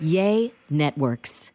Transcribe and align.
Yay 0.00 0.52
Networks. 0.70 1.50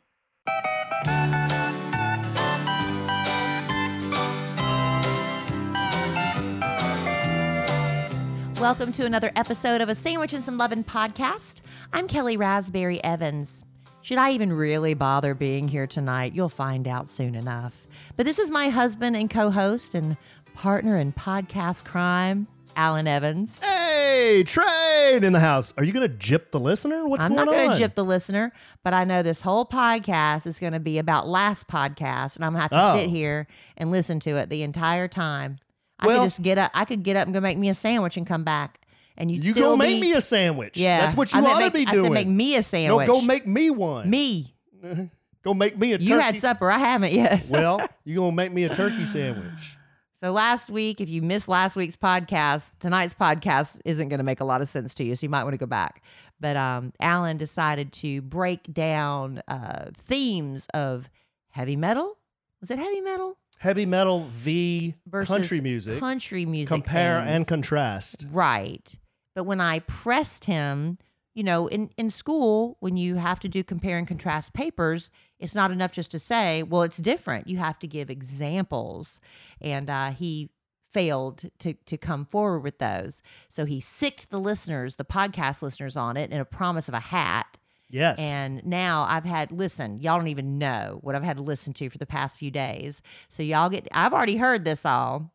Welcome 8.60 8.92
to 8.94 9.06
another 9.06 9.32
episode 9.38 9.80
of 9.80 9.88
a 9.88 9.96
Sandwich 9.96 10.34
and 10.34 10.44
Some 10.44 10.58
Lovin' 10.58 10.84
podcast. 10.84 11.62
I'm 11.94 12.10
Kellie 12.10 12.36
Rasberry 12.36 13.00
Evans. 13.02 13.64
Should 14.02 14.18
I 14.18 14.32
even 14.32 14.52
really 14.52 14.94
bother 14.94 15.34
being 15.34 15.70
here 15.70 15.88
tonight? 15.88 16.36
You'll 16.36 16.50
find 16.50 16.86
out 16.86 17.08
soon 17.08 17.36
enough. 17.36 17.74
But 18.18 18.26
this 18.26 18.40
is 18.40 18.50
my 18.50 18.68
husband 18.68 19.16
and 19.16 19.30
co 19.30 19.52
host 19.52 19.96
and 19.96 20.18
partner 20.54 20.98
in 20.98 21.14
podcast 21.14 21.86
crime, 21.86 22.48
Allen 22.76 23.08
Evans. 23.08 23.60
Hey, 23.62 24.44
train 24.46 25.24
in 25.24 25.34
the 25.34 25.40
house. 25.40 25.74
Are 25.78 25.84
you 25.84 25.92
going 25.94 26.08
to 26.10 26.16
jip 26.18 26.52
the 26.52 26.60
listener? 26.60 27.06
What's 27.08 27.24
I'm 27.26 27.32
going 27.36 27.48
on? 27.48 27.50
I'm 27.50 27.56
not 27.56 27.64
going 27.66 27.72
to 27.78 27.84
jip 27.84 27.96
the 27.96 28.04
listener, 28.06 28.52
but 28.84 28.94
I 28.94 29.04
know 29.04 29.24
this 29.24 29.42
whole 29.42 29.66
podcast 29.66 30.46
is 30.48 30.60
going 30.60 30.74
to 30.74 30.80
be 30.80 30.98
about 30.98 31.28
last 31.28 31.68
podcast, 31.68 32.36
and 32.36 32.46
I'm 32.46 32.54
going 32.54 32.60
to 32.60 32.62
have 32.62 32.72
to 32.72 32.94
Oh. 32.98 33.00
sit 33.02 33.10
here 33.10 33.48
and 33.78 33.92
listen 33.92 34.20
to 34.22 34.38
it 34.38 34.50
the 34.50 34.64
entire 34.64 35.08
time. 35.08 35.58
I 36.00 36.08
Well- 36.08 36.20
could 36.20 36.26
just 36.26 36.42
get 36.42 36.58
up. 36.58 36.72
I 36.74 36.86
could 36.86 37.04
get 37.04 37.16
up 37.16 37.26
and 37.26 37.34
go 37.34 37.40
make 37.40 37.58
me 37.58 37.70
a 37.70 37.74
sandwich 37.74 38.18
and 38.18 38.26
come 38.28 38.44
back, 38.44 38.82
and 39.18 39.30
You 39.32 39.42
still 39.52 39.72
go 39.72 39.78
make 39.78 39.96
be- 39.96 40.02
me 40.10 40.14
a 40.14 40.22
sandwich. 40.22 40.78
Yeah, 40.78 41.02
That's 41.02 41.16
what 41.16 41.34
you 41.34 41.42
meant 41.42 41.54
ought 41.56 41.60
to 41.60 41.66
make- 41.66 41.74
be 41.74 41.88
I 41.88 41.92
doing. 41.92 42.06
said 42.06 42.14
make 42.14 42.28
me 42.28 42.56
a 42.56 42.64
sandwich. 42.64 43.08
No, 43.08 43.14
go 43.16 43.22
make 43.22 43.48
me 43.48 43.70
one. 43.70 44.10
me. 44.10 44.54
Go 45.44 45.54
make 45.54 45.78
me 45.78 45.92
a 45.92 45.98
turkey. 45.98 46.06
You 46.10 46.20
had 46.20 46.40
supper. 46.40 46.72
I 46.72 46.78
haven't 46.78 47.12
yet. 47.12 47.50
well, 47.50 47.86
you 48.06 48.16
going 48.16 48.32
to 48.32 48.36
make 48.36 48.54
me 48.54 48.64
a 48.64 48.74
turkey 48.74 49.06
sandwich. 49.06 49.76
So 50.24 50.32
last 50.32 50.70
week, 50.70 51.02
if 51.02 51.10
you 51.10 51.22
missed 51.22 51.50
last 51.50 51.76
week's 51.76 51.98
podcast, 51.98 52.72
tonight's 52.80 53.14
podcast 53.14 53.82
isn't 53.84 54.08
going 54.08 54.20
to 54.20 54.24
make 54.24 54.40
a 54.40 54.46
lot 54.46 54.62
of 54.62 54.70
sense 54.70 54.94
to 54.96 55.04
you, 55.04 55.18
so 55.18 55.26
you 55.26 55.30
might 55.30 55.44
want 55.44 55.54
to 55.54 55.58
go 55.58 55.66
back. 55.66 56.02
But 56.40 56.56
um, 56.56 56.94
Allen 57.02 57.36
decided 57.36 57.92
to 57.94 58.22
break 58.22 58.72
down 58.72 59.42
uh, 59.50 59.90
themes 60.06 60.66
of 60.74 61.10
heavy 61.50 61.76
metal. 61.76 62.18
Was 62.62 62.72
it 62.72 62.78
heavy 62.80 63.02
metal 63.02 63.38
Heavy 63.58 63.86
metal 63.86 64.26
v 64.32 64.96
versus 65.08 65.28
country 65.28 65.60
music. 65.60 66.00
Country 66.00 66.46
music. 66.46 66.70
Compare 66.70 67.20
things. 67.20 67.32
and 67.32 67.48
contrast. 67.48 68.26
Right. 68.32 68.94
But 69.36 69.44
when 69.44 69.60
I 69.60 69.80
pressed 69.80 70.46
him, 70.46 71.00
you 71.34 71.44
know, 71.44 71.68
in, 71.68 71.90
in 71.98 72.10
school, 72.10 72.78
when 72.80 72.96
you 72.96 73.16
have 73.16 73.40
to 73.40 73.50
do 73.50 73.64
compare 73.64 73.98
and 73.98 74.08
contrast 74.08 74.54
papers, 74.54 75.10
it's 75.40 75.56
not 75.56 75.72
enough 75.72 75.92
just 75.92 76.12
to 76.12 76.20
say, 76.20 76.64
well, 76.64 76.84
it's 76.84 76.98
different. 76.98 77.48
You 77.48 77.58
have 77.58 77.80
to 77.80 77.88
give 77.88 78.10
examples. 78.10 79.20
And 79.60 79.90
uh, 79.90 80.12
he 80.12 80.52
failed 80.92 81.50
to, 81.60 81.74
to 81.74 81.98
come 81.98 82.26
forward 82.26 82.60
with 82.60 82.78
those. 82.78 83.22
So 83.50 83.66
he 83.66 83.82
sicked 83.82 84.30
the 84.30 84.40
listeners, 84.40 84.96
the 84.96 85.06
podcast 85.06 85.62
listeners 85.62 85.98
on 85.98 86.18
it 86.18 86.32
in 86.32 86.40
a 86.40 86.46
promise 86.46 86.88
of 86.88 86.94
a 86.94 87.00
hat. 87.00 87.58
Yes. 87.90 88.18
And 88.20 88.66
now 88.66 89.06
I've 89.08 89.26
had 89.26 89.52
listen, 89.52 90.00
y'all 90.00 90.18
don't 90.18 90.28
even 90.28 90.58
know 90.58 91.00
what 91.02 91.16
I've 91.16 91.24
had 91.24 91.38
to 91.38 91.44
listen 91.44 91.74
to 91.74 91.90
for 91.90 91.98
the 91.98 92.06
past 92.08 92.40
few 92.40 92.50
days. 92.50 93.02
So 93.30 93.44
y'all 93.44 93.70
get 93.70 93.88
I've 93.92 94.14
already 94.14 94.38
heard 94.38 94.66
this 94.66 94.86
all, 94.86 95.33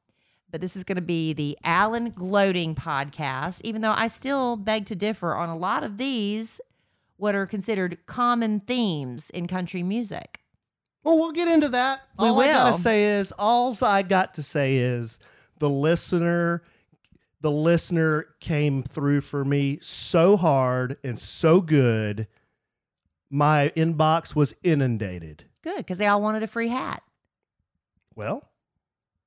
but 0.50 0.60
this 0.60 0.76
is 0.76 0.84
going 0.84 0.96
to 0.96 1.02
be 1.02 1.32
the 1.32 1.58
Allen 1.64 2.10
Gloating 2.10 2.74
podcast, 2.74 3.60
even 3.64 3.82
though 3.82 3.92
I 3.92 4.08
still 4.08 4.56
beg 4.56 4.86
to 4.86 4.94
differ 4.94 5.34
on 5.34 5.48
a 5.48 5.56
lot 5.56 5.82
of 5.84 5.98
these 5.98 6.60
what 7.16 7.34
are 7.34 7.46
considered 7.46 7.98
common 8.06 8.60
themes 8.60 9.28
in 9.30 9.46
country 9.48 9.82
music. 9.82 10.40
well, 11.02 11.18
we'll 11.18 11.32
get 11.32 11.48
into 11.48 11.68
that. 11.70 12.00
We 12.18 12.28
all 12.28 12.40
I 12.40 12.46
got 12.46 12.72
to 12.74 12.80
say 12.80 13.04
is, 13.04 13.32
all 13.32 13.76
I 13.82 14.02
got 14.02 14.34
to 14.34 14.42
say 14.42 14.76
is 14.76 15.18
the 15.58 15.68
listener, 15.68 16.62
the 17.40 17.50
listener 17.50 18.26
came 18.40 18.82
through 18.82 19.22
for 19.22 19.44
me 19.44 19.78
so 19.80 20.36
hard 20.36 20.96
and 21.02 21.18
so 21.18 21.60
good. 21.60 22.28
My 23.30 23.72
inbox 23.76 24.34
was 24.34 24.54
inundated. 24.62 25.44
Good, 25.62 25.78
because 25.78 25.98
they 25.98 26.06
all 26.06 26.22
wanted 26.22 26.42
a 26.44 26.46
free 26.46 26.68
hat. 26.68 27.02
Well, 28.14 28.48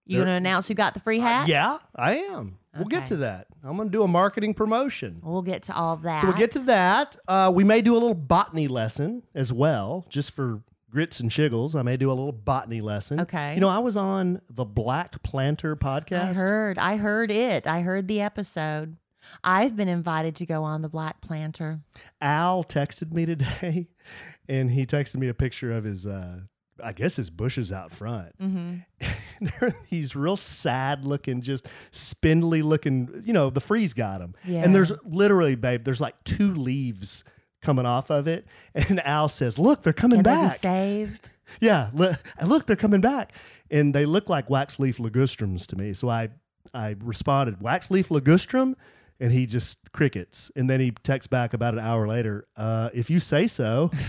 You 0.06 0.25
to 0.25 0.31
announce 0.31 0.67
who 0.67 0.73
got 0.73 0.94
the 0.94 1.00
free 1.00 1.19
hat? 1.19 1.47
Yeah, 1.47 1.78
I 1.95 2.17
am. 2.17 2.57
We'll 2.75 2.85
get 2.85 3.07
to 3.07 3.17
that. 3.17 3.47
I'm 3.63 3.75
going 3.75 3.89
to 3.89 3.91
do 3.91 4.03
a 4.03 4.07
marketing 4.07 4.53
promotion. 4.53 5.19
We'll 5.23 5.41
get 5.41 5.63
to 5.63 5.75
all 5.75 5.97
that. 5.97 6.22
So 6.22 6.28
we'll 6.28 6.38
get 6.38 6.51
to 6.51 6.59
that. 6.59 7.17
Uh, 7.28 7.51
we 7.53 7.63
may 7.63 7.81
do 7.81 7.94
a 7.94 8.00
little 8.00 8.13
botany 8.13 8.67
lesson 8.69 9.23
as 9.35 9.51
well, 9.51 10.06
just 10.09 10.31
for 10.31 10.62
grits 10.89 11.19
and 11.19 11.29
shiggles. 11.31 11.75
I 11.75 11.81
may 11.81 11.97
do 11.97 12.09
a 12.09 12.13
little 12.13 12.31
botany 12.31 12.81
lesson. 12.81 13.19
Okay. 13.22 13.56
You 13.56 13.62
know, 13.62 13.69
I 13.69 13.79
was 13.79 13.97
on 13.97 14.41
the 14.50 14.63
Black 14.63 15.22
Planter 15.23 15.75
podcast. 15.75 16.29
I 16.29 16.33
heard. 16.33 16.79
I 16.79 16.95
heard 16.95 17.29
it. 17.31 17.68
I 17.68 17.81
heard 17.81 18.07
the 18.07 18.22
episode. 18.22 18.95
I've 19.44 19.75
been 19.75 19.88
invited 19.88 20.35
to 20.38 20.45
go 20.45 20.63
on 20.63 20.81
the 20.81 20.89
Black 20.89 21.22
Planter. 21.22 21.81
Al 22.22 22.63
texted 22.63 23.12
me 23.12 23.25
today, 23.25 23.88
and 24.50 24.72
he 24.72 24.85
texted 24.85 25.16
me 25.18 25.28
a 25.28 25.33
picture 25.33 25.72
of 25.72 25.83
his, 25.83 26.07
uh, 26.07 26.39
I 26.84 26.94
guess 26.94 27.16
his 27.16 27.30
bushes 27.30 27.72
out 27.72 27.92
front. 27.92 28.38
Mm-hmm. 28.40 28.75
there 29.42 29.69
are 29.69 29.75
these 29.90 30.16
real 30.16 30.36
sad 30.38 31.06
looking, 31.06 31.42
just 31.42 31.68
spindly 31.92 32.62
looking, 32.62 33.22
you 33.25 33.34
know, 33.34 33.50
the 33.50 33.62
freeze 33.62 33.94
got 33.94 34.19
them. 34.19 34.36
Yeah. 34.46 34.64
And 34.64 34.74
there's 34.75 34.92
literally, 35.03 35.56
babe, 35.56 35.84
there's 35.84 36.02
like 36.02 36.22
two 36.24 36.53
leaves 36.53 37.24
coming 37.62 37.86
off 37.86 38.09
of 38.09 38.28
it. 38.28 38.46
And 38.75 39.00
Al 39.06 39.30
says, 39.30 39.59
Look, 39.59 39.84
they're 39.84 39.94
coming 39.94 40.24
Can 40.24 40.36
they 40.36 40.47
back. 40.47 40.59
saved? 40.59 41.30
Yeah, 41.59 41.90
look, 41.94 42.18
look, 42.46 42.66
they're 42.66 42.75
coming 42.75 43.02
back. 43.02 43.34
And 43.69 43.94
they 43.94 44.06
look 44.06 44.30
like 44.30 44.50
wax 44.50 44.80
leaf 44.80 44.98
ligustrums 44.98 45.66
to 45.68 45.75
me. 45.75 45.94
So 45.94 46.09
I, 46.09 46.30
I 46.74 46.96
responded, 47.00 47.62
Wax 47.62 47.92
leaf 47.92 48.09
ligustrum? 48.09 48.75
And 49.19 49.31
he 49.31 49.46
just 49.46 49.78
crickets. 49.92 50.50
And 50.56 50.69
then 50.69 50.80
he 50.80 50.92
texts 50.92 51.28
back 51.28 51.53
about 51.53 51.74
an 51.74 51.80
hour 51.80 52.08
later, 52.08 52.48
uh, 52.58 52.90
If 52.94 53.09
you 53.09 53.19
say 53.19 53.48
so. 53.48 53.92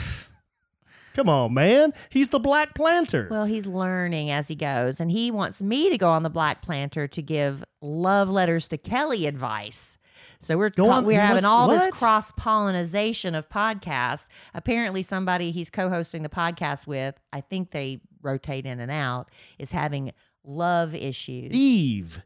Come 1.15 1.29
on, 1.29 1.55
man. 1.55 1.93
He's 2.11 2.29
the 2.29 2.41
black 2.41 2.75
planter. 2.75 3.29
Well, 3.31 3.45
he's 3.45 3.67
learning 3.67 4.31
as 4.31 4.49
he 4.49 4.55
goes, 4.55 5.01
and 5.01 5.11
he 5.11 5.31
wants 5.31 5.61
me 5.61 5.91
to 5.91 5.99
go 5.99 6.11
on 6.11 6.23
the 6.23 6.31
Black 6.31 6.63
Planter 6.63 7.07
to 7.09 7.23
give 7.23 7.63
love 7.81 8.29
letters 8.31 8.69
to 8.69 8.79
Kellie 8.79 9.27
advice. 9.27 9.99
So 10.41 10.57
we're 10.59 10.71
co- 10.71 10.89
on- 10.89 11.05
we're 11.05 11.21
having 11.21 11.45
wants- 11.45 11.47
all 11.47 11.69
this 11.69 11.83
cross 11.93 12.33
pollination 12.33 13.35
of 13.35 13.49
podcasts. 13.49 14.29
Apparently, 14.55 15.03
somebody 15.03 15.51
he's 15.53 15.71
co-hosting 15.71 16.23
the 16.23 16.29
podcast 16.29 16.87
with, 16.87 17.15
I 17.33 17.41
think 17.43 17.71
they 17.71 18.01
rotate 18.23 18.67
in 18.67 18.81
and 18.81 18.91
out, 18.91 19.31
is 19.59 19.73
having 19.73 20.13
love 20.45 20.95
issues. 20.95 21.53
Eve. 21.53 22.23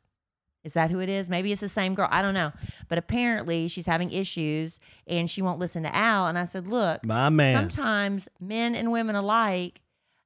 Is 0.67 0.73
that 0.73 0.91
who 0.91 0.99
it 0.99 1.09
is? 1.09 1.31
Maybe 1.31 1.53
it's 1.53 1.61
the 1.61 1.69
same 1.69 1.95
girl. 1.95 2.09
I 2.11 2.21
don't 2.23 2.35
know. 2.35 2.53
But 2.89 2.99
apparently 2.99 3.69
she's 3.69 3.87
having 3.87 4.11
issues 4.11 4.81
and 5.07 5.31
she 5.31 5.41
won't 5.41 5.61
listen 5.61 5.85
to 5.85 5.95
Al. 5.95 6.27
And 6.27 6.37
I 6.37 6.45
said, 6.45 6.67
look, 6.67 7.05
My 7.05 7.29
man. 7.29 7.57
sometimes 7.57 8.29
men 8.41 8.75
and 8.75 8.91
women 8.91 9.15
alike, 9.15 9.81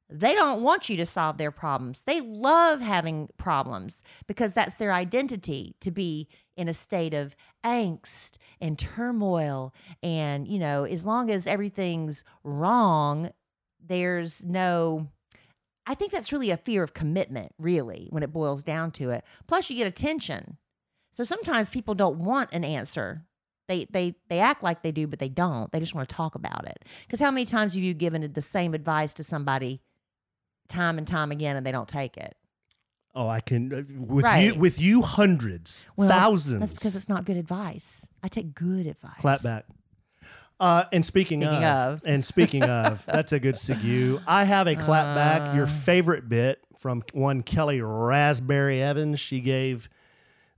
they 0.08 0.34
don't 0.34 0.62
want 0.62 0.88
you 0.88 0.96
to 0.96 1.04
solve 1.04 1.36
their 1.36 1.50
problems. 1.50 2.00
They 2.06 2.22
love 2.22 2.80
having 2.80 3.28
problems 3.36 4.02
because 4.26 4.54
that's 4.54 4.76
their 4.76 4.94
identity 4.94 5.76
to 5.82 5.90
be 5.90 6.26
in 6.56 6.68
a 6.68 6.74
state 6.74 7.12
of 7.12 7.36
angst 7.62 8.38
and 8.62 8.78
turmoil. 8.78 9.74
And, 10.02 10.48
you 10.48 10.58
know, 10.58 10.84
as 10.84 11.04
long 11.04 11.30
as 11.30 11.46
everything's 11.46 12.24
wrong, 12.42 13.30
there's 13.78 14.42
no. 14.44 15.08
I 15.90 15.94
think 15.94 16.12
that's 16.12 16.30
really 16.30 16.50
a 16.50 16.56
fear 16.56 16.84
of 16.84 16.94
commitment, 16.94 17.52
really, 17.58 18.06
when 18.10 18.22
it 18.22 18.32
boils 18.32 18.62
down 18.62 18.92
to 18.92 19.10
it. 19.10 19.24
Plus, 19.48 19.68
you 19.68 19.74
get 19.76 19.88
attention. 19.88 20.56
So 21.14 21.24
sometimes 21.24 21.68
people 21.68 21.94
don't 21.94 22.18
want 22.18 22.50
an 22.52 22.62
answer. 22.62 23.24
They 23.66 23.86
they 23.90 24.14
they 24.28 24.38
act 24.38 24.62
like 24.62 24.82
they 24.84 24.92
do, 24.92 25.08
but 25.08 25.18
they 25.18 25.28
don't. 25.28 25.70
They 25.72 25.80
just 25.80 25.92
want 25.94 26.08
to 26.08 26.14
talk 26.14 26.36
about 26.36 26.68
it. 26.68 26.84
Because 27.06 27.18
how 27.18 27.32
many 27.32 27.44
times 27.44 27.74
have 27.74 27.82
you 27.82 27.92
given 27.94 28.32
the 28.32 28.42
same 28.42 28.72
advice 28.72 29.12
to 29.14 29.24
somebody, 29.24 29.80
time 30.68 30.96
and 30.96 31.08
time 31.08 31.32
again, 31.32 31.56
and 31.56 31.66
they 31.66 31.72
don't 31.72 31.88
take 31.88 32.16
it? 32.16 32.36
Oh, 33.12 33.26
I 33.28 33.40
can 33.40 33.72
uh, 33.74 33.82
with 34.14 34.24
Right. 34.24 34.44
you 34.46 34.54
with 34.54 34.80
you 34.80 35.02
hundreds, 35.02 35.86
Well, 35.96 36.08
thousands. 36.08 36.60
That's 36.60 36.72
because 36.72 36.94
it's 36.94 37.08
not 37.08 37.24
good 37.24 37.36
advice. 37.36 38.06
I 38.22 38.28
take 38.28 38.54
good 38.54 38.86
advice. 38.86 39.18
clap 39.18 39.42
back. 39.42 39.64
Uh, 40.60 40.84
and 40.92 41.04
speaking, 41.06 41.40
Speaking 41.40 41.64
of, 41.64 41.94
of. 41.94 42.02
and 42.04 42.22
speaking 42.24 42.62
of, 42.64 43.02
that's 43.06 43.32
a 43.32 43.40
good 43.40 43.54
segue. 43.54 44.22
I 44.26 44.44
have 44.44 44.66
a 44.66 44.76
clap 44.76 45.16
back. 45.16 45.54
Your 45.54 45.64
Uh. 45.64 45.68
favorite 45.68 46.28
bit 46.28 46.60
from 46.78 47.02
one 47.12 47.42
Kellie 47.42 47.80
Rasberry 47.80 48.80
Evans. 48.80 49.18
She 49.18 49.40
gave 49.40 49.88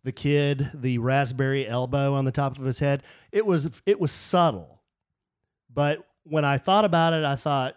the 0.04 0.10
kid 0.12 0.70
the 0.74 0.98
raspberry 0.98 1.66
elbow 1.68 2.14
on 2.14 2.24
the 2.24 2.32
top 2.32 2.58
of 2.58 2.64
his 2.64 2.80
head. 2.80 3.04
It 3.30 3.46
was 3.46 3.80
it 3.86 4.00
was 4.00 4.10
subtle, 4.10 4.80
but 5.72 6.04
when 6.24 6.44
I 6.44 6.58
thought 6.58 6.84
about 6.84 7.12
it, 7.12 7.24
I 7.24 7.36
thought, 7.36 7.76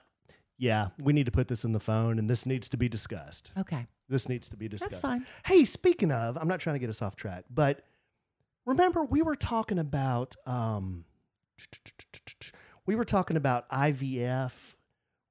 yeah, 0.58 0.88
we 1.00 1.14
need 1.14 1.26
to 1.28 1.32
put 1.32 1.48
this 1.48 1.64
in 1.64 1.72
the 1.74 1.80
phone, 1.80 2.18
and 2.20 2.28
this 2.30 2.46
needs 2.48 2.70
to 2.70 2.78
be 2.78 2.90
discussed. 2.90 3.52
Okay. 3.58 3.86
This 4.10 4.28
needs 4.30 4.50
to 4.50 4.58
be 4.58 4.68
discussed. 4.68 4.92
That's 4.92 5.02
fine. 5.02 5.26
Hey, 5.46 5.66
speaking 5.66 6.12
of, 6.12 6.38
I'm 6.38 6.48
not 6.48 6.60
trying 6.60 6.76
to 6.76 6.80
get 6.80 6.90
us 6.90 7.02
off 7.02 7.16
track, 7.16 7.46
but 7.52 7.82
remember 8.66 9.04
we 9.04 9.22
were 9.24 9.36
talking 9.36 9.80
about 9.80 10.36
um, 10.46 11.06
we 12.86 12.96
were 12.96 13.06
talking 13.06 13.38
about 13.38 13.70
IVF 13.70 14.74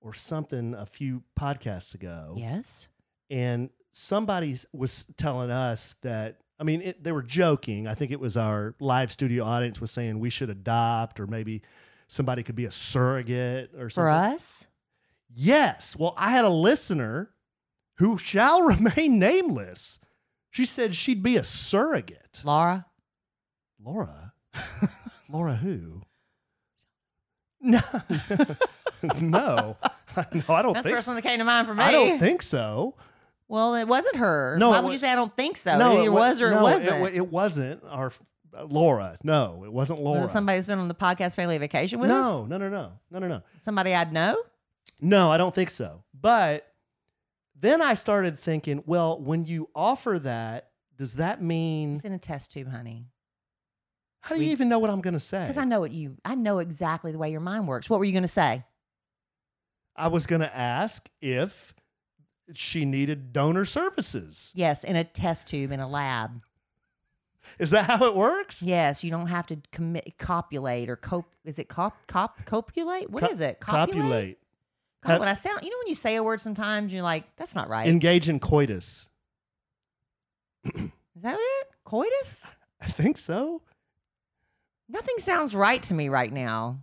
or 0.01 0.15
something 0.15 0.75
a 0.75 0.87
few 0.87 1.23
podcasts 1.39 1.95
ago, 1.95 2.35
Yes. 2.37 2.89
and 3.31 3.71
somebody 3.93 4.57
was 4.73 5.07
telling 5.17 5.51
us 5.51 5.97
that. 6.03 6.39
I 6.59 6.63
mean, 6.65 6.83
it, 6.83 7.03
they 7.03 7.11
were 7.11 7.23
joking. 7.23 7.89
I 7.89 7.95
think 7.95 8.13
it 8.13 8.21
was 8.21 8.37
our 8.37 8.75
live 8.79 9.11
studio 9.11 9.45
audience 9.45 9.81
was 9.81 9.91
saying 9.91 10.19
we 10.21 10.31
should 10.31 10.51
adopt, 10.51 11.19
or 11.19 11.27
maybe 11.27 11.63
somebody 12.07 12.43
could 12.45 12.55
be 12.55 12.65
a 12.67 12.71
surrogate 12.71 13.71
or 13.75 13.91
something. 13.91 14.05
For 14.05 14.11
us? 14.11 14.67
Yes. 15.35 15.97
Well, 15.97 16.15
I 16.17 16.31
had 16.31 16.45
a 16.45 16.49
listener 16.51 17.31
who 17.99 18.19
shall 18.19 18.63
remain 18.67 19.19
nameless. 19.19 19.99
She 20.51 20.65
said 20.65 20.95
she'd 20.95 21.25
be 21.25 21.37
a 21.37 21.43
surrogate. 21.45 22.43
Laura? 22.45 22.87
Laura? 23.85 24.33
Laura 25.29 25.57
who? 25.57 26.03
No. 27.65 27.81
no. 29.21 29.77
No, 30.33 30.55
I 30.55 30.63
don't 30.63 30.75
That's 30.75 30.85
the 30.85 30.91
think 30.91 30.95
first 30.97 31.07
so. 31.07 31.11
one 31.13 31.17
that 31.17 31.23
came 31.23 31.39
to 31.39 31.45
mind 31.45 31.67
for 31.67 31.75
me. 31.75 31.83
I 31.83 31.91
don't 31.93 32.19
think 32.21 32.43
so. 32.43 32.95
Well, 33.49 33.75
it 33.75 33.89
wasn't 33.89 34.17
her. 34.17 34.57
No, 34.59 34.71
Why 34.71 34.79
it 34.79 34.85
would 34.85 34.93
you 34.93 34.99
say 34.99 35.11
I 35.11 35.17
don't 35.17 35.35
think 35.37 35.57
so? 35.57 35.77
no, 35.77 36.01
it 36.01 36.09
wa- 36.09 36.21
was 36.21 36.41
or 36.41 36.51
no, 36.51 36.59
it 36.59 36.63
wasn't. 36.81 37.01
wa- 37.01 37.07
It, 37.09 37.29
wasn't 37.33 37.83
our 37.91 38.13
uh, 38.57 38.65
Laura. 38.65 39.19
No, 39.25 39.63
it 39.65 39.73
wasn't 39.73 40.01
Laura. 40.01 40.21
Was 40.21 40.31
it 40.31 40.33
somebody 40.33 40.59
who's 40.59 40.67
been 40.67 40.79
on 40.79 40.89
the 40.89 40.95
podcast 40.95 41.35
Family 41.35 41.59
Vacation 41.59 41.99
with 41.99 42.11
us? 42.11 42.23
no, 42.23 42.47
no, 42.47 42.59
no, 42.59 42.69
no, 42.69 42.93
no, 43.11 43.19
no, 43.19 43.29
no. 43.29 43.43
Somebody 43.59 43.93
I'd 43.95 44.13
know? 44.13 44.37
No, 45.01 45.31
I 45.31 45.37
don't 45.37 45.55
think 45.55 45.71
so. 45.71 46.05
But 46.19 46.67
then 47.59 47.83
I 47.83 47.95
started 47.95 48.39
thinking, 48.39 48.83
well, 48.87 49.21
when 49.21 49.45
you 49.45 49.69
offer 49.75 50.19
that, 50.21 50.71
does 50.97 51.15
that 51.15 51.43
mean 51.43 51.97
It's 51.97 52.05
in 52.05 52.13
a 52.13 52.19
test 52.19 52.53
tube, 52.53 52.69
honey. 52.71 53.07
How 54.25 54.37
do 54.37 54.43
you 54.43 54.53
even 54.53 54.71
know 54.71 54.79
what 54.79 54.89
I'm 54.89 55.03
going 55.03 55.15
to 55.15 55.21
say? 55.21 55.47
Because 55.47 55.61
I 55.61 55.65
know 55.67 55.81
what 55.81 55.91
you 55.91 56.17
I 56.25 56.35
know 56.35 56.59
exactly 56.59 57.13
the 57.13 57.19
way 57.19 57.31
your 57.31 57.41
mind 57.41 57.69
works. 57.69 57.91
What 57.91 57.99
were 57.99 58.07
you 58.07 58.13
gonna 58.13 58.27
say? 58.27 58.65
I 59.95 60.09
was 60.09 60.27
going 60.27 60.41
to 60.41 60.57
ask 60.57 61.09
if 61.21 61.75
she 62.55 62.85
needed 62.85 63.33
donor 63.33 63.65
services. 63.65 64.51
Yes, 64.55 64.83
in 64.83 64.97
a 64.97 65.05
test 65.05 65.49
tube 65.49 65.71
in 65.71 65.79
a 65.79 65.87
lab. 65.89 66.43
Is 67.59 67.71
that 67.71 67.85
how 67.85 68.07
it 68.07 68.17
works? 68.17 68.63
Yes, 68.63 69.05
you 69.05 69.11
don't 69.11 69.27
have 69.27 69.47
to 69.49 69.59
commit 69.73 70.15
copulate 70.19 70.89
or 70.89 70.97
cop 70.97 71.27
is 71.45 71.59
it 71.59 71.69
cop 71.69 72.07
cop 72.07 72.45
copulate? 72.47 73.11
What 73.11 73.25
Co- 73.25 73.29
is 73.29 73.41
it? 73.41 73.61
Copulate. 73.61 74.39
Co- 75.05 75.13
Have- 75.13 75.21
when 75.21 75.29
I 75.29 75.35
sound 75.35 75.61
you 75.63 75.71
know 75.71 75.77
when 75.81 75.89
you 75.89 75.95
say 75.95 76.17
a 76.17 76.23
word 76.23 76.41
sometimes 76.41 76.93
you're 76.95 77.03
like, 77.03 77.25
that's 77.37 77.55
not 77.55 77.69
right. 77.69 77.87
Engage 77.87 78.31
in 78.31 78.41
coitus. 78.41 79.09
is 80.65 80.91
that 81.17 81.37
it? 81.39 81.67
Coitus? 81.85 82.47
I 82.81 82.87
think 82.87 83.19
so. 83.19 83.61
Nothing 84.95 85.17
sounds 85.19 85.55
right 85.55 85.83
to 85.83 85.93
me 85.95 86.09
right 86.09 86.33
now. 86.33 86.79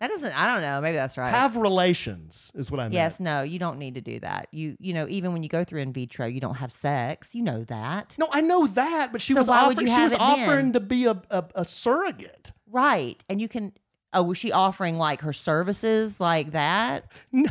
That 0.00 0.08
doesn't 0.08 0.38
I 0.38 0.46
don't 0.46 0.62
know, 0.62 0.80
maybe 0.80 0.96
that's 0.96 1.18
right. 1.18 1.30
Have 1.30 1.56
relations 1.56 2.50
is 2.54 2.70
what 2.70 2.80
I 2.80 2.84
meant. 2.84 2.94
Yes, 2.94 3.20
no, 3.20 3.42
you 3.42 3.58
don't 3.58 3.78
need 3.78 3.96
to 3.96 4.00
do 4.00 4.20
that. 4.20 4.48
You 4.52 4.76
you 4.78 4.94
know, 4.94 5.06
even 5.08 5.32
when 5.32 5.42
you 5.42 5.48
go 5.48 5.64
through 5.64 5.80
in 5.80 5.92
vitro, 5.92 6.26
you 6.26 6.40
don't 6.40 6.54
have 6.56 6.70
sex. 6.72 7.34
You 7.34 7.42
know 7.42 7.64
that. 7.64 8.14
No, 8.18 8.28
I 8.32 8.40
know 8.40 8.66
that, 8.66 9.10
but 9.12 9.20
she 9.20 9.34
So 9.34 9.40
was 9.40 9.48
why 9.48 9.66
would 9.66 9.72
offering, 9.72 9.86
you 9.88 9.92
she 9.92 10.00
have 10.00 10.04
was 10.04 10.12
it 10.14 10.18
then? 10.18 10.40
offering 10.48 10.72
to 10.74 10.80
be 10.80 11.04
a, 11.06 11.22
a, 11.30 11.44
a 11.56 11.64
surrogate. 11.64 12.52
Right. 12.70 13.22
And 13.28 13.40
you 13.40 13.48
can 13.48 13.72
oh, 14.12 14.22
was 14.24 14.38
she 14.38 14.52
offering 14.52 14.96
like 14.98 15.20
her 15.20 15.32
services 15.32 16.18
like 16.20 16.52
that? 16.52 17.04
No. 17.32 17.50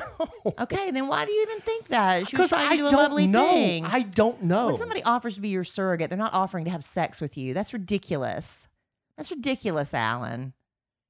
Okay, 0.59 0.91
then 0.91 1.07
why 1.07 1.25
do 1.25 1.31
you 1.31 1.43
even 1.43 1.59
think 1.61 1.87
that? 1.89 2.27
She 2.27 2.35
was 2.35 2.49
Because 2.49 2.49
trying 2.49 2.67
I 2.67 2.71
to 2.71 2.77
do 2.77 2.87
a 2.87 2.91
don't 2.91 2.99
lovely 3.03 3.27
know. 3.27 3.43
thing. 3.47 3.85
I 3.85 4.01
don't 4.01 4.41
know. 4.43 4.67
When 4.67 4.77
somebody 4.77 5.03
offers 5.03 5.35
to 5.35 5.41
be 5.41 5.49
your 5.49 5.63
surrogate, 5.63 6.09
they're 6.09 6.17
not 6.17 6.33
offering 6.33 6.65
to 6.65 6.71
have 6.71 6.83
sex 6.83 7.21
with 7.21 7.37
you. 7.37 7.53
That's 7.53 7.73
ridiculous. 7.73 8.67
That's 9.19 9.31
ridiculous, 9.31 9.93
Allen. 9.93 10.53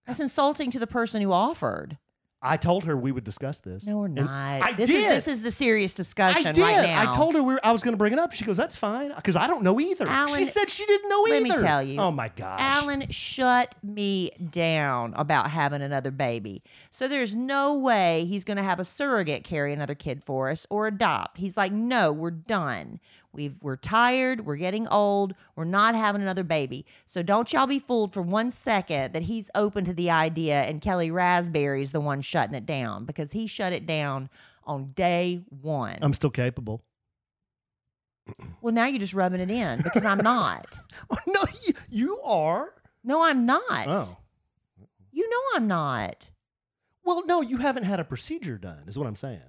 That's 0.07 0.19
insulting 0.27 0.71
to 0.71 0.79
the 0.79 0.87
person 0.87 1.21
who 1.21 1.31
offered. 1.31 1.97
I 2.41 2.55
told 2.55 2.85
her 2.85 2.95
we 2.95 3.11
would 3.11 3.25
discuss 3.25 3.59
this. 3.59 3.85
No, 3.85 3.97
we're 3.97 4.05
And 4.05 4.15
not. 4.15 4.29
I 4.29 4.71
this 4.71 4.87
did. 4.89 5.11
is 5.11 5.25
this 5.25 5.27
is 5.35 5.41
the 5.41 5.51
serious 5.51 5.93
discussion 5.93 6.47
I 6.47 6.51
did. 6.53 6.61
right 6.61 6.83
now. 6.87 7.11
I 7.11 7.13
told 7.13 7.35
her 7.35 7.43
we 7.43 7.55
were, 7.55 7.59
I 7.65 7.73
was 7.73 7.83
going 7.83 7.91
to 7.91 7.97
bring 7.97 8.13
it 8.13 8.19
up. 8.19 8.31
She 8.31 8.45
goes, 8.45 8.55
"That's 8.55 8.77
fine," 8.77 9.11
because 9.13 9.35
I 9.35 9.45
don't 9.45 9.61
know 9.61 9.77
either. 9.77 10.07
Allen, 10.07 10.37
she 10.39 10.45
said 10.45 10.69
she 10.69 10.85
didn't 10.85 11.09
know 11.09 11.23
let 11.23 11.41
either. 11.41 11.49
Let 11.49 11.61
me 11.61 11.67
tell 11.67 11.83
you. 11.83 11.99
Oh 11.99 12.11
my 12.11 12.29
gosh. 12.29 12.57
Allen 12.61 13.09
shut 13.09 13.75
me 13.83 14.31
down 14.51 15.13
about 15.17 15.51
having 15.51 15.81
another 15.81 16.11
baby. 16.11 16.63
So 16.91 17.09
there's 17.09 17.35
no 17.35 17.77
way 17.77 18.23
he's 18.23 18.45
going 18.45 18.55
to 18.55 18.63
have 18.63 18.79
a 18.79 18.85
surrogate 18.85 19.43
carry 19.43 19.73
another 19.73 19.95
kid 19.95 20.23
for 20.23 20.49
us 20.49 20.65
or 20.69 20.87
adopt. 20.87 21.39
He's 21.39 21.57
like, 21.57 21.73
"No, 21.73 22.13
we're 22.13 22.31
done. 22.31 23.01
We've 23.31 23.55
we're 23.61 23.75
tired, 23.75 24.45
we're 24.45 24.55
getting 24.57 24.87
old, 24.87 25.35
we're 25.55 25.65
not 25.65 25.95
having 25.95 26.21
another 26.21 26.43
baby." 26.43 26.85
So 27.07 27.21
don't 27.21 27.51
y'all 27.53 27.67
be 27.67 27.79
fooled 27.79 28.13
for 28.13 28.21
one 28.21 28.51
second 28.51 29.13
that 29.13 29.23
he's 29.23 29.49
open 29.55 29.85
to 29.85 29.93
the 29.93 30.09
idea 30.09 30.61
and 30.63 30.81
Kellie 30.81 31.11
Rasberry's 31.11 31.91
the 31.91 32.01
one 32.01 32.21
shutting 32.21 32.55
it 32.55 32.65
down 32.65 33.05
because 33.05 33.31
he 33.31 33.47
shut 33.47 33.71
it 33.73 33.85
down 33.85 34.29
on 34.65 34.91
day 34.91 35.41
1. 35.61 35.99
I'm 36.01 36.13
still 36.13 36.29
capable. 36.29 36.83
well, 38.61 38.73
now 38.73 38.85
you're 38.85 38.99
just 38.99 39.13
rubbing 39.15 39.41
it 39.41 39.49
in 39.49 39.81
because 39.81 40.05
I'm 40.05 40.19
not. 40.19 40.65
Oh, 41.11 41.17
no, 41.27 41.41
you, 41.65 41.73
you 41.89 42.19
are. 42.21 42.73
No, 43.03 43.23
I'm 43.23 43.45
not. 43.45 43.87
Oh. 43.87 44.17
You 45.11 45.27
know 45.29 45.41
I'm 45.55 45.67
not. 45.67 46.29
Well, 47.03 47.25
no, 47.25 47.41
you 47.41 47.57
haven't 47.57 47.83
had 47.83 47.99
a 47.99 48.03
procedure 48.03 48.57
done, 48.57 48.83
is 48.85 48.97
what 48.97 49.07
I'm 49.07 49.15
saying. 49.15 49.48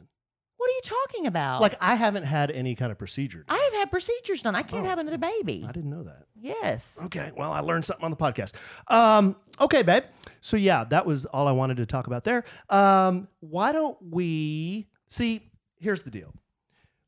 Are 0.70 0.72
you 0.72 0.80
talking 0.82 1.26
about? 1.26 1.60
Like 1.60 1.74
I 1.80 1.96
haven't 1.96 2.22
had 2.22 2.50
any 2.52 2.74
kind 2.76 2.92
of 2.92 2.98
procedure. 2.98 3.44
I 3.48 3.56
have 3.56 3.72
had 3.80 3.90
procedures 3.90 4.42
done. 4.42 4.54
I 4.54 4.62
can't 4.62 4.84
Oh. 4.86 4.88
have 4.88 4.98
another 5.00 5.18
baby. 5.18 5.64
I 5.68 5.72
didn't 5.72 5.90
know 5.90 6.04
that. 6.04 6.26
Yes. 6.40 6.98
Okay, 7.06 7.32
well, 7.36 7.50
I 7.52 7.60
learned 7.60 7.84
something 7.84 8.04
on 8.04 8.10
the 8.12 8.16
podcast. 8.16 8.52
Um, 8.88 9.34
okay, 9.60 9.82
babe. 9.82 10.04
So 10.40 10.56
yeah, 10.56 10.84
that 10.84 11.04
was 11.06 11.26
all 11.26 11.48
I 11.48 11.52
wanted 11.52 11.78
to 11.78 11.86
talk 11.86 12.06
about 12.06 12.22
there. 12.24 12.44
Um, 12.68 13.26
why 13.40 13.72
don't 13.72 13.98
we 14.00 14.86
see? 15.08 15.40
Here's 15.76 16.02
the 16.04 16.10
deal: 16.10 16.32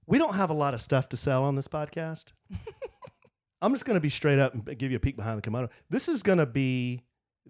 we 0.06 0.19
don't 0.19 0.35
have 0.35 0.50
a 0.50 0.55
lot 0.55 0.75
of 0.75 0.81
stuff 0.81 1.08
to 1.11 1.17
sell 1.17 1.44
on 1.44 1.55
this 1.55 1.69
podcast. 1.69 2.32
I'm 3.62 3.73
just 3.73 3.85
going 3.85 3.94
to 3.97 4.00
be 4.00 4.08
straight 4.08 4.41
up 4.41 4.55
and 4.55 4.76
give 4.76 4.91
you 4.91 4.97
a 4.97 5.00
peek 5.00 5.15
behind 5.17 5.38
the 5.38 5.43
kimono. 5.43 5.69
This 5.88 6.08
is 6.08 6.25
going 6.25 6.38
to 6.38 6.47
be 6.47 7.05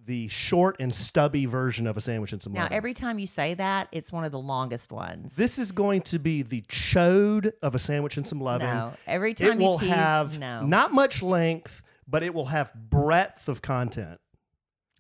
the 0.05 0.27
short 0.29 0.77
and 0.81 0.95
stubby 0.95 1.47
version 1.47 1.87
of 1.87 1.97
a 1.97 2.01
sandwich 2.01 2.33
and 2.33 2.43
some 2.43 2.53
Now, 2.53 2.63
lemon. 2.63 2.73
every 2.75 2.95
time 2.95 3.19
you 3.19 3.27
say 3.27 3.55
that, 3.55 3.89
it's 3.93 4.11
one 4.11 4.25
of 4.25 4.33
the 4.33 4.39
longest 4.39 4.91
ones. 4.91 5.37
This 5.37 5.59
is 5.59 5.71
going 5.73 6.03
to 6.03 6.19
be 6.19 6.43
the 6.43 6.63
chode 6.63 7.53
of 7.63 7.75
a 7.75 7.79
sandwich 7.79 8.17
and 8.17 8.27
some 8.27 8.41
loving. 8.41 8.67
no, 8.69 8.95
every 9.07 9.35
time 9.35 9.53
It 9.53 9.59
you 9.61 9.65
will 9.67 9.79
tease, 9.79 9.91
have 9.91 10.39
no, 10.39 10.65
not 10.67 10.93
much 10.93 11.23
length, 11.23 11.83
but 12.09 12.23
it 12.23 12.35
will 12.35 12.47
have 12.47 12.73
breadth 12.75 13.49
of 13.49 13.63
content. 13.63 14.19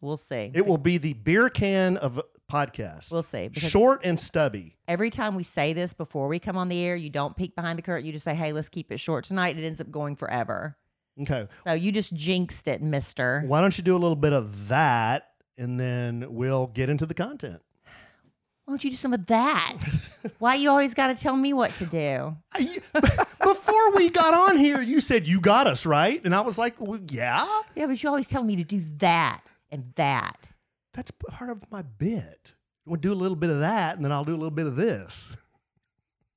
we'll 0.00 0.16
see. 0.16 0.50
It 0.54 0.66
will 0.66 0.78
be 0.78 0.98
the 0.98 1.14
beer 1.14 1.48
can 1.48 1.96
of 1.96 2.20
podcast. 2.50 3.10
We'll 3.10 3.22
see. 3.22 3.48
Short 3.54 4.02
and 4.04 4.20
stubby. 4.20 4.76
every 4.86 5.08
time 5.10 5.34
we 5.34 5.42
say 5.42 5.72
this 5.72 5.94
before 5.94 6.28
we 6.28 6.38
come 6.38 6.56
on 6.58 6.68
the 6.68 6.80
air, 6.80 6.94
you 6.94 7.08
don't 7.10 7.34
peek 7.36 7.56
behind 7.56 7.78
the 7.78 7.82
curtain. 7.82 8.04
You 8.06 8.12
just 8.12 8.24
say, 8.24 8.34
"Hey, 8.34 8.52
let's 8.52 8.68
keep 8.68 8.92
it 8.92 8.98
short 9.00 9.24
tonight." 9.24 9.58
It 9.58 9.64
ends 9.64 9.80
up 9.80 9.90
going 9.90 10.16
forever. 10.16 10.76
Okay. 11.20 11.46
So 11.66 11.72
you 11.74 11.92
just 11.92 12.14
jinxed 12.14 12.66
it, 12.68 12.80
Mister. 12.82 13.42
Why 13.46 13.60
don't 13.60 13.76
you 13.76 13.84
do 13.84 13.94
a 13.94 13.98
little 13.98 14.16
bit 14.16 14.32
of 14.32 14.68
that 14.68 15.28
and 15.58 15.78
then 15.78 16.26
we'll 16.30 16.68
get 16.68 16.88
into 16.88 17.04
the 17.06 17.14
content? 17.14 17.60
Why 18.64 18.72
don't 18.72 18.84
you 18.84 18.90
do 18.90 18.96
some 18.96 19.12
of 19.12 19.26
that? 19.26 19.76
Why 20.38 20.54
you 20.54 20.70
always 20.70 20.94
got 20.94 21.08
to 21.08 21.14
tell 21.14 21.36
me 21.36 21.52
what 21.52 21.74
to 21.74 21.86
do? 21.86 22.36
I- 22.52 22.78
Before 23.42 23.94
we 23.96 24.08
got 24.08 24.32
on 24.34 24.56
here, 24.56 24.80
you 24.80 25.00
said 25.00 25.26
you 25.26 25.40
got 25.40 25.66
us, 25.66 25.84
right? 25.84 26.24
And 26.24 26.34
I 26.34 26.40
was 26.42 26.56
like, 26.58 26.80
well, 26.80 27.00
yeah, 27.10 27.46
Yeah, 27.74 27.86
but 27.86 28.00
you 28.02 28.08
always 28.08 28.28
tell 28.28 28.42
me 28.44 28.56
to 28.56 28.64
do 28.64 28.80
that 28.98 29.42
and 29.70 29.92
that. 29.96 30.46
that's 30.94 31.10
part 31.10 31.50
of 31.50 31.70
my 31.70 31.82
bit. 31.82 32.52
We'll 32.86 33.00
do 33.00 33.12
a 33.12 33.14
little 33.14 33.36
bit 33.36 33.50
of 33.50 33.60
that 33.60 33.96
and 33.96 34.04
then 34.04 34.12
I'll 34.12 34.24
do 34.24 34.32
a 34.32 34.38
little 34.38 34.50
bit 34.50 34.66
of 34.66 34.76
this. 34.76 35.30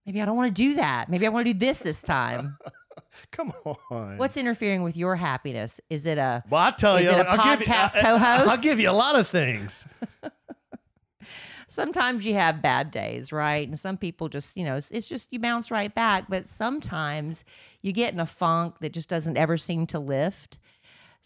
Maybe 0.05 0.21
I 0.21 0.25
don't 0.25 0.35
want 0.35 0.53
to 0.55 0.61
do 0.61 0.75
that. 0.75 1.09
Maybe 1.09 1.25
I 1.25 1.29
want 1.29 1.47
to 1.47 1.53
do 1.53 1.59
this 1.59 1.79
this 1.79 2.01
time. 2.01 2.57
Come 3.31 3.53
on. 3.89 4.17
What's 4.17 4.37
interfering 4.37 4.83
with 4.83 4.95
your 4.97 5.15
happiness? 5.15 5.79
Is 5.89 6.05
it 6.05 6.17
a 6.17 6.43
well, 6.49 6.61
I 6.61 6.71
tell 6.71 6.99
you, 7.01 7.09
a 7.09 7.23
I'll 7.23 7.55
give 7.57 7.67
you, 7.67 7.73
podcast 7.73 7.95
I- 7.97 8.01
co-host? 8.01 8.47
I'll 8.47 8.57
give 8.61 8.79
you 8.79 8.89
a 8.89 8.93
lot 8.93 9.17
of 9.17 9.27
things. 9.27 9.85
sometimes 11.67 12.25
you 12.25 12.33
have 12.35 12.61
bad 12.61 12.91
days, 12.91 13.31
right? 13.31 13.67
And 13.67 13.77
some 13.77 13.97
people 13.97 14.29
just, 14.29 14.55
you 14.57 14.63
know, 14.63 14.75
it's, 14.75 14.89
it's 14.91 15.07
just 15.07 15.27
you 15.31 15.39
bounce 15.39 15.71
right 15.71 15.93
back. 15.93 16.25
But 16.29 16.49
sometimes 16.49 17.43
you 17.81 17.91
get 17.91 18.13
in 18.13 18.19
a 18.19 18.25
funk 18.25 18.75
that 18.81 18.91
just 18.93 19.09
doesn't 19.09 19.37
ever 19.37 19.57
seem 19.57 19.87
to 19.87 19.99
lift. 19.99 20.57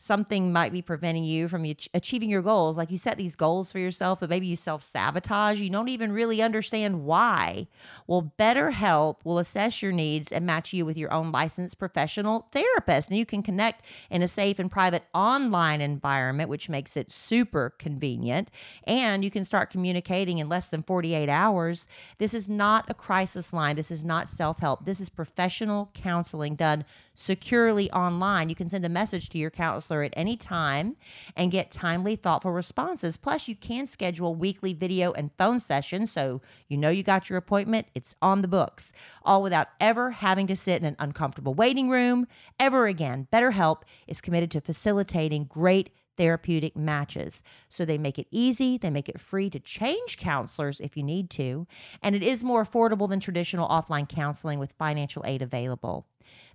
Something 0.02 0.54
might 0.54 0.72
be 0.72 0.82
preventing 0.82 1.26
you 1.26 1.50
from 1.50 1.66
achieving 1.94 2.30
your 2.30 2.42
goals. 2.42 2.78
Like 2.78 2.90
you 2.90 2.98
set 2.98 3.18
these 3.18 3.36
goals 3.36 3.70
for 3.70 3.80
yourself, 3.80 4.22
but 4.22 4.30
maybe 4.30 4.48
you 4.48 4.56
self 4.56 4.90
sabotage. 4.90 5.60
You 5.60 5.70
don't 5.70 5.90
even 5.90 6.14
really 6.14 6.42
understand 6.42 7.04
why. 7.04 7.68
Well, 8.08 8.32
BetterHelp 8.40 9.18
will 9.26 9.40
assess 9.40 9.82
your 9.82 9.92
needs 9.92 10.32
and 10.32 10.46
match 10.46 10.72
you 10.72 10.86
with 10.86 10.98
your 10.98 11.12
own 11.12 11.34
licensed 11.34 11.78
professional 11.78 12.48
therapist. 12.54 13.10
And 13.10 13.18
you 13.18 13.26
can 13.26 13.44
connect 13.44 13.86
in 14.10 14.24
a 14.24 14.28
safe 14.30 14.58
and 14.58 14.72
private 14.72 15.04
online 15.14 15.82
environment, 15.82 16.50
which 16.50 16.70
makes 16.70 16.96
it 16.96 17.12
super 17.12 17.72
convenient. 17.78 18.50
And 18.86 19.22
you 19.22 19.30
can 19.30 19.44
start 19.44 19.70
communicating 19.70 20.38
in 20.38 20.48
less 20.48 20.68
than 20.70 20.82
48 20.82 21.28
hours. 21.28 21.90
This 22.20 22.34
is 22.34 22.48
not 22.48 22.90
a 22.90 22.94
crisis 22.94 23.52
line. 23.52 23.76
This 23.76 23.92
is 23.92 24.06
not 24.06 24.30
self 24.30 24.60
help. 24.60 24.86
This 24.86 25.02
is 25.02 25.10
professional 25.10 25.92
counseling 25.94 26.56
done 26.56 26.86
securely 27.20 27.92
online. 27.92 28.48
You 28.48 28.56
can 28.56 28.70
send 28.70 28.86
a 28.86 28.90
message 28.90 29.30
to 29.30 29.38
your 29.38 29.50
counselor 29.50 30.04
at 30.04 30.14
any 30.16 30.38
time 30.38 30.96
and 31.36 31.52
get 31.52 31.70
timely, 31.70 32.16
thoughtful 32.16 32.52
responses. 32.52 33.18
Plus, 33.18 33.48
you 33.48 33.56
can 33.56 33.88
schedule 33.88 34.36
weekly 34.36 34.74
video 34.74 35.12
and 35.12 35.32
phone 35.38 35.60
sessions 35.60 36.14
so 36.14 36.42
you 36.70 36.78
know 36.78 36.90
you 36.90 37.04
got 37.04 37.30
your 37.30 37.38
appointment. 37.38 37.88
It's 37.94 38.16
on 38.22 38.42
the 38.42 38.48
books, 38.48 38.94
all 39.24 39.44
without 39.44 39.68
ever 39.82 40.12
having 40.12 40.48
to 40.48 40.56
sit 40.56 40.82
in 40.82 40.86
an 40.88 40.96
uncomfortable 40.98 41.54
waiting 41.54 41.90
room 41.90 42.26
ever 42.58 42.88
again. 42.88 43.28
BetterHelp 43.34 43.82
is 44.08 44.22
committed 44.22 44.50
to 44.52 44.62
facilitating 44.62 45.44
great 45.44 45.90
therapeutic 46.16 46.76
matches. 46.76 47.44
So 47.70 47.86
they 47.86 47.98
make 47.98 48.20
it 48.20 48.28
easy, 48.30 48.78
they 48.78 48.90
make 48.90 49.08
it 49.08 49.22
free 49.22 49.50
to 49.52 49.60
change 49.60 50.18
counselors 50.18 50.82
if 50.82 50.98
you 50.98 51.04
need 51.04 51.30
to, 51.32 51.66
and 52.02 52.14
it 52.14 52.22
is 52.22 52.44
more 52.44 52.66
affordable 52.66 53.10
than 53.10 53.22
traditional 53.22 53.70
offline 53.70 54.08
counseling 54.08 54.60
with 54.60 54.74
financial 54.74 55.24
aid 55.26 55.42
available. 55.42 56.06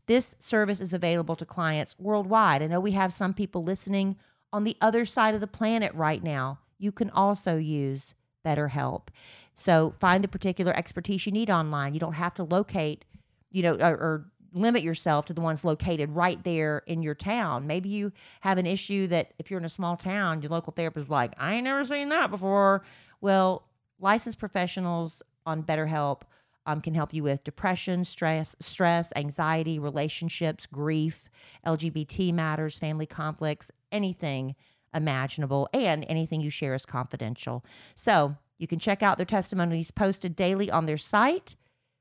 This 0.07 0.35
service 0.39 0.81
is 0.81 0.93
available 0.93 1.37
to 1.37 1.47
clients 1.47 1.97
worldwide. 1.99 2.63
I 2.63 2.67
know 2.67 2.81
we 2.81 2.93
have 2.93 3.13
some 3.13 3.33
people 3.35 3.65
listening 3.65 4.17
on 4.53 4.65
the 4.65 4.77
other 4.81 5.05
side 5.05 5.35
of 5.35 5.41
the 5.41 5.47
planet 5.47 5.93
right 5.95 6.23
now. 6.23 6.59
You 6.79 6.93
can 6.93 7.11
also 7.11 7.57
use 7.57 8.15
BetterHelp. 8.45 9.09
So 9.55 9.95
find 9.99 10.23
the 10.23 10.29
particular 10.29 10.77
expertise 10.77 11.27
you 11.27 11.33
need 11.33 11.51
online. 11.51 11.95
You 11.95 12.01
don't 12.01 12.15
have 12.15 12.35
to 12.35 12.45
locate, 12.45 13.05
you 13.51 13.63
know, 13.63 13.75
or, 13.75 13.95
or 13.95 14.27
limit 14.53 14.83
yourself 14.83 15.27
to 15.27 15.35
the 15.35 15.41
ones 15.41 15.65
located 15.65 16.11
right 16.11 16.43
there 16.45 16.83
in 16.87 17.03
your 17.03 17.15
town. 17.15 17.67
Maybe 17.67 17.89
you 17.89 18.13
have 18.43 18.59
an 18.59 18.67
issue 18.67 19.07
that 19.09 19.33
if 19.39 19.51
you're 19.51 19.59
in 19.59 19.65
a 19.65 19.71
small 19.71 19.97
town, 19.97 20.43
your 20.43 20.51
local 20.51 20.73
therapist 20.73 21.07
is 21.07 21.11
like, 21.11 21.35
I 21.39 21.55
ain't 21.55 21.65
never 21.65 21.85
seen 21.85 22.09
that 22.11 22.31
before. 22.31 22.85
Well, 23.21 23.65
licensed 23.99 24.39
professionals 24.39 25.23
on 25.47 25.63
BetterHelp 25.63 26.23
um, 26.67 26.81
can 26.81 26.95
help 26.95 27.13
you 27.13 27.23
with 27.23 27.45
depression, 27.45 28.05
stress, 28.05 28.57
stress, 28.61 29.13
anxiety, 29.17 29.79
relationships, 29.79 30.67
grief, 30.67 31.25
LGBT 31.67 32.33
matters, 32.33 32.79
family 32.79 33.07
conflicts, 33.07 33.71
anything 33.93 34.55
imaginable, 34.95 35.69
and 35.75 36.05
anything 36.09 36.41
you 36.41 36.51
share 36.51 36.75
is 36.75 36.87
confidential. 36.87 37.65
So 37.95 38.37
you 38.59 38.67
can 38.67 38.79
check 38.79 39.03
out 39.03 39.19
their 39.19 39.27
testimonies 39.27 39.91
posted 39.91 40.37
daily 40.37 40.71
on 40.71 40.87
their 40.87 40.97
site. 40.97 41.57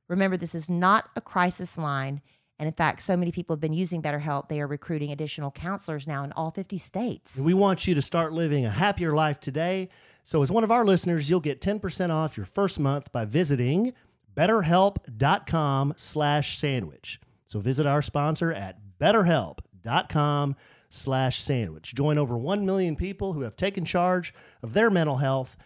Remember, 0.07 0.37
this 0.37 0.55
is 0.55 0.69
not 0.69 1.09
a 1.15 1.21
crisis 1.21 1.77
line. 1.77 2.21
And 2.59 2.67
in 2.67 2.73
fact, 2.73 3.01
so 3.01 3.17
many 3.17 3.31
people 3.31 3.55
have 3.55 3.61
been 3.61 3.73
using 3.73 4.01
BetterHelp, 4.01 4.47
they 4.47 4.61
are 4.61 4.67
recruiting 4.67 5.11
additional 5.11 5.51
counselors 5.51 6.05
now 6.07 6.23
in 6.23 6.31
all 6.33 6.51
50 6.51 6.77
states. 6.77 7.37
We 7.37 7.53
want 7.53 7.87
you 7.87 7.95
to 7.95 8.01
start 8.01 8.31
living 8.31 8.65
a 8.65 8.69
happier 8.69 9.13
life 9.13 9.39
today. 9.39 9.89
So, 10.23 10.41
as 10.41 10.51
one 10.51 10.63
of 10.63 10.71
our 10.71 10.85
listeners, 10.85 11.29
you'll 11.29 11.41
get 11.41 11.59
10% 11.59 12.09
off 12.09 12.37
your 12.37 12.45
first 12.45 12.79
month 12.79 13.11
by 13.11 13.25
visiting 13.25 13.93
betterhelp.com 14.35 15.93
slash 15.97 16.57
sandwich. 16.57 17.19
So 17.45 17.59
visit 17.59 17.85
our 17.85 18.01
sponsor 18.01 18.51
at 18.51 18.79
betterhelp.com 18.99 20.55
slash 20.89 21.39
sandwich. 21.41 21.93
Join 21.95 22.17
over 22.17 22.37
1 22.37 22.65
million 22.65 22.95
people 22.95 23.33
who 23.33 23.41
have 23.41 23.55
taken 23.55 23.85
charge 23.85 24.33
of 24.61 24.73
their 24.73 24.89
mental 24.89 25.17
health. 25.17 25.57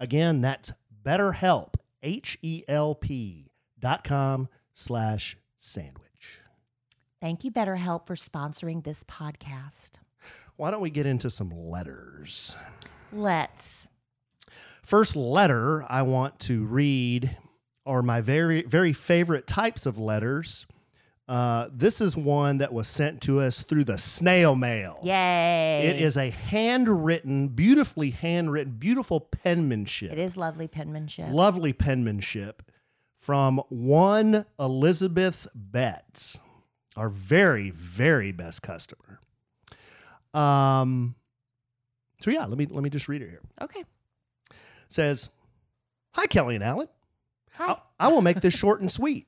Again, 0.00 0.40
that's 0.40 0.72
betterhelp, 1.04 1.74
H-E-L-P 2.02 3.50
dot 3.78 4.04
com 4.04 4.48
slash 4.72 5.36
sandwich. 5.56 6.04
Thank 7.20 7.44
you, 7.44 7.50
BetterHelp, 7.50 8.06
for 8.06 8.16
sponsoring 8.16 8.84
this 8.84 9.04
podcast. 9.04 9.92
Why 10.56 10.70
don't 10.70 10.82
we 10.82 10.90
get 10.90 11.06
into 11.06 11.30
some 11.30 11.50
letters? 11.50 12.54
Let's. 13.12 13.88
First 14.82 15.16
letter 15.16 15.84
I 15.88 16.02
want 16.02 16.38
to 16.40 16.64
read 16.64 17.36
are 17.86 18.02
my 18.02 18.20
very, 18.20 18.62
very 18.62 18.92
favorite 18.92 19.46
types 19.46 19.86
of 19.86 19.98
letters. 19.98 20.66
Uh, 21.26 21.68
this 21.72 22.00
is 22.02 22.16
one 22.16 22.58
that 22.58 22.72
was 22.72 22.86
sent 22.86 23.22
to 23.22 23.40
us 23.40 23.62
through 23.62 23.84
the 23.84 23.96
snail 23.96 24.54
mail. 24.54 24.98
Yay. 25.02 25.86
It 25.86 26.02
is 26.02 26.16
a 26.18 26.28
handwritten, 26.28 27.48
beautifully 27.48 28.10
handwritten, 28.10 28.74
beautiful 28.74 29.20
penmanship. 29.20 30.12
It 30.12 30.18
is 30.18 30.36
lovely 30.36 30.68
penmanship. 30.68 31.30
Lovely 31.30 31.72
penmanship 31.72 32.70
from 33.18 33.62
one 33.70 34.44
Elizabeth 34.60 35.46
Betts, 35.54 36.38
our 36.94 37.08
very, 37.08 37.70
very 37.70 38.32
best 38.32 38.60
customer. 38.60 39.20
Um, 40.34 41.14
so 42.20 42.30
yeah, 42.30 42.44
let 42.44 42.58
me 42.58 42.66
let 42.66 42.82
me 42.82 42.90
just 42.90 43.08
read 43.08 43.22
it 43.22 43.30
here. 43.30 43.40
okay. 43.62 43.80
It 44.50 44.56
says, 44.88 45.30
"Hi 46.14 46.26
Kellie 46.26 46.56
and 46.56 46.64
Allen. 46.64 46.88
Hi. 47.54 47.72
I, 47.72 48.06
I 48.06 48.08
will 48.08 48.22
make 48.22 48.40
this 48.40 48.54
short 48.54 48.80
and 48.80 48.90
sweet. 48.90 49.26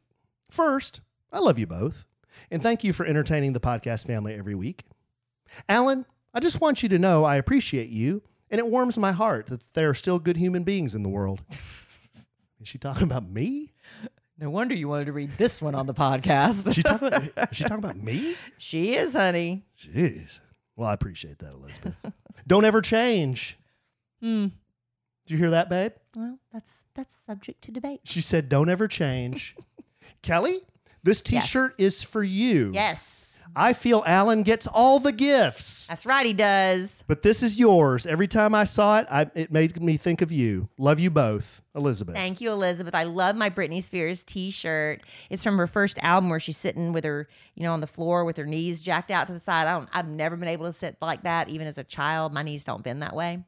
First, 0.51 1.01
I 1.33 1.39
love 1.39 1.59
you 1.59 1.67
both, 1.67 2.05
and 2.51 2.63
thank 2.63 2.85
you 2.85 2.93
for 2.93 3.05
entertaining 3.07 3.53
the 3.53 3.61
podcast 3.61 4.07
family 4.07 4.35
every 4.35 4.55
week. 4.55 4.85
Allen, 5.69 6.05
I 6.35 6.41
just 6.41 6.61
want 6.61 6.83
you 6.83 6.89
to 6.91 6.99
know 6.99 7.25
I 7.25 7.37
appreciate 7.37 7.89
you, 7.89 8.23
and 8.51 8.59
it 8.59 8.67
warms 8.67 8.99
my 8.99 9.13
heart 9.13 9.47
that 9.47 9.63
there 9.75 9.89
are 9.89 9.95
still 9.95 10.19
good 10.19 10.37
human 10.37 10.63
beings 10.65 10.95
in 10.95 11.03
the 11.03 11.09
world. 11.09 11.41
Is 12.61 12.69
she 12.69 12.79
talking 12.79 13.05
about 13.05 13.29
me? 13.29 13.73
No 14.39 14.51
wonder 14.51 14.75
you 14.75 14.89
wanted 14.89 15.07
to 15.07 15.13
read 15.13 15.31
this 15.39 15.63
one 15.63 15.75
on 15.75 15.87
the 15.87 15.95
podcast. 15.95 16.67
Is 16.69 16.75
she 16.75 16.83
talking 16.83 17.09
about, 17.09 17.23
is 17.23 17.57
she 17.57 17.65
talking 17.65 17.79
about 17.79 17.97
me? 17.97 18.35
she 18.59 18.95
is, 18.95 19.15
honey. 19.15 19.65
Jeez. 19.81 20.41
Well, 20.75 20.89
I 20.89 20.93
appreciate 20.95 21.39
that, 21.39 21.53
Elizabeth. 21.53 21.95
Don't 22.47 22.65
ever 22.65 22.83
change. 22.83 23.57
Hmm. 24.21 24.49
Did 25.27 25.35
you 25.35 25.39
hear 25.39 25.51
that, 25.51 25.69
babe? 25.69 25.93
Well, 26.15 26.39
that's 26.53 26.85
that's 26.95 27.15
subject 27.27 27.63
to 27.63 27.73
debate. 27.73 28.01
She 28.05 28.21
said, 28.21 28.49
Don't 28.49 28.69
ever 28.69 28.87
change. 28.87 29.57
Kellie, 30.23 30.61
this 31.03 31.21
t 31.21 31.41
shirt 31.41 31.75
is 31.79 32.03
for 32.03 32.23
you. 32.23 32.71
Yes. 32.73 33.23
I 33.55 33.73
feel 33.73 34.03
Allen 34.07 34.43
gets 34.43 34.67
all 34.67 34.99
the 34.99 35.13
gifts, 35.13 35.87
That's 35.87 36.05
right, 36.05 36.27
he 36.27 36.33
does. 36.35 37.03
but 37.07 37.23
this 37.23 37.43
is 37.43 37.59
yours. 37.59 38.05
Every 38.05 38.27
time 38.27 38.55
I 38.55 38.65
saw 38.65 38.99
it, 38.99 39.07
I, 39.11 39.31
it 39.35 39.51
made 39.51 39.81
me 39.81 39.97
think 39.97 40.21
of 40.21 40.31
you. 40.31 40.69
Love 40.79 40.99
you 41.01 41.11
both, 41.11 41.63
Elizabeth. 41.75 42.17
Thank 42.17 42.41
you, 42.43 42.51
Elizabeth. 42.51 42.95
I 42.95 43.05
love 43.05 43.35
my 43.37 43.49
Britney 43.49 43.83
Spears 43.83 44.25
T-shirt. 44.25 45.01
It's 45.31 45.43
from 45.45 45.57
her 45.59 45.69
first 45.69 45.97
album 46.03 46.29
where 46.29 46.41
she's 46.41 46.59
sitting 46.59 46.93
with 46.93 47.05
her, 47.05 47.29
you 47.55 47.63
know, 47.63 47.73
on 47.73 47.81
the 47.81 47.87
floor 47.87 48.25
with 48.27 48.37
her 48.37 48.45
knees 48.47 48.83
jacked 48.83 49.11
out 49.11 49.29
to 49.29 49.33
the 49.33 49.41
side. 49.41 49.67
I 49.69 49.73
don't. 49.73 49.89
I've 49.93 50.09
never 50.09 50.37
been 50.37 50.49
able 50.49 50.67
to 50.67 50.73
sit 50.73 50.97
like 51.01 51.23
that, 51.23 51.49
even 51.49 51.67
as 51.67 51.79
a 51.79 51.85
child. 51.85 52.35
My 52.35 52.43
knees 52.43 52.65
don't 52.65 52.83
bend 52.83 53.01
that 53.03 53.15
way. 53.15 53.43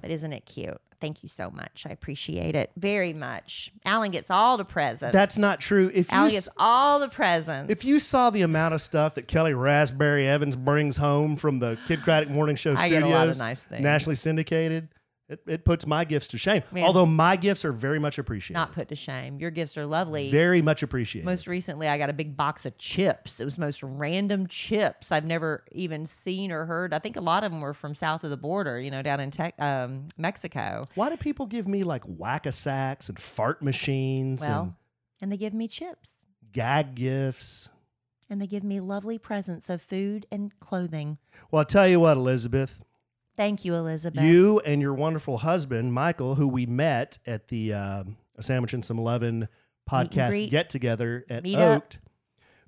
But 0.00 0.10
isn't 0.10 0.32
it 0.32 0.46
cute? 0.46 0.80
Thank 1.00 1.22
you 1.22 1.28
so 1.28 1.48
much. 1.50 1.84
I 1.88 1.90
appreciate 1.90 2.56
it 2.56 2.72
very 2.76 3.12
much. 3.12 3.70
Allen 3.84 4.10
gets 4.10 4.30
all 4.32 4.56
the 4.56 4.64
presents. 4.64 5.12
That's 5.12 5.38
not 5.38 5.60
true. 5.60 5.90
If 5.94 6.10
you 6.10 6.16
Allen 6.18 6.28
s- 6.28 6.32
gets 6.34 6.48
all 6.56 6.98
the 6.98 7.08
presents. 7.08 7.70
if 7.70 7.84
you 7.84 8.00
saw 8.00 8.30
the 8.30 8.42
amount 8.42 8.74
of 8.74 8.82
stuff 8.82 9.14
that 9.14 9.28
Kellie 9.28 9.52
Rasberry 9.52 10.24
Evans 10.26 10.56
brings 10.56 10.96
home 10.96 11.36
from 11.36 11.60
the 11.60 11.78
Kidd 11.86 12.00
Kraddick 12.00 12.30
Morning 12.30 12.56
Show 12.56 12.72
I 12.72 12.88
studios, 12.88 13.00
get 13.00 13.02
a 13.04 13.14
lot 13.14 13.28
of 13.28 13.38
nice 13.38 13.60
things. 13.60 13.80
nationally 13.82 14.16
syndicated, 14.16 14.88
it, 15.28 15.40
it 15.46 15.64
puts 15.64 15.86
my 15.86 16.04
gifts 16.04 16.28
to 16.28 16.38
shame. 16.38 16.62
Man. 16.72 16.84
Although 16.84 17.04
my 17.04 17.36
gifts 17.36 17.64
are 17.64 17.72
very 17.72 17.98
much 17.98 18.18
appreciated. 18.18 18.54
not 18.58 18.72
put 18.72 18.88
to 18.88 18.96
shame. 18.96 19.38
Your 19.38 19.50
gifts 19.50 19.76
are 19.76 19.84
lovely. 19.84 20.30
very 20.30 20.62
much 20.62 20.82
appreciated. 20.82 21.26
Most 21.26 21.46
recently, 21.46 21.86
I 21.86 21.98
got 21.98 22.08
a 22.08 22.14
big 22.14 22.36
box 22.36 22.64
of 22.64 22.78
chips. 22.78 23.38
It 23.38 23.44
was 23.44 23.58
most 23.58 23.82
random 23.82 24.46
chips 24.46 25.12
I've 25.12 25.26
never 25.26 25.64
even 25.72 26.06
seen 26.06 26.50
or 26.50 26.64
heard. 26.64 26.94
I 26.94 26.98
think 26.98 27.16
a 27.16 27.20
lot 27.20 27.44
of 27.44 27.52
them 27.52 27.60
were 27.60 27.74
from 27.74 27.94
south 27.94 28.24
of 28.24 28.30
the 28.30 28.36
border, 28.38 28.80
you 28.80 28.90
know, 28.90 29.02
down 29.02 29.20
in 29.20 29.30
Tex 29.30 29.60
um, 29.60 30.08
Mexico. 30.16 30.86
Why 30.94 31.10
do 31.10 31.16
people 31.18 31.46
give 31.46 31.68
me 31.68 31.82
like 31.82 32.04
whack 32.04 32.46
a 32.46 32.52
sacks 32.52 33.08
and 33.10 33.18
fart 33.18 33.62
machines 33.62 34.40
and 34.42 34.50
Well, 34.50 34.76
and 35.20 35.30
they 35.30 35.36
give 35.36 35.52
me 35.52 35.68
chips. 35.68 36.10
gag 36.52 36.94
gifts? 36.94 37.68
And 38.30 38.42
they 38.42 38.46
give 38.46 38.62
me 38.64 38.78
lovely 38.80 39.18
presents 39.18 39.70
of 39.70 39.80
food 39.80 40.26
and 40.30 40.58
clothing. 40.60 41.16
Well, 41.50 41.60
I'll 41.60 41.64
tell 41.64 41.88
you 41.88 41.98
what, 42.00 42.16
Elizabeth, 42.18 42.78
Thank 43.38 43.64
you, 43.64 43.74
Elizabeth. 43.76 44.22
you 44.22 44.58
and 44.60 44.82
your 44.82 44.92
wonderful 44.92 45.38
husband, 45.38 45.94
Michael, 45.94 46.34
who 46.34 46.48
we 46.48 46.66
met 46.66 47.18
at 47.24 47.48
the 47.48 47.72
um, 47.72 48.16
A 48.36 48.42
Sandwich 48.42 48.74
and 48.74 48.84
Some 48.84 48.98
Lovin' 48.98 49.48
podcast 49.88 50.50
get 50.50 50.68
together 50.68 51.24
at 51.30 51.44
Meet 51.44 51.54
up. 51.56 51.76
Oaked, 51.84 52.00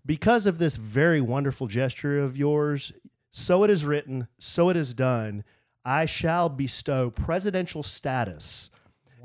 because 0.06 0.46
of 0.46 0.58
this 0.58 0.76
very 0.76 1.20
wonderful 1.20 1.66
gesture 1.66 2.18
of 2.20 2.36
yours, 2.36 2.92
so 3.32 3.64
it 3.64 3.70
is 3.70 3.84
written, 3.84 4.28
so 4.38 4.70
it 4.70 4.76
is 4.76 4.94
done. 4.94 5.44
I 5.84 6.06
shall 6.06 6.48
bestow 6.48 7.10
presidential 7.10 7.82
status 7.82 8.70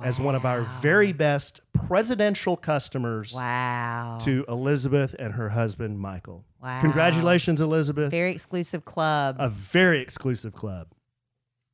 as 0.04 0.20
one 0.20 0.36
of 0.36 0.46
our 0.46 0.62
very 0.82 1.14
best 1.14 1.62
presidential 1.74 2.58
customers 2.58 3.34
Wow. 3.34 4.18
to 4.22 4.44
Elizabeth 4.50 5.16
and 5.20 5.34
her 5.36 5.50
husband, 5.50 6.00
Michael. 6.00 6.44
Wow. 6.62 6.82
Congratulations, 6.82 7.62
Elizabeth. 7.62 8.10
Very 8.12 8.32
exclusive 8.32 8.84
club. 8.84 9.36
a 9.40 9.50
very 9.50 10.00
exclusive 10.00 10.54
club. 10.54 10.88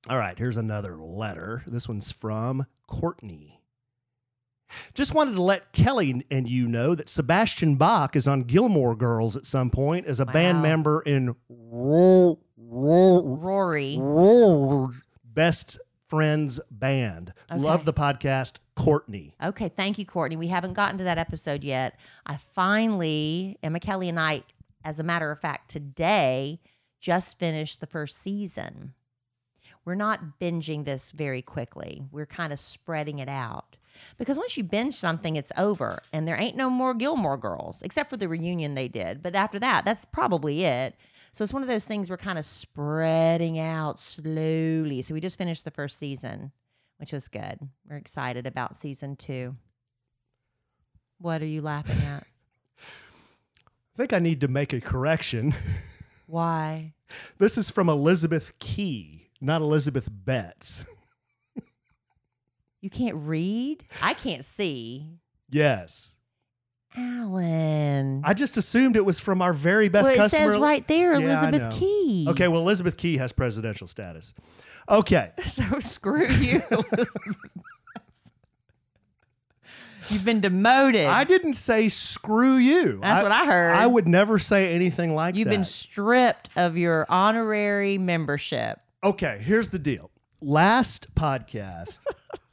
All 0.10 0.18
right, 0.18 0.38
here's 0.38 0.58
another 0.58 0.96
letter. 0.98 1.64
This 1.68 1.88
one's 1.88 2.12
from 2.12 2.66
Courtney. 2.88 3.62
Just 4.94 5.14
wanted 5.14 5.34
to 5.36 5.42
let 5.42 5.74
Kellie 5.74 6.26
and 6.32 6.48
you 6.48 6.68
know 6.68 6.96
that 6.96 7.10
Sebastian 7.10 7.76
Bach 7.76 8.16
is 8.16 8.28
on 8.28 8.44
Gilmore 8.44 8.96
Girls 8.96 9.36
at 9.36 9.46
some 9.46 9.70
point 9.70 10.06
as 10.08 10.20
a 10.20 10.26
band 10.26 10.62
member 10.62 11.02
in 11.02 11.36
Ro- 11.50 12.40
Ro- 12.58 13.22
Rory. 13.42 13.98
Ro- 14.00 14.92
Best 15.26 15.80
Friends 16.08 16.60
Band. 16.72 17.34
Love 17.54 17.86
the 17.86 17.94
podcast, 17.94 18.56
Courtney. 18.76 19.36
Okay, 19.44 19.70
thank 19.70 19.98
you, 19.98 20.06
Courtney. 20.06 20.38
We 20.38 20.48
haven't 20.48 20.74
gotten 20.74 20.98
to 21.00 21.04
that 21.04 21.18
episode 21.18 21.64
yet. 21.64 22.00
I 22.26 22.38
finally, 22.38 23.58
Emma 23.62 23.80
Kellie 23.80 24.10
and 24.10 24.20
I, 24.20 24.44
as 24.84 25.00
a 25.00 25.04
matter 25.04 25.32
of 25.32 25.40
fact, 25.40 25.70
today 25.70 26.60
just 27.00 27.38
finished 27.38 27.82
the 27.82 27.88
first 27.88 28.24
season. 28.24 28.94
We're 29.86 29.96
not 29.96 30.40
binging 30.40 30.86
this 30.86 31.12
very 31.12 31.42
quickly. 31.42 32.04
We're 32.12 32.26
kind 32.26 32.54
of 32.54 32.60
spreading 32.60 33.20
it 33.20 33.30
out. 33.30 33.78
Because 34.18 34.38
once 34.38 34.56
you 34.56 34.64
binge 34.64 34.94
something, 34.96 35.36
it's 35.36 35.52
over. 35.58 36.02
And 36.14 36.28
there 36.28 36.40
ain't 36.40 36.56
no 36.56 36.70
more 36.70 36.94
Gilmore 36.94 37.38
girls, 37.38 37.78
except 37.82 38.10
for 38.10 38.18
the 38.18 38.30
reunion 38.30 38.76
they 38.76 38.88
did. 38.88 39.22
But 39.22 39.36
after 39.36 39.60
that, 39.60 39.84
that's 39.86 40.06
probably 40.06 40.64
it. 40.64 40.96
So 41.34 41.44
it's 41.44 41.54
one 41.54 41.62
of 41.62 41.68
those 41.68 41.86
things 41.86 42.10
we're 42.10 42.18
kind 42.18 42.38
of 42.38 42.46
spreading 42.46 43.58
out 43.58 44.00
slowly. 44.00 45.02
So 45.02 45.14
we 45.14 45.22
just 45.22 45.38
finished 45.38 45.64
the 45.64 45.72
first 45.72 45.98
season, 45.98 46.52
which 46.98 47.14
was 47.14 47.28
good. 47.28 47.60
We're 47.90 47.98
excited 47.98 48.46
about 48.46 48.76
season 48.76 49.16
two. 49.16 49.56
What 51.20 51.42
are 51.42 51.48
you 51.48 51.62
laughing 51.62 51.98
at? 52.06 52.24
I 53.94 53.98
think 53.98 54.14
I 54.14 54.20
need 54.20 54.42
to 54.42 54.48
make 54.48 54.74
a 54.74 54.82
correction. 54.82 55.54
Why? 56.28 56.94
This 57.38 57.58
is 57.58 57.70
from 57.70 57.90
Elizabeth 57.90 58.58
Key, 58.60 59.21
not 59.42 59.62
Elizabeth 59.62 60.08
Betts. 60.12 60.86
You 62.82 62.90
can't 62.90 63.16
read? 63.16 63.84
I 64.02 64.14
can't 64.16 64.44
see. 64.44 65.08
Yes. 65.50 66.14
Allen. 66.98 68.22
I 68.26 68.34
just 68.34 68.58
assumed 68.58 68.96
it 68.96 69.06
was 69.06 69.20
from 69.20 69.42
our 69.42 69.54
very 69.54 69.88
best 69.88 70.06
well, 70.06 70.14
it 70.14 70.18
customer. 70.18 70.52
says 70.54 70.60
right 70.60 70.88
there, 70.88 71.14
Yeah, 71.14 71.48
Elizabeth. 71.48 71.80
Key. 71.80 72.26
Okay, 72.30 72.48
well, 72.48 72.62
Elizabeth 72.62 72.98
Key 72.98 73.18
has 73.18 73.32
presidential 73.32 73.88
status. 73.88 74.34
Okay. 74.90 75.32
So 75.46 75.80
screw 75.80 76.28
you. 76.28 76.62
You've 80.10 80.26
been 80.26 80.42
demoted. 80.42 81.06
I 81.06 81.24
didn't 81.24 81.54
say 81.54 81.88
screw 81.88 82.56
you. 82.56 83.00
That's 83.02 83.24
what 83.24 83.32
I 83.32 83.46
heard. 83.46 83.76
I 83.76 83.88
would 83.88 84.08
never 84.08 84.40
say 84.40 84.74
anything 84.74 85.16
like 85.16 85.36
that. 85.36 85.40
You've 85.40 85.50
been 85.50 85.64
stripped 85.64 86.50
of 86.58 86.78
your 86.78 87.06
honorary 87.08 87.98
membership. 87.98 88.82
Okay, 89.04 89.40
here's 89.44 89.70
the 89.70 89.80
deal. 89.80 90.12
Last 90.42 91.14
podcast, 91.16 92.00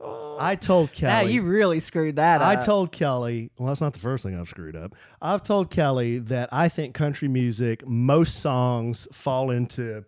I 0.40 0.56
told 0.56 0.92
Kellie. 0.92 1.24
Now 1.24 1.30
you 1.30 1.42
really 1.42 1.80
screwed 1.80 2.16
that 2.16 2.40
up. 2.42 2.46
I 2.48 2.56
told 2.56 2.92
Kellie, 2.92 3.50
well, 3.58 3.68
that's 3.68 3.80
not 3.80 3.92
the 3.94 3.98
first 3.98 4.22
thing 4.24 4.38
I've 4.38 4.48
screwed 4.48 4.76
up. 4.76 4.94
I've 5.20 5.42
told 5.42 5.70
Kellie 5.70 6.18
that 6.20 6.48
I 6.52 6.68
think 6.68 6.94
country 6.94 7.28
music, 7.28 7.86
most 7.86 8.36
songs 8.40 9.08
fall 9.12 9.50
into 9.50 10.04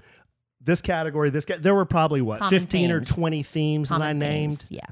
this 0.61 0.81
category. 0.81 1.31
This 1.31 1.45
ca- 1.47 1.57
there 1.59 1.75
were 1.75 1.87
probably 1.87 2.21
what 2.23 2.41
Common 2.41 2.51
fifteen 2.61 2.91
or 2.91 2.99
themes. 3.01 3.09
twenty 3.09 3.43
themes 3.43 3.89
that 3.89 3.97
I 3.97 3.99
Common 3.99 4.19
named. 4.19 4.59
themes, 4.61 4.71
Yeah. 4.71 4.87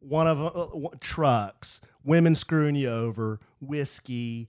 One 0.00 0.26
of 0.26 0.38
them, 0.38 0.46
uh, 0.48 0.66
w- 0.66 0.90
trucks, 1.00 1.80
women 2.04 2.34
screwing 2.34 2.74
you 2.74 2.90
over, 2.90 3.38
whiskey, 3.60 4.48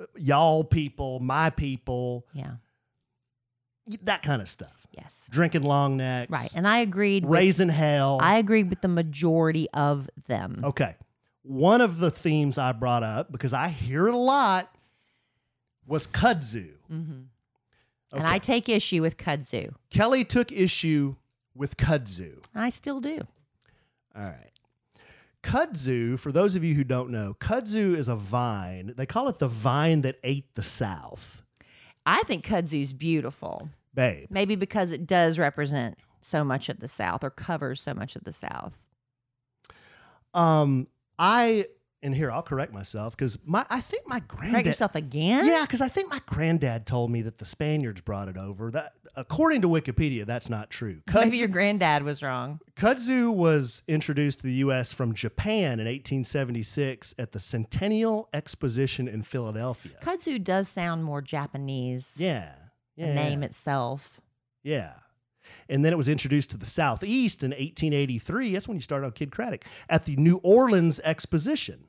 uh, 0.00 0.06
y'all 0.16 0.64
people, 0.64 1.20
my 1.20 1.50
people, 1.50 2.26
Yeah. 2.32 2.52
That 4.02 4.22
kind 4.22 4.40
of 4.42 4.48
stuff. 4.48 4.86
Yes. 4.92 5.24
Drinking 5.30 5.62
long 5.62 5.96
necks, 5.96 6.30
Right. 6.30 6.50
And 6.56 6.66
I 6.66 6.78
agreed 6.78 7.24
with, 7.24 7.38
raising 7.38 7.68
hell. 7.68 8.18
I 8.20 8.38
agreed 8.38 8.68
with 8.70 8.80
the 8.80 8.88
majority 8.88 9.68
of 9.72 10.10
them. 10.26 10.62
Okay. 10.64 10.96
One 11.42 11.80
of 11.80 11.98
the 11.98 12.10
themes 12.10 12.58
I 12.58 12.72
brought 12.72 13.02
up, 13.02 13.30
because 13.32 13.52
I 13.52 13.68
hear 13.68 14.08
it 14.08 14.14
a 14.14 14.18
lot, 14.18 14.74
was 15.86 16.06
kudzu. 16.06 16.70
Mm-hmm. 16.92 17.12
And 18.12 18.22
Okay. 18.22 18.24
I 18.24 18.38
take 18.40 18.68
issue 18.68 19.02
with 19.02 19.16
kudzu. 19.16 19.72
Kellie 19.88 20.24
took 20.24 20.50
issue 20.50 21.14
with 21.54 21.76
kudzu. 21.76 22.42
I 22.54 22.70
still 22.70 23.00
do. 23.00 23.20
All 24.16 24.24
right. 24.24 24.50
Kudzu, 25.44 26.18
for 26.18 26.32
those 26.32 26.54
of 26.56 26.64
you 26.64 26.74
who 26.74 26.84
don't 26.84 27.10
know, 27.10 27.34
kudzu 27.38 27.96
is 27.96 28.08
a 28.08 28.16
vine. 28.16 28.92
They 28.96 29.06
call 29.06 29.28
it 29.28 29.38
the 29.38 29.48
vine 29.48 30.02
that 30.02 30.18
ate 30.24 30.54
the 30.56 30.62
South. 30.62 31.42
I 32.04 32.22
think 32.24 32.44
kudzu's 32.44 32.92
beautiful. 32.92 33.68
Babe. 33.94 34.28
Maybe 34.30 34.56
because 34.56 34.92
it 34.92 35.06
does 35.06 35.38
represent 35.38 35.98
so 36.20 36.44
much 36.44 36.68
of 36.68 36.80
the 36.80 36.88
South 36.88 37.24
or 37.24 37.30
covers 37.30 37.80
so 37.80 37.94
much 37.94 38.16
of 38.16 38.24
the 38.24 38.32
South. 38.32 38.78
Um, 40.32 40.86
I 41.18 41.66
and 42.02 42.14
here 42.14 42.30
I'll 42.30 42.42
correct 42.42 42.72
myself 42.72 43.16
because 43.16 43.38
my 43.44 43.66
I 43.68 43.80
think 43.80 44.08
my 44.08 44.20
Correct 44.20 44.28
granddad 44.28 44.66
yourself 44.66 44.94
again? 44.94 45.46
Yeah, 45.46 45.62
because 45.62 45.80
I 45.80 45.88
think 45.88 46.10
my 46.10 46.20
granddad 46.26 46.86
told 46.86 47.10
me 47.10 47.22
that 47.22 47.38
the 47.38 47.44
Spaniards 47.44 48.00
brought 48.00 48.28
it 48.28 48.36
over. 48.36 48.70
That 48.70 48.92
according 49.16 49.62
to 49.62 49.68
Wikipedia, 49.68 50.24
that's 50.24 50.48
not 50.48 50.70
true. 50.70 51.00
Maybe 51.14 51.36
your 51.38 51.48
granddad 51.48 52.02
was 52.02 52.22
wrong. 52.22 52.60
Kudzu 52.76 53.32
was 53.32 53.82
introduced 53.86 54.38
to 54.38 54.44
the 54.44 54.54
U.S. 54.54 54.92
from 54.92 55.14
Japan 55.14 55.80
in 55.80 55.86
1876 55.86 57.14
at 57.18 57.32
the 57.32 57.40
Centennial 57.40 58.28
Exposition 58.32 59.06
in 59.08 59.22
Philadelphia. 59.22 59.92
Kudzu 60.02 60.42
does 60.42 60.68
sound 60.68 61.04
more 61.04 61.20
Japanese. 61.20 62.12
Yeah, 62.16 62.52
The 63.00 63.06
yeah, 63.06 63.14
name 63.14 63.42
itself. 63.42 64.20
yeah. 64.62 64.92
And 65.68 65.84
then 65.84 65.92
it 65.92 65.96
was 65.96 66.06
introduced 66.06 66.50
to 66.50 66.56
the 66.56 66.66
Southeast 66.66 67.42
in 67.42 67.50
1883. 67.50 68.52
That's 68.52 68.68
when 68.68 68.76
you 68.76 68.80
started 68.82 69.06
on 69.06 69.12
Kidd 69.12 69.30
Kraddick 69.30 69.62
at 69.88 70.04
the 70.04 70.14
New 70.16 70.36
Orleans 70.42 71.00
Exposition. 71.02 71.84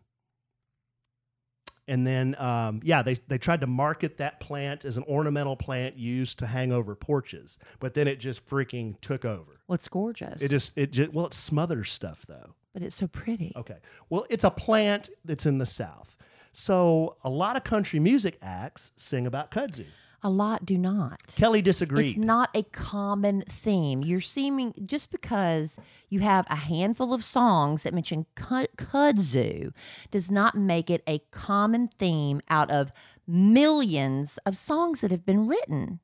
And 1.87 2.07
then, 2.07 2.35
um, 2.39 2.79
yeah, 2.83 3.01
they, 3.01 3.15
they 3.27 3.37
tried 3.37 3.61
to 3.61 3.67
market 3.67 4.17
that 4.17 4.39
plant 4.39 4.85
as 4.85 4.97
an 4.97 5.03
ornamental 5.03 5.55
plant 5.55 5.97
used 5.97 6.39
to 6.39 6.47
hang 6.47 6.71
over 6.71 6.95
porches, 6.95 7.57
but 7.79 7.93
then 7.93 8.07
it 8.07 8.19
just 8.19 8.47
freaking 8.47 8.99
took 9.01 9.25
over. 9.25 9.59
Well, 9.67 9.75
it's 9.75 9.87
gorgeous. 9.87 10.41
It 10.41 10.49
just, 10.49 10.77
it 10.77 10.91
just, 10.91 11.11
well, 11.11 11.25
it 11.25 11.33
smothers 11.33 11.91
stuff 11.91 12.25
though. 12.27 12.55
but 12.73 12.81
it's 12.83 12.95
so 12.95 13.07
pretty. 13.07 13.51
Okay. 13.55 13.77
Well, 14.09 14.25
it's 14.29 14.43
a 14.43 14.51
plant 14.51 15.09
that's 15.25 15.45
in 15.45 15.57
the 15.57 15.65
South. 15.65 16.15
So 16.51 17.17
a 17.23 17.29
lot 17.29 17.57
of 17.57 17.63
country 17.63 17.99
music 17.99 18.37
acts 18.41 18.91
sing 18.95 19.27
about 19.27 19.51
kudzu. 19.51 19.85
A 20.23 20.29
lot 20.29 20.65
do 20.65 20.77
not. 20.77 21.19
Kellie 21.35 21.63
disagreed. 21.63 22.09
It's 22.09 22.17
not 22.17 22.49
a 22.55 22.61
common 22.63 23.41
theme. 23.41 24.03
You're 24.03 24.21
seeming 24.21 24.73
just 24.85 25.09
because 25.09 25.79
you 26.09 26.19
have 26.19 26.45
a 26.47 26.55
handful 26.55 27.13
of 27.13 27.23
songs 27.23 27.83
that 27.83 27.93
mention 27.93 28.27
kudzu 28.35 29.71
does 30.11 30.29
not 30.29 30.55
make 30.55 30.91
it 30.91 31.01
a 31.07 31.19
common 31.31 31.87
theme 31.87 32.39
out 32.49 32.69
of 32.69 32.91
millions 33.25 34.37
of 34.45 34.57
songs 34.57 35.01
that 35.01 35.09
have 35.09 35.25
been 35.25 35.47
written. 35.47 35.99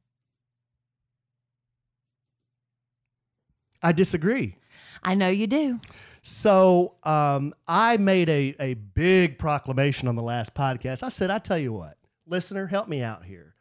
I 3.84 3.92
disagree. 3.92 4.56
I 5.04 5.14
know 5.14 5.30
you 5.30 5.46
do. 5.46 5.80
So 6.24 6.96
um, 7.04 7.54
I 7.68 7.98
made 7.98 8.30
a, 8.30 8.56
a 8.60 8.74
big 8.74 9.38
proclamation 9.38 10.08
on 10.08 10.16
the 10.16 10.24
last 10.24 10.56
podcast. 10.56 11.04
I 11.04 11.10
said, 11.10 11.30
I 11.30 11.38
tell 11.38 11.60
you 11.60 11.72
what, 11.72 11.98
listener, 12.26 12.66
help 12.66 12.88
me 12.88 13.02
out 13.02 13.24
here. 13.24 13.54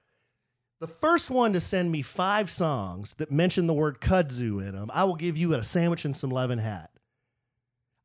The 0.79 0.87
first 0.89 1.31
one 1.31 1.53
to 1.55 1.61
send 1.61 1.91
me 1.91 2.03
five 2.03 2.51
songs 2.51 3.15
that 3.15 3.31
mention 3.31 3.67
the 3.67 3.73
word 3.75 4.01
kudzu 4.01 4.61
in 4.67 4.75
them, 4.75 4.91
I 4.93 5.05
will 5.05 5.17
give 5.17 5.37
you 5.39 5.55
a 5.55 5.65
sandwich 5.65 6.05
and 6.05 6.15
some 6.17 6.31
Lovin' 6.31 6.59
hat. 6.59 6.91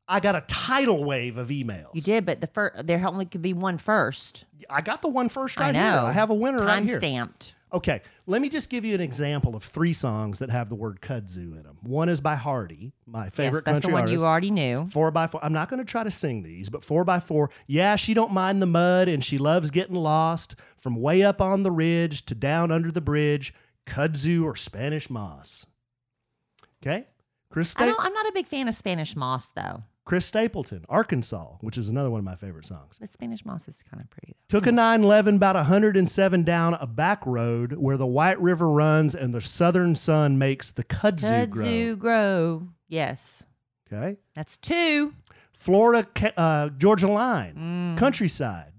I 0.08 0.20
got 0.20 0.34
a 0.34 0.40
tidal 0.46 1.04
wave 1.04 1.36
of 1.36 1.48
emails. 1.48 1.90
You 1.94 2.00
did, 2.02 2.26
but 2.26 2.40
the 2.40 2.46
first 2.46 2.86
there 2.86 3.06
only 3.06 3.24
could 3.26 3.42
be 3.42 3.52
one 3.52 3.78
first. 3.78 4.44
I 4.68 4.80
got 4.80 5.00
the 5.02 5.08
one 5.08 5.28
first 5.28 5.58
right 5.58 5.74
I 5.74 5.78
here. 5.78 5.90
know. 5.92 6.06
I 6.06 6.12
have 6.12 6.30
a 6.30 6.34
winner 6.34 6.58
right 6.60 6.66
Time 6.74 6.86
here. 6.86 6.98
stamped. 6.98 7.54
Okay, 7.72 8.02
let 8.26 8.42
me 8.42 8.50
just 8.50 8.68
give 8.68 8.84
you 8.84 8.94
an 8.94 9.00
example 9.00 9.56
of 9.56 9.64
three 9.64 9.94
songs 9.94 10.38
that 10.40 10.50
have 10.50 10.68
the 10.68 10.74
word 10.74 11.00
kudzu 11.00 11.56
in 11.56 11.62
them. 11.62 11.78
One 11.82 12.10
is 12.10 12.20
by 12.20 12.36
Hardy, 12.36 12.92
my 13.06 13.30
favorite 13.30 13.60
yes, 13.60 13.64
that's 13.64 13.74
country 13.76 13.88
the 13.88 13.94
one 13.94 14.02
artist. 14.02 14.20
you 14.20 14.26
already 14.26 14.50
knew. 14.50 14.86
Four 14.90 15.10
by 15.10 15.26
four. 15.26 15.42
I'm 15.42 15.54
not 15.54 15.70
going 15.70 15.78
to 15.78 15.84
try 15.84 16.04
to 16.04 16.10
sing 16.10 16.42
these, 16.42 16.68
but 16.68 16.84
four 16.84 17.04
by 17.04 17.18
four. 17.18 17.50
Yeah, 17.66 17.96
she 17.96 18.12
don't 18.12 18.32
mind 18.32 18.60
the 18.60 18.66
mud 18.66 19.08
and 19.08 19.24
she 19.24 19.38
loves 19.38 19.70
getting 19.70 19.96
lost 19.96 20.54
from 20.78 20.96
way 20.96 21.22
up 21.22 21.40
on 21.40 21.62
the 21.62 21.70
ridge 21.70 22.26
to 22.26 22.34
down 22.34 22.70
under 22.70 22.92
the 22.92 23.00
bridge. 23.00 23.54
Kudzu 23.86 24.44
or 24.44 24.54
Spanish 24.54 25.08
moss. 25.08 25.66
Okay, 26.82 27.06
Chris, 27.50 27.74
I 27.78 27.86
don't, 27.86 27.98
I'm 28.00 28.12
not 28.12 28.26
a 28.26 28.32
big 28.32 28.46
fan 28.46 28.68
of 28.68 28.74
Spanish 28.74 29.16
moss 29.16 29.48
though. 29.54 29.82
Chris 30.04 30.26
Stapleton, 30.26 30.84
Arkansas, 30.88 31.56
which 31.60 31.78
is 31.78 31.88
another 31.88 32.10
one 32.10 32.18
of 32.18 32.24
my 32.24 32.34
favorite 32.34 32.66
songs. 32.66 32.96
But 32.98 33.12
Spanish 33.12 33.44
moss 33.44 33.68
is 33.68 33.82
kind 33.88 34.02
of 34.02 34.10
pretty 34.10 34.34
though. 34.48 34.58
Took 34.58 34.66
a 34.66 34.72
911 34.72 35.36
about 35.36 35.54
107 35.54 36.42
down 36.42 36.74
a 36.74 36.86
back 36.86 37.24
road 37.24 37.74
where 37.74 37.96
the 37.96 38.06
White 38.06 38.40
River 38.40 38.68
runs 38.68 39.14
and 39.14 39.32
the 39.32 39.40
southern 39.40 39.94
sun 39.94 40.38
makes 40.38 40.72
the 40.72 40.82
kudzu, 40.84 41.48
grow. 41.48 41.64
Kudzu 41.64 41.98
grow. 41.98 42.68
Yes. 42.88 43.44
Okay. 43.92 44.16
That's 44.34 44.56
two. 44.56 45.14
Florida, 45.56 46.08
uh, 46.36 46.70
Georgia 46.70 47.06
line, 47.06 47.96
countryside. 47.96 48.72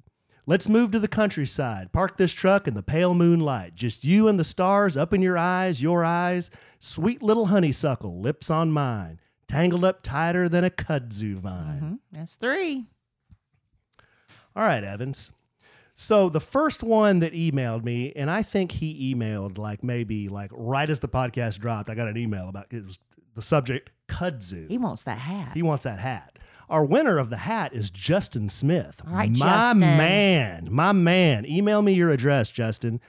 Let's 0.45 0.67
move 0.67 0.91
to 0.91 0.99
the 0.99 1.07
countryside. 1.07 1.93
Park 1.93 2.17
this 2.17 2.33
truck 2.33 2.67
in 2.67 2.73
the 2.73 2.83
pale 2.83 3.15
moonlight. 3.15 3.75
Just 3.75 4.03
you 4.03 4.27
and 4.27 4.37
the 4.37 4.43
stars 4.43 4.97
up 4.97 5.13
in 5.13 5.21
your 5.21 5.37
eyes, 5.37 5.81
your 5.81 6.03
eyes. 6.03 6.49
Sweet 6.79 7.23
little 7.23 7.45
honeysuckle, 7.45 8.19
lips 8.19 8.49
on 8.51 8.69
mine. 8.69 9.21
Tangled 9.53 9.85
up 9.85 10.01
tighter 10.03 10.49
than 10.49 10.63
a 10.63 10.69
kudzu 10.69 11.35
vine. 11.35 11.81
Mhm. 11.81 11.99
That's 12.11 12.35
three. 12.35 12.87
All 14.55 14.63
right, 14.65 14.83
Evans. 14.83 15.31
So 15.95 16.27
the 16.29 16.39
first 16.41 16.81
one 16.83 17.19
that 17.19 17.33
emailed 17.33 17.83
me, 17.83 18.11
and 18.15 18.29
I 18.29 18.41
think 18.41 18.71
he 18.73 19.13
emailed 19.13 19.57
like 19.57 19.83
maybe 19.83 20.27
like 20.27 20.49
right 20.53 20.89
as 20.89 20.99
the 20.99 21.07
podcast 21.07 21.59
dropped, 21.59 21.89
I 21.89 21.95
got 21.95 22.07
an 22.07 22.17
email 22.17 22.49
about 22.49 22.67
it 22.71 22.83
was 22.85 22.99
the 23.35 23.41
subject 23.41 23.91
kudzu. 24.07 24.67
He 24.69 24.77
wants 24.77 25.03
that 25.03 25.19
hat. 25.19 25.51
He 25.53 25.61
wants 25.61 25.83
that 25.83 25.99
hat. 25.99 26.39
Our 26.69 26.83
winner 26.85 27.19
of 27.19 27.29
the 27.29 27.37
hat 27.37 27.73
is 27.73 27.91
Justin 27.91 28.49
Smith. 28.49 29.01
All 29.05 29.13
right, 29.13 29.29
my 29.29 29.37
Justin. 29.37 29.79
man, 29.79 30.67
my 30.71 30.91
man. 30.91 31.45
Email 31.45 31.81
me 31.83 31.93
your 31.93 32.09
address, 32.09 32.49
Justin. 32.49 32.99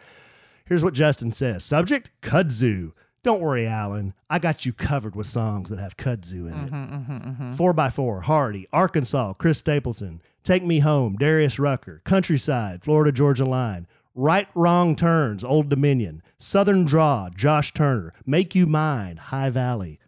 Here's 0.66 0.84
what 0.84 0.94
Justin 0.94 1.32
says 1.32 1.64
Subject 1.64 2.10
Kudzu. 2.22 2.92
Don't 3.24 3.40
worry, 3.40 3.66
Allen. 3.66 4.14
I 4.30 4.38
got 4.38 4.64
you 4.64 4.72
covered 4.72 5.16
with 5.16 5.26
songs 5.26 5.70
that 5.70 5.80
have 5.80 5.96
kudzu 5.96 6.46
in 6.46 6.66
it. 6.66 6.72
Mm-hmm, 6.72 7.50
Four 7.52 7.72
by 7.72 7.90
Four, 7.90 8.20
Hardy, 8.20 8.68
Arkansas, 8.72 9.32
Chris 9.32 9.58
Stapleton, 9.58 10.20
Take 10.44 10.62
Me 10.62 10.78
Home, 10.80 11.16
Darius 11.16 11.58
Rucker, 11.58 12.02
Countryside, 12.04 12.84
Florida 12.84 13.10
Georgia 13.10 13.46
Line, 13.46 13.86
Right 14.14 14.46
Wrong 14.54 14.94
Turns, 14.94 15.42
Old 15.42 15.68
Dominion, 15.70 16.22
Southern 16.38 16.84
Draw, 16.84 17.30
Josh 17.34 17.72
Turner, 17.72 18.12
Make 18.26 18.54
You 18.54 18.66
Mine, 18.66 19.16
High 19.16 19.50
Valley. 19.50 19.98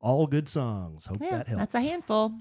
All 0.00 0.26
good 0.26 0.48
songs. 0.48 1.06
Hope 1.06 1.16
Mm-hmm. 1.18 1.24
yeah, 1.24 1.36
that 1.38 1.46
helps. 1.48 1.60
that's 1.60 1.74
a 1.74 1.80
handful. 1.88 2.32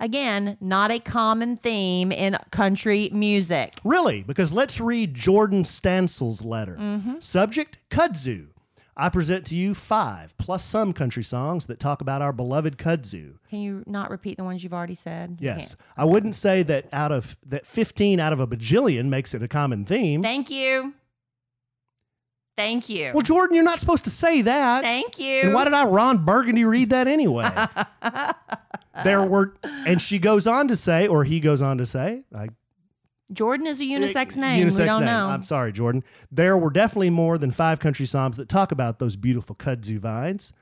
Again, 0.00 0.56
not 0.60 0.90
a 0.90 0.98
common 0.98 1.56
theme 1.56 2.10
in 2.10 2.36
country 2.50 3.10
music. 3.12 3.74
Really? 3.84 4.22
Because 4.22 4.52
let's 4.52 4.80
read 4.80 5.14
Jordan 5.14 5.64
Stansel's 5.64 6.44
letter. 6.44 6.76
Mm-hmm. 6.80 7.16
Subject 7.20 7.78
Kudzu. 7.90 8.48
I 8.96 9.08
present 9.08 9.44
to 9.46 9.56
you 9.56 9.74
five 9.74 10.36
plus 10.38 10.64
some 10.64 10.92
country 10.92 11.24
songs 11.24 11.66
that 11.66 11.80
talk 11.80 12.00
about 12.00 12.22
our 12.22 12.32
beloved 12.32 12.78
kudzu. 12.78 13.34
Can 13.50 13.60
you 13.60 13.82
not 13.86 14.10
repeat 14.10 14.36
the 14.36 14.44
ones 14.44 14.62
you've 14.62 14.74
already 14.74 14.94
said? 14.94 15.38
You 15.40 15.46
Yes, 15.46 15.74
can't. 15.74 15.76
I 15.96 16.04
wouldn't 16.04 16.34
say 16.36 16.62
that 16.62 16.86
out 16.92 17.10
of 17.10 17.36
that 17.46 17.66
15 17.66 18.20
out 18.20 18.32
of 18.32 18.40
a 18.40 18.46
bajillion 18.46 19.06
makes 19.06 19.34
it 19.34 19.42
a 19.42 19.48
common 19.48 19.84
theme. 19.84 20.22
Thank 20.22 20.50
you. 20.50 20.94
Thank 22.56 22.88
you. 22.88 23.10
well, 23.12 23.22
Jordan, 23.22 23.56
you're 23.56 23.64
not 23.64 23.80
supposed 23.80 24.04
to 24.04 24.10
say 24.10 24.42
that. 24.42 24.84
Thank 24.84 25.18
you. 25.18 25.40
And 25.42 25.54
why 25.54 25.64
did 25.64 25.74
I 25.74 25.86
Ron 25.86 26.24
Burgundy 26.24 26.64
read 26.64 26.90
that 26.90 27.08
anyway? 27.08 27.50
there 29.04 29.24
were, 29.24 29.54
and 29.64 30.00
she 30.00 30.20
goes 30.20 30.46
on 30.46 30.68
to 30.68 30.76
say, 30.76 31.08
or 31.08 31.24
he 31.24 31.40
goes 31.40 31.60
on 31.62 31.78
to 31.78 31.86
say, 31.86 32.22
I 32.32 32.50
Jordan 33.32 33.66
is 33.66 33.80
a 33.80 33.84
unisex 33.84 34.36
name. 34.36 34.66
Unisex 34.66 34.78
we 34.78 34.84
don't 34.84 35.00
name. 35.00 35.06
know. 35.06 35.28
I'm 35.28 35.42
sorry, 35.42 35.72
Jordan. 35.72 36.04
There 36.30 36.56
were 36.58 36.70
definitely 36.70 37.10
more 37.10 37.38
than 37.38 37.50
five 37.50 37.80
country 37.80 38.06
songs 38.06 38.36
that 38.36 38.48
talk 38.48 38.70
about 38.70 38.98
those 38.98 39.16
beautiful 39.16 39.56
kudzu 39.56 39.98
vines. 39.98 40.52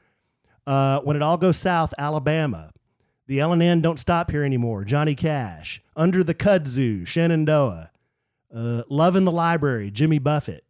Uh, 0.66 1.00
when 1.00 1.16
it 1.16 1.22
all 1.22 1.36
goes 1.36 1.56
south, 1.56 1.92
Alabama. 1.98 2.70
The 3.26 3.40
L 3.40 3.52
and 3.52 3.62
N 3.62 3.80
don't 3.80 3.98
stop 3.98 4.30
here 4.30 4.44
anymore. 4.44 4.84
Johnny 4.84 5.14
Cash. 5.14 5.82
Under 5.96 6.22
the 6.22 6.34
kudzu, 6.34 7.06
Shenandoah. 7.06 7.90
Uh, 8.54 8.82
Love 8.88 9.16
in 9.16 9.24
the 9.24 9.32
Library, 9.32 9.90
Jimmy 9.90 10.18
Buffett. 10.18 10.64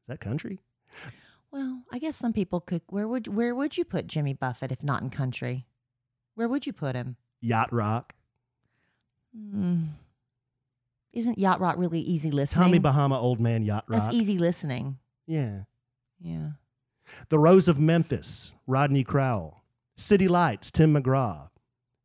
Is 0.00 0.06
that 0.08 0.20
country? 0.20 0.60
Well, 1.50 1.82
I 1.92 1.98
guess 1.98 2.16
some 2.16 2.32
people 2.32 2.60
could. 2.60 2.82
Where 2.88 3.06
would 3.08 3.28
where 3.28 3.54
would 3.54 3.76
you 3.76 3.84
put 3.84 4.06
Jimmy 4.06 4.32
Buffett 4.34 4.72
if 4.72 4.82
not 4.82 5.02
in 5.02 5.10
country? 5.10 5.66
Where 6.34 6.48
would 6.48 6.66
you 6.66 6.72
put 6.72 6.94
him? 6.94 7.16
Yacht 7.40 7.72
Rock. 7.72 8.14
Mm. 9.36 9.88
Isn't 11.14 11.38
yacht 11.38 11.60
rock 11.60 11.76
really 11.78 12.00
easy 12.00 12.30
listening? 12.30 12.64
Tommy 12.64 12.78
Bahama, 12.78 13.18
Old 13.18 13.40
Man 13.40 13.62
Yacht 13.62 13.84
Rock. 13.86 14.02
That's 14.02 14.14
easy 14.14 14.36
listening. 14.36 14.98
Yeah. 15.26 15.60
Yeah. 16.20 16.50
The 17.28 17.38
Rose 17.38 17.68
of 17.68 17.78
Memphis, 17.78 18.52
Rodney 18.66 19.04
Crowell. 19.04 19.62
City 19.96 20.26
Lights, 20.26 20.70
Tim 20.72 20.94
McGraw. 20.94 21.50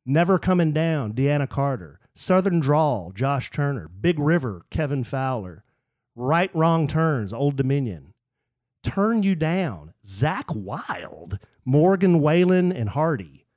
Never 0.06 0.38
Coming 0.38 0.74
Down, 0.74 1.14
Deana 1.14 1.48
Carter. 1.48 2.00
Southern 2.14 2.60
Drawl, 2.60 3.12
Josh 3.14 3.50
Turner. 3.50 3.88
Big 3.88 4.20
River, 4.20 4.66
Kevin 4.70 5.04
Fowler. 5.04 5.64
Right 6.16 6.52
Wrong 6.54 6.88
Turns, 6.88 7.34
Old 7.34 7.56
Dominion. 7.56 8.14
Turn 8.84 9.24
You 9.24 9.36
Down, 9.36 9.94
Zach 10.06 10.46
Wild. 10.54 11.40
Morgan 11.66 12.20
Wallen 12.20 12.72
and 12.72 12.90
Hardy. 12.90 13.48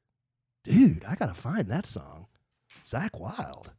Dude, 0.65 1.05
I 1.05 1.15
gotta 1.15 1.35
find 1.35 1.69
that 1.69 1.87
song. 1.87 2.27
Zach 2.85 3.19
Wild. 3.19 3.73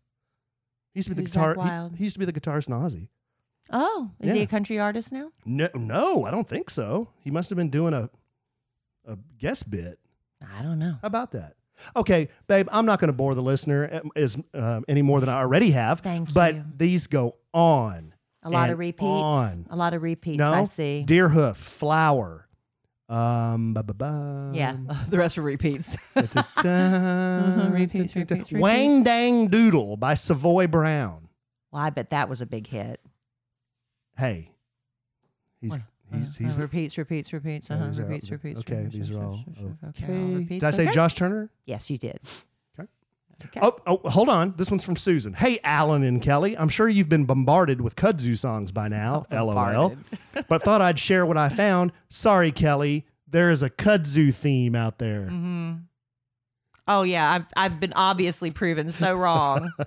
He 0.94 1.00
used 1.00 1.10
to 1.10 1.16
be 1.16 1.22
the 1.22 1.22
Who's 1.24 1.32
Zach 1.34 1.56
guitar. 1.56 1.90
he- 1.90 1.98
He, 1.98 2.04
used 2.06 2.16
to 2.16 2.20
be 2.20 2.26
the 2.26 2.34
guitarist 2.34 2.68
in 2.68 2.74
Ozzy. 2.74 3.10
Oh, 3.72 4.12
is 4.20 4.32
he 4.32 4.38
Yeah. 4.40 4.44
a 4.44 4.48
country 4.48 4.80
artist 4.80 5.12
now? 5.12 5.32
No, 5.46 5.70
no, 5.74 6.26
I 6.26 6.32
don't 6.32 6.48
think 6.48 6.70
so. 6.70 7.10
He 7.20 7.32
must 7.32 7.50
have 7.50 7.58
been 7.58 7.70
doing 7.70 7.94
a 7.94 8.10
a 9.06 9.18
guest 9.38 9.70
bit. 9.70 10.00
I 10.58 10.62
don't 10.62 10.80
know. 10.80 10.98
How 11.02 11.08
about 11.08 11.32
that? 11.32 11.56
Okay, 11.96 12.30
babe, 12.48 12.68
I'm 12.72 12.86
not 12.86 13.00
going 13.00 13.08
to 13.10 13.14
bore 13.14 13.36
the 13.36 13.42
listener 13.42 13.90
uh, 13.92 14.00
as 14.16 14.38
uh, 14.54 14.82
any 14.88 15.02
more 15.02 15.20
than 15.20 15.28
I 15.30 15.40
already 15.40 15.72
have. 15.72 16.00
Thank 16.02 16.34
but 16.34 16.56
you. 16.56 16.64
these 16.78 17.08
go 17.08 17.36
on. 17.54 18.14
A 18.44 18.50
lot 18.50 18.64
and 18.66 18.74
of 18.74 18.80
repeats. 18.80 19.04
On. 19.04 19.66
A 19.70 19.76
lot 19.76 19.94
of 19.94 20.02
repeats. 20.04 20.38
no, 20.38 20.54
I 20.54 20.66
see. 20.66 21.04
Deerhoof, 21.08 21.56
Flower. 21.58 22.48
Um, 23.14 23.76
ba, 23.76 23.84
ba, 23.84 23.94
ba, 23.94 24.52
yeah, 24.54 24.76
the 25.10 25.18
rest 25.20 25.38
are 25.38 25.44
repeats. 25.44 25.96
da, 26.16 26.22
da, 26.22 26.44
da, 26.64 27.70
Repeats, 27.70 28.16
repeats, 28.16 28.52
Wang 28.52 28.90
repeats. 28.90 29.04
Dang 29.04 29.48
Doodle 29.50 29.98
by 29.98 30.16
Savoy 30.16 30.66
Brown. 30.66 31.30
well, 31.72 31.84
I 31.84 31.92
bet 31.92 32.10
that 32.10 32.28
was 32.28 32.42
a 32.42 32.48
big 32.48 32.66
hit. 32.66 33.00
Hey, 34.18 34.50
he's 35.62 35.78
he's 36.12 36.40
Uh, 36.40 36.44
he's 36.44 36.58
uh, 36.58 36.62
repeats, 36.64 36.98
repeats, 36.98 37.34
repeats. 37.34 37.70
Uh-huh. 37.70 37.86
Repeats, 38.02 38.32
repeats. 38.32 38.60
Okay, 38.62 38.78
repeats, 38.78 38.94
these 38.96 39.12
are 39.12 39.24
all 39.24 39.44
okay. 39.90 40.06
okay, 40.06 40.44
Did 40.46 40.64
I 40.64 40.72
say. 40.72 40.88
Josh 40.88 41.14
Turner? 41.14 41.52
Yes, 41.66 41.90
you 41.92 42.00
did. 42.00 42.20
Okay. 43.46 43.60
Oh, 43.62 43.78
oh, 43.86 44.10
hold 44.10 44.30
on. 44.30 44.54
This 44.58 44.72
one's 44.72 44.84
from 44.84 44.96
Susan. 44.96 45.34
Hey, 45.34 45.60
Allen 45.64 46.04
and 46.04 46.22
Kellie. 46.22 46.58
I'm 46.58 46.70
sure 46.70 46.88
you've 46.88 47.10
been 47.10 47.26
bombarded 47.26 47.82
with 47.82 47.96
kudzu 47.96 48.38
songs 48.38 48.72
by 48.72 48.88
now. 48.88 49.26
LOL. 49.32 49.96
But 50.48 50.64
thought 50.64 50.82
I'd 50.82 50.98
share 51.00 51.26
what 51.26 51.38
I 51.38 51.50
found. 51.50 51.92
Sorry, 52.10 52.52
Kellie. 52.52 53.06
There 53.28 53.50
is 53.50 53.64
a 53.64 53.70
kudzu 53.70 54.34
theme 54.34 54.76
out 54.76 55.00
there. 55.00 55.24
Mm-hmm. 55.24 55.74
Oh 56.88 57.04
yeah, 57.04 57.32
I've 57.32 57.46
I've 57.56 57.80
been 57.80 57.94
obviously 57.96 58.52
proven 58.52 58.92
so 58.92 59.16
wrong. 59.16 59.72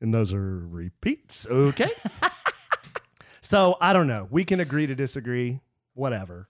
And 0.00 0.14
those 0.14 0.32
are 0.32 0.58
repeats. 0.58 1.46
Okay. 1.46 1.90
so 3.40 3.76
I 3.80 3.92
don't 3.92 4.06
know. 4.06 4.28
We 4.30 4.44
can 4.44 4.60
agree 4.60 4.86
to 4.86 4.94
disagree. 4.94 5.60
Whatever. 5.94 6.48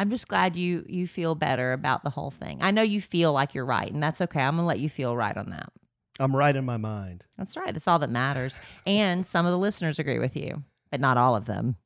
I'm 0.00 0.08
just 0.08 0.28
glad 0.28 0.56
you 0.56 0.82
you 0.88 1.06
feel 1.06 1.34
better 1.34 1.74
about 1.74 2.04
the 2.04 2.10
whole 2.10 2.30
thing. 2.30 2.56
I 2.62 2.70
know 2.70 2.80
you 2.80 3.02
feel 3.02 3.34
like 3.34 3.54
you're 3.54 3.66
right, 3.66 3.92
and 3.92 4.02
that's 4.02 4.22
okay. 4.22 4.40
I'm 4.40 4.56
gonna 4.56 4.66
let 4.66 4.80
you 4.80 4.88
feel 4.88 5.14
right 5.14 5.36
on 5.36 5.50
that. 5.50 5.70
I'm 6.18 6.34
right 6.34 6.56
in 6.56 6.64
my 6.64 6.78
mind. 6.78 7.26
That's 7.36 7.54
right. 7.54 7.74
That's 7.74 7.86
all 7.86 7.98
that 7.98 8.08
matters. 8.08 8.54
And 8.86 9.26
some 9.26 9.44
of 9.44 9.52
the 9.52 9.58
listeners 9.58 9.98
agree 9.98 10.18
with 10.18 10.36
you, 10.36 10.64
but 10.90 11.00
not 11.00 11.18
all 11.18 11.36
of 11.36 11.44
them. 11.44 11.76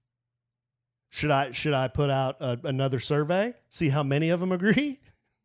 Should 1.11 1.33
I 1.33 1.51
should 1.51 1.75
I 1.75 1.89
put 1.89 2.09
out 2.09 2.37
a, 2.41 2.61
another 2.63 3.01
survey? 3.01 3.55
See 3.69 3.89
how 3.89 4.05
many 4.05 4.31
of 4.31 4.39
them 4.39 4.53
agree? 4.53 5.01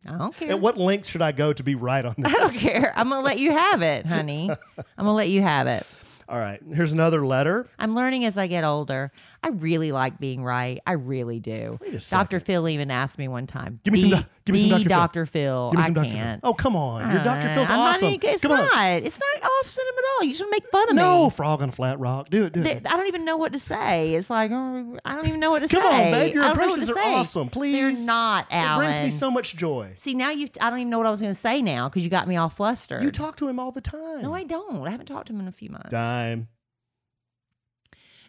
I 0.05 0.15
don't 0.15 0.36
care. 0.36 0.51
At 0.51 0.62
what 0.62 0.77
length 0.77 1.08
should 1.08 1.23
I 1.23 1.32
go 1.32 1.51
to 1.51 1.63
be 1.63 1.73
right 1.73 2.05
on 2.05 2.13
this? 2.19 2.32
I 2.36 2.38
don't 2.38 2.53
care. 2.53 2.93
I'm 2.95 3.10
gonna 3.10 3.25
let 3.25 3.39
you 3.39 3.51
have 3.51 3.82
it, 3.82 4.05
honey. 4.05 4.51
I'm 4.77 5.05
gonna 5.05 5.13
let 5.13 5.29
you 5.29 5.41
have 5.41 5.65
it. 5.65 5.88
All 6.30 6.38
right. 6.38 6.62
Here's 6.74 6.94
another 6.94 7.26
letter. 7.26 7.68
I'm 7.80 7.96
learning 7.96 8.24
as 8.24 8.38
I 8.38 8.46
get 8.46 8.63
older. 8.63 9.12
I 9.42 9.50
really 9.50 9.92
like 9.92 10.20
being 10.20 10.44
right. 10.44 10.80
I 10.86 10.92
really 10.92 11.39
do. 11.39 11.80
Wait 11.82 11.96
a 11.96 12.10
Dr. 12.10 12.39
Phil 12.39 12.70
even 12.70 12.92
asked 12.92 13.18
me 13.18 13.28
one 13.28 13.48
time. 13.48 13.80
Give 13.84 13.94
me 13.94 14.02
some 14.02 14.10
"The- 14.12 14.15
doc- 14.18 14.26
give 14.54 14.64
me 14.64 14.70
some 14.70 14.84
Dr. 14.84 14.90
Phil. 14.90 14.98
Dr. 14.98 15.26
Phil. 15.26 15.70
Give 15.72 15.78
me 15.78 15.84
I 15.84 15.86
some 15.88 15.94
Dr. 15.94 16.10
Phil. 16.10 16.18
can't. 16.18 16.42
Oh, 16.44 16.54
come 16.54 16.76
on. 16.76 17.12
Your 17.12 17.24
Dr. 17.24 17.48
Uh, 17.48 17.54
Phil's 17.56 17.70
I'm 17.70 17.80
awesome. 17.80 18.12
Not 18.12 18.24
it's 18.24 18.42
come 18.42 18.52
not. 18.52 18.74
on. 18.76 19.04
It's 19.04 19.20
not 19.20 19.50
offset 19.60 19.84
him 19.86 19.94
at 19.98 20.04
all. 20.18 20.24
You 20.26 20.34
should 20.34 20.50
make 20.50 20.68
fun 20.72 20.90
of 20.90 20.96
No, 20.96 21.02
me. 21.18 21.24
No, 21.24 21.30
frog 21.30 21.62
on 21.62 21.70
a 21.70 21.72
flat 21.72 22.00
rock. 22.00 22.30
Do 22.30 22.46
it. 22.46 22.54
Do 22.54 22.62
it. 22.62 22.86
I 22.88 22.98
don't 22.98 23.08
even 23.08 23.26
know 23.26 23.38
what 23.38 23.54
to 23.54 23.60
say. 23.60 24.14
It's 24.16 24.30
like 24.30 24.52
oh, 24.52 24.98
I 25.06 25.16
don't 25.16 25.28
even 25.28 25.40
know 25.40 25.52
what 25.52 25.60
to 25.62 25.68
Come 25.68 25.82
say. 25.82 25.88
Come 25.90 25.96
on, 26.06 26.12
babe. 26.12 26.34
Your 26.36 26.44
I 26.44 26.48
don't 26.48 26.58
know 26.58 26.64
what 26.68 26.70
impressions 26.78 26.90
are 26.90 26.94
say. 27.04 27.14
awesome. 27.16 27.44
They're 27.48 27.52
Please. 27.52 28.06
not, 28.06 28.46
Alan. 28.52 28.86
It 28.86 28.92
brings 28.92 29.04
me 29.14 29.18
so 29.18 29.32
much 29.32 29.56
joy. 29.56 29.94
See 29.96 30.14
now 30.14 30.30
you. 30.32 30.48
I 30.62 30.70
don't 30.70 30.80
even 30.80 30.90
know 30.90 30.98
what 30.98 31.08
I 31.08 31.12
was 31.12 31.22
going 31.22 31.34
to 31.34 31.40
say 31.40 31.62
now 31.62 31.90
because 31.90 32.04
you 32.04 32.10
got 32.10 32.28
me 32.28 32.36
all 32.38 32.50
flustered. 32.50 33.04
You 33.04 33.12
talk 33.12 33.36
to 33.38 33.48
him 33.48 33.60
all 33.60 33.72
the 33.72 33.82
time. 33.82 34.22
No, 34.22 34.34
I 34.34 34.44
don't. 34.44 34.86
I 34.88 34.92
haven't 34.92 35.06
talked 35.08 35.28
to 35.28 35.34
him 35.34 35.40
in 35.40 35.48
a 35.48 35.52
few 35.52 35.70
months. 35.70 35.90
Dime. 35.90 36.48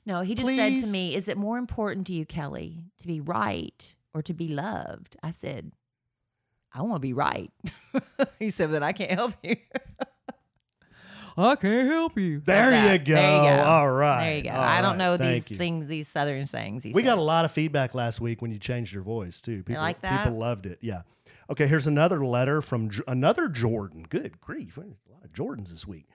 No, 0.06 0.22
he 0.22 0.34
just 0.34 0.48
said 0.56 0.82
to 0.82 0.86
me, 0.90 1.14
"Is 1.14 1.28
it 1.28 1.36
more 1.36 1.58
important 1.58 2.06
to 2.06 2.12
you, 2.12 2.24
Kellie, 2.24 2.84
to 3.00 3.06
be 3.06 3.20
right 3.20 3.94
or 4.14 4.22
to 4.22 4.32
be 4.32 4.48
loved?" 4.48 5.16
I 5.22 5.30
said, 5.30 5.72
"I 6.72 6.82
want 6.82 6.94
to 6.96 7.00
be 7.00 7.12
right." 7.12 7.50
he 8.38 8.50
said, 8.50 8.70
"Then 8.72 8.82
I 8.82 8.92
can't 8.92 9.10
help 9.12 9.34
you." 9.42 9.56
I 11.36 11.56
can't 11.56 11.88
help 11.88 12.18
you. 12.18 12.40
There 12.40 12.92
you 12.92 12.98
go. 12.98 13.14
There 13.14 13.36
you 13.36 13.56
go. 13.56 13.62
All 13.64 13.90
right. 13.90 14.24
There 14.24 14.36
you 14.38 14.42
go. 14.42 14.50
All 14.50 14.56
I 14.62 14.82
don't 14.82 14.90
right. 14.92 14.98
know 14.98 15.16
Thank 15.16 15.44
these 15.44 15.50
you. 15.52 15.56
things, 15.56 15.86
these 15.86 16.08
southern 16.08 16.46
sayings. 16.46 16.82
he 16.82 16.92
We 16.92 17.02
got 17.02 17.18
a 17.18 17.22
lot 17.22 17.44
of 17.44 17.52
feedback 17.52 17.94
last 17.94 18.20
week 18.20 18.42
when 18.42 18.50
you 18.50 18.58
changed 18.58 18.92
your 18.92 19.02
voice 19.02 19.40
too. 19.40 19.62
People, 19.62 19.80
like 19.82 20.00
that? 20.02 20.24
people 20.24 20.38
loved 20.38 20.66
it. 20.66 20.78
Yeah. 20.82 21.02
Okay, 21.48 21.66
here's 21.66 21.86
another 21.86 22.24
letter 22.24 22.60
from 22.60 22.90
J- 22.90 23.02
another 23.08 23.48
Jordan. 23.48 24.04
Good 24.08 24.40
grief. 24.40 24.76
A 24.76 24.80
lot 24.80 25.24
of 25.24 25.32
Jordans 25.32 25.70
this 25.70 25.86
week. 25.86 26.06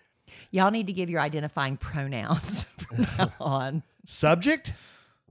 Y'all 0.51 0.71
need 0.71 0.87
to 0.87 0.93
give 0.93 1.09
your 1.09 1.21
identifying 1.21 1.77
pronouns 1.77 2.63
from 2.77 3.07
now 3.17 3.33
on. 3.39 3.83
Subject 4.05 4.73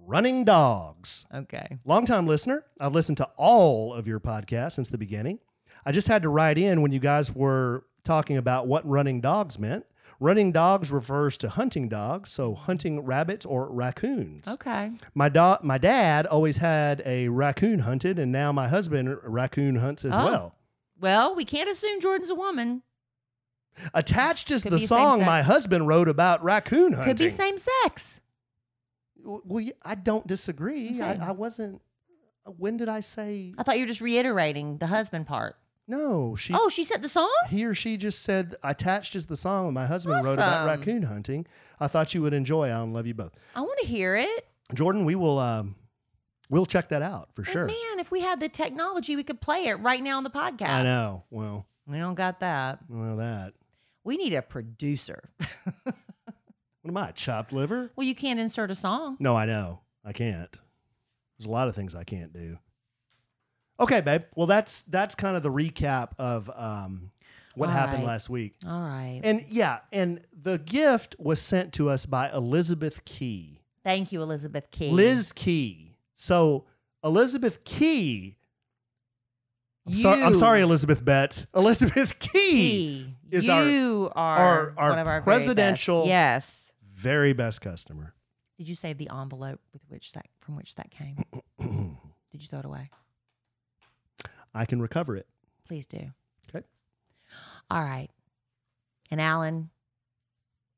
Running 0.07 0.45
Dogs. 0.45 1.27
Okay. 1.35 1.79
Longtime 1.85 2.27
listener. 2.27 2.65
I've 2.81 2.93
listened 2.93 3.17
to 3.19 3.29
all 3.37 3.93
of 3.95 4.07
your 4.07 4.21
podcasts 4.21 4.73
since 4.73 4.89
the 4.91 4.99
beginning. 4.99 5.39
I 5.87 5.93
just 5.93 6.09
had 6.09 6.23
to 6.23 6.29
write 6.29 6.59
in 6.59 6.83
when 6.83 6.93
you 6.93 6.99
guys 7.01 7.35
were 7.35 7.85
talking 8.05 8.37
about 8.37 8.67
what 8.67 8.87
running 8.89 9.21
dogs 9.21 9.59
meant. 9.59 9.85
Running 10.21 10.53
dogs 10.53 10.93
refers 10.93 11.37
to 11.39 11.49
hunting 11.49 11.89
dogs, 11.89 12.31
so 12.31 12.55
hunting 12.55 13.01
rabbits 13.01 13.45
or 13.45 13.71
raccoons. 13.71 14.47
Okay. 14.47 14.93
My 15.15 15.29
do- 15.29 15.57
my 15.63 15.77
dad 15.77 16.27
always 16.27 16.59
had 16.59 17.03
a 17.05 17.29
raccoon 17.29 17.81
hunted, 17.81 18.19
and 18.19 18.31
now 18.31 18.53
my 18.53 18.69
husband 18.69 19.17
raccoon 19.25 19.77
hunts 19.77 20.05
as 20.05 20.13
Oh. 20.15 20.25
well. 20.25 20.55
Well, 21.01 21.35
we 21.35 21.45
can't 21.45 21.69
assume 21.69 22.01
Jordan's 22.01 22.31
a 22.31 22.35
woman. 22.35 22.83
Attached 23.93 24.51
is 24.53 24.63
Could 24.63 24.73
the 24.73 24.79
song 24.79 25.25
my 25.25 25.43
husband 25.43 25.89
wrote 25.89 26.09
about 26.09 26.43
raccoon 26.45 26.93
hunting. 26.93 27.17
Could 27.17 27.19
be 27.19 27.29
same 27.29 27.59
sex. 27.59 28.21
Well, 29.25 29.65
I 29.83 29.95
don't 29.95 30.27
disagree. 30.27 31.01
I, 31.01 31.29
I 31.29 31.31
wasn't. 31.33 31.81
When 32.59 32.77
did 32.77 32.89
I 32.91 33.01
say 33.01 33.55
I 33.57 33.63
thought 33.63 33.77
you 33.77 33.85
were 33.85 33.89
just 33.89 34.03
reiterating 34.03 34.77
the 34.79 34.87
husband 34.87 35.27
part. 35.27 35.57
no? 35.89 36.37
She. 36.37 36.53
Oh, 36.55 36.69
she 36.69 36.85
said 36.85 37.03
the 37.03 37.09
song? 37.09 37.33
He 37.49 37.65
or 37.65 37.75
she 37.75 37.97
just 37.97 38.23
said 38.23 38.55
attached 38.63 39.17
is 39.17 39.27
the 39.27 39.37
song 39.37 39.73
my 39.73 39.87
husband 39.87 40.25
wrote 40.25 40.35
about 40.35 40.67
Awesome. 40.67 40.67
raccoon 40.81 41.03
hunting. 41.05 41.47
I 41.81 41.89
thought 41.89 42.13
you 42.15 42.21
would 42.23 42.35
enjoy. 42.35 42.69
I 42.69 42.77
love 42.79 43.07
you 43.07 43.15
both, 43.15 43.33
I 43.57 43.63
want 43.63 43.79
to 43.81 43.87
hear 43.87 44.15
it. 44.17 44.47
Jordan. 44.75 45.05
We 45.07 45.15
will. 45.15 45.39
Um, 45.39 45.75
we'll 46.51 46.67
check 46.67 46.91
that 46.91 47.01
out 47.03 47.31
for 47.35 47.43
But 47.43 47.51
sure. 47.53 47.67
man, 47.67 47.99
if 47.99 48.11
we 48.11 48.21
had 48.21 48.41
the 48.41 48.49
technology, 48.51 49.17
we 49.17 49.23
could 49.23 49.41
play 49.41 49.67
it 49.69 49.75
right 49.77 50.03
now 50.03 50.19
on 50.19 50.25
the 50.25 50.31
podcast. 50.31 50.69
I 50.69 50.83
know. 50.83 51.25
Well, 51.31 51.67
We 51.87 51.99
don't 51.99 52.15
got 52.15 52.41
that. 52.41 52.81
well, 52.91 53.17
that. 53.17 53.55
We 54.05 54.19
need 54.19 54.35
a 54.35 54.43
producer. 54.43 55.31
What 56.85 56.91
am 56.91 56.97
I? 56.99 57.13
Chopped 57.13 57.51
liver? 57.55 57.91
well, 57.97 58.07
you 58.07 58.15
can't 58.15 58.39
insert 58.39 58.71
a 58.71 58.75
song. 58.75 59.17
No, 59.19 59.35
I 59.35 59.47
know. 59.47 59.81
I 60.05 60.13
can't. 60.13 60.55
There's 61.39 61.47
a 61.47 61.51
lot 61.51 61.67
of 61.67 61.75
things 61.75 61.95
I 61.95 62.05
can't 62.05 62.31
do. 62.31 62.59
Okay, 63.81 64.03
babe. 64.03 64.25
Well, 64.37 64.47
that's 64.47 64.83
that's 64.83 65.15
kind 65.15 65.35
of 65.35 65.43
the 65.43 65.51
recap 65.51 66.11
of 66.19 66.51
um, 66.55 67.11
what 67.55 67.71
All 67.71 67.75
happened 67.75 68.01
right. 68.01 68.09
last 68.09 68.29
week. 68.29 68.55
All 68.67 68.83
right. 68.83 69.21
And 69.25 69.47
yeah, 69.49 69.79
and 69.93 70.21
the 70.43 70.59
gift 70.59 71.17
was 71.19 71.41
sent 71.41 71.73
to 71.75 71.89
us 71.89 72.05
by 72.05 72.31
Elizabeth 72.31 73.03
Key. 73.07 73.63
Thank 73.83 74.13
you, 74.13 74.21
Elizabeth 74.21 74.71
Key. 74.71 74.91
Liz 74.91 75.33
Key. 75.33 75.97
So 76.17 76.67
Elizabeth 77.03 77.65
Key. 77.65 78.37
I'm, 79.87 79.95
sorry, 79.95 80.23
I'm 80.23 80.35
sorry, 80.35 80.61
Elizabeth 80.61 81.03
Betts. 81.05 81.47
Elizabeth 81.55 82.19
Key, 82.19 82.31
Key. 82.31 83.15
is 83.31 83.49
our- 83.49 83.63
are 84.15 84.39
our- 84.39 84.75
our 84.77 84.91
one 84.91 84.99
of 84.99 85.07
our 85.07 85.21
very 85.21 85.37
best. 85.39 85.47
presidential- 85.47 86.07
Yes. 86.07 86.64
Very 87.05 87.35
best 87.35 87.61
customer. 87.61 88.15
Did 88.57 88.67
you 88.67 88.75
save 88.75 88.97
the 88.97 89.11
envelope 89.13 89.61
with 89.75 89.83
which 89.89 90.13
that 90.13 90.27
from 90.41 90.57
which 90.57 90.75
that 90.77 90.91
came? 90.91 91.17
Did 92.33 92.41
you 92.41 92.49
throw 92.49 92.61
it 92.61 92.65
away? 92.65 92.89
I 94.55 94.65
can 94.65 94.81
recover 94.81 95.15
it. 95.15 95.27
Please 95.69 95.85
do. 95.85 95.99
Okay. 96.49 96.65
All 97.71 97.83
right. 97.83 98.09
And 99.11 99.21
Allen, 99.21 99.69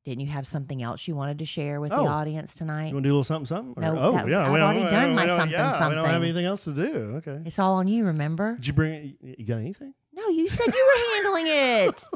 didn't 0.03 0.19
you 0.19 0.27
have 0.27 0.45
something 0.45 0.83
else 0.83 1.07
you 1.07 1.15
wanted 1.15 1.39
to 1.39 1.45
share 1.45 1.79
with 1.79 1.93
Oh. 1.93 2.03
the 2.03 2.09
audience 2.09 2.53
tonight? 2.55 2.87
You 2.89 2.95
want 2.95 3.03
to 3.05 3.09
do 3.09 3.13
a 3.13 3.15
little 3.19 3.23
something, 3.23 3.45
something? 3.45 3.81
Or- 3.81 3.93
No, 3.95 3.99
oh, 4.01 4.11
that 4.13 4.27
yeah. 4.27 4.41
I've 4.41 4.49
already 4.61 4.83
we 4.83 4.89
done 4.89 5.15
my 5.15 5.21
we 5.21 5.27
don't- 5.27 5.37
something, 5.37 5.57
yeah, 5.57 5.87
We 5.89 5.95
don't 5.95 6.05
have 6.07 6.21
anything 6.23 6.45
else 6.45 6.65
to 6.65 6.73
do. 6.73 7.21
Okay. 7.25 7.41
It's 7.45 7.57
all 7.59 7.75
on 7.75 7.87
you, 7.87 8.03
remember? 8.05 8.55
Did 8.55 8.67
you 8.67 8.73
bring? 8.73 9.15
You 9.21 9.45
got 9.45 9.59
anything? 9.59 9.93
No, 10.13 10.27
you 10.27 10.49
said 10.49 10.65
you 10.67 10.93
were 10.93 11.15
handling 11.15 11.45
it. 11.47 12.03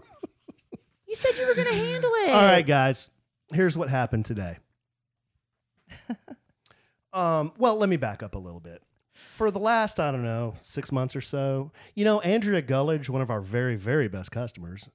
You 1.08 1.16
said 1.18 1.32
you 1.38 1.46
were 1.46 1.56
going 1.56 1.68
to 1.68 1.74
handle 1.74 2.10
it. 2.24 2.30
All 2.30 2.42
right, 2.42 2.66
guys. 2.66 3.10
Here's 3.54 3.78
what 3.78 3.90
happened 3.90 4.26
today. 4.26 4.58
um, 7.14 7.54
well, 7.58 7.76
let 7.78 7.90
me 7.90 7.98
back 7.98 8.24
up 8.24 8.36
a 8.36 8.40
little 8.40 8.60
bit. 8.60 8.82
For 9.32 9.52
the 9.52 9.60
last, 9.60 10.00
I 10.00 10.12
don't 10.12 10.24
know, 10.24 10.54
six 10.60 10.92
months 10.92 11.16
or 11.16 11.22
so, 11.22 11.72
you 11.96 12.06
know, 12.06 12.20
Andrea 12.22 12.62
Gullidge, 12.62 13.10
one 13.10 13.22
of 13.22 13.30
our 13.30 13.42
very, 13.42 13.76
very 13.76 14.08
best 14.08 14.32
customers, 14.32 14.90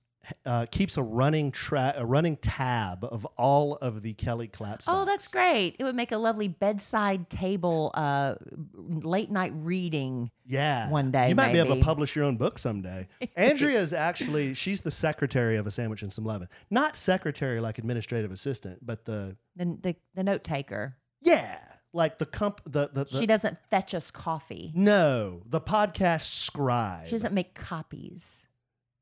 uh, 0.44 0.66
keeps 0.70 0.96
a 0.96 1.02
running 1.02 1.50
tra- 1.52 1.94
a 1.96 2.04
running 2.06 2.36
tab 2.36 3.04
of 3.04 3.24
all 3.36 3.76
of 3.76 4.02
the 4.02 4.12
Kellie 4.14 4.48
claps. 4.48 4.86
Oh, 4.88 5.04
that's 5.04 5.28
great. 5.28 5.76
It 5.78 5.84
would 5.84 5.94
make 5.94 6.12
a 6.12 6.18
lovely 6.18 6.48
bedside 6.48 7.28
table 7.30 7.90
uh, 7.94 8.34
late 8.74 9.30
night 9.30 9.52
reading. 9.54 10.30
Yeah. 10.48 10.88
one 10.90 11.10
day, 11.10 11.28
You 11.30 11.34
might 11.34 11.52
be 11.52 11.58
able 11.58 11.76
to 11.76 11.82
publish 11.82 12.14
your 12.14 12.24
own 12.24 12.36
book 12.36 12.58
someday. 12.58 13.08
Andrea 13.36 13.80
is 13.80 13.92
actually, 13.92 14.54
she's 14.54 14.80
the 14.80 14.90
secretary 14.92 15.56
of 15.56 15.66
a 15.66 15.70
sandwich 15.70 16.02
and 16.02 16.12
some 16.12 16.24
Lovin'. 16.24 16.48
Not 16.70 16.94
secretary 16.96 17.60
like 17.60 17.78
administrative 17.78 18.30
assistant, 18.30 18.78
but 18.86 19.04
the, 19.04 19.36
The, 19.56 19.64
the, 19.82 19.96
the 20.14 20.22
note 20.22 20.44
taker. 20.44 20.96
yeah, 21.20 21.58
like 21.92 22.18
the 22.18 22.26
comp, 22.26 22.60
the, 22.64 22.90
the, 22.92 23.04
the 23.06 23.18
She 23.18 23.26
doesn't 23.26 23.58
fetch 23.70 23.94
us 23.94 24.10
coffee. 24.10 24.70
no, 24.74 25.42
the 25.46 25.60
podcast 25.60 26.22
scribe. 26.44 27.06
She 27.06 27.12
doesn't 27.12 27.34
make 27.34 27.54
copies. 27.54 28.45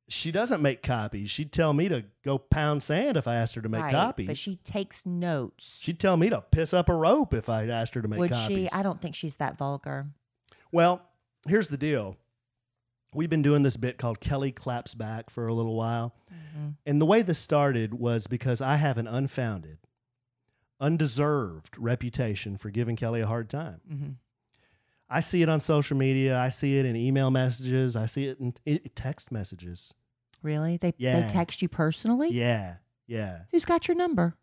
She 0.08 0.30
doesn't 0.30 0.60
make 0.60 0.82
copies. 0.82 1.30
She'd 1.30 1.50
tell 1.50 1.72
me 1.72 1.88
to 1.88 2.04
go 2.24 2.36
pound 2.36 2.82
sand 2.82 3.16
if 3.16 3.26
I 3.26 3.36
asked 3.36 3.54
her 3.54 3.62
to 3.62 3.68
make 3.68 3.82
right, 3.82 3.92
copies. 3.92 4.26
But 4.26 4.36
she 4.36 4.56
takes 4.56 5.06
notes. 5.06 5.78
She'd 5.80 5.98
tell 5.98 6.16
me 6.16 6.28
to 6.28 6.42
piss 6.42 6.74
up 6.74 6.90
a 6.90 6.94
rope 6.94 7.32
if 7.32 7.48
I 7.48 7.66
asked 7.66 7.94
her 7.94 8.02
to 8.02 8.08
make 8.08 8.18
Would 8.18 8.32
copies. 8.32 8.68
she? 8.68 8.72
I 8.72 8.82
don't 8.82 9.00
think 9.00 9.14
she's 9.14 9.36
that 9.36 9.56
vulgar. 9.56 10.06
Well, 10.70 11.00
here's 11.48 11.70
the 11.70 11.78
deal. 11.78 12.18
We've 13.14 13.30
been 13.30 13.42
doing 13.42 13.62
this 13.62 13.76
bit 13.76 13.96
called 13.96 14.20
Kellie 14.20 14.52
Claps 14.52 14.94
Back 14.94 15.30
for 15.30 15.46
a 15.46 15.54
little 15.54 15.74
while. 15.74 16.14
Mm-hmm. 16.32 16.68
And 16.84 17.00
the 17.00 17.06
way 17.06 17.22
this 17.22 17.38
started 17.38 17.94
was 17.94 18.26
because 18.26 18.60
I 18.60 18.76
have 18.76 18.98
an 18.98 19.06
unfounded, 19.06 19.78
undeserved 20.80 21.78
reputation 21.78 22.56
for 22.58 22.70
giving 22.70 22.96
Kellie 22.96 23.20
a 23.20 23.26
hard 23.26 23.48
time. 23.48 23.80
Mm-hmm. 23.90 24.10
I 25.08 25.20
see 25.20 25.42
it 25.42 25.48
on 25.48 25.60
social 25.60 25.96
media. 25.96 26.38
I 26.38 26.48
see 26.48 26.78
it 26.78 26.86
in 26.86 26.96
email 26.96 27.30
messages. 27.30 27.94
I 27.96 28.06
see 28.06 28.26
it 28.26 28.38
in 28.38 28.80
text 28.94 29.30
messages. 29.30 29.92
Really? 30.42 30.76
They 30.78 30.94
Yeah. 30.98 31.20
they 31.20 31.32
text 31.32 31.62
you 31.62 31.68
personally? 31.68 32.30
Yeah, 32.32 32.76
yeah. 33.06 33.42
Who's 33.50 33.64
got 33.64 33.86
your 33.88 33.96
number? 33.96 34.34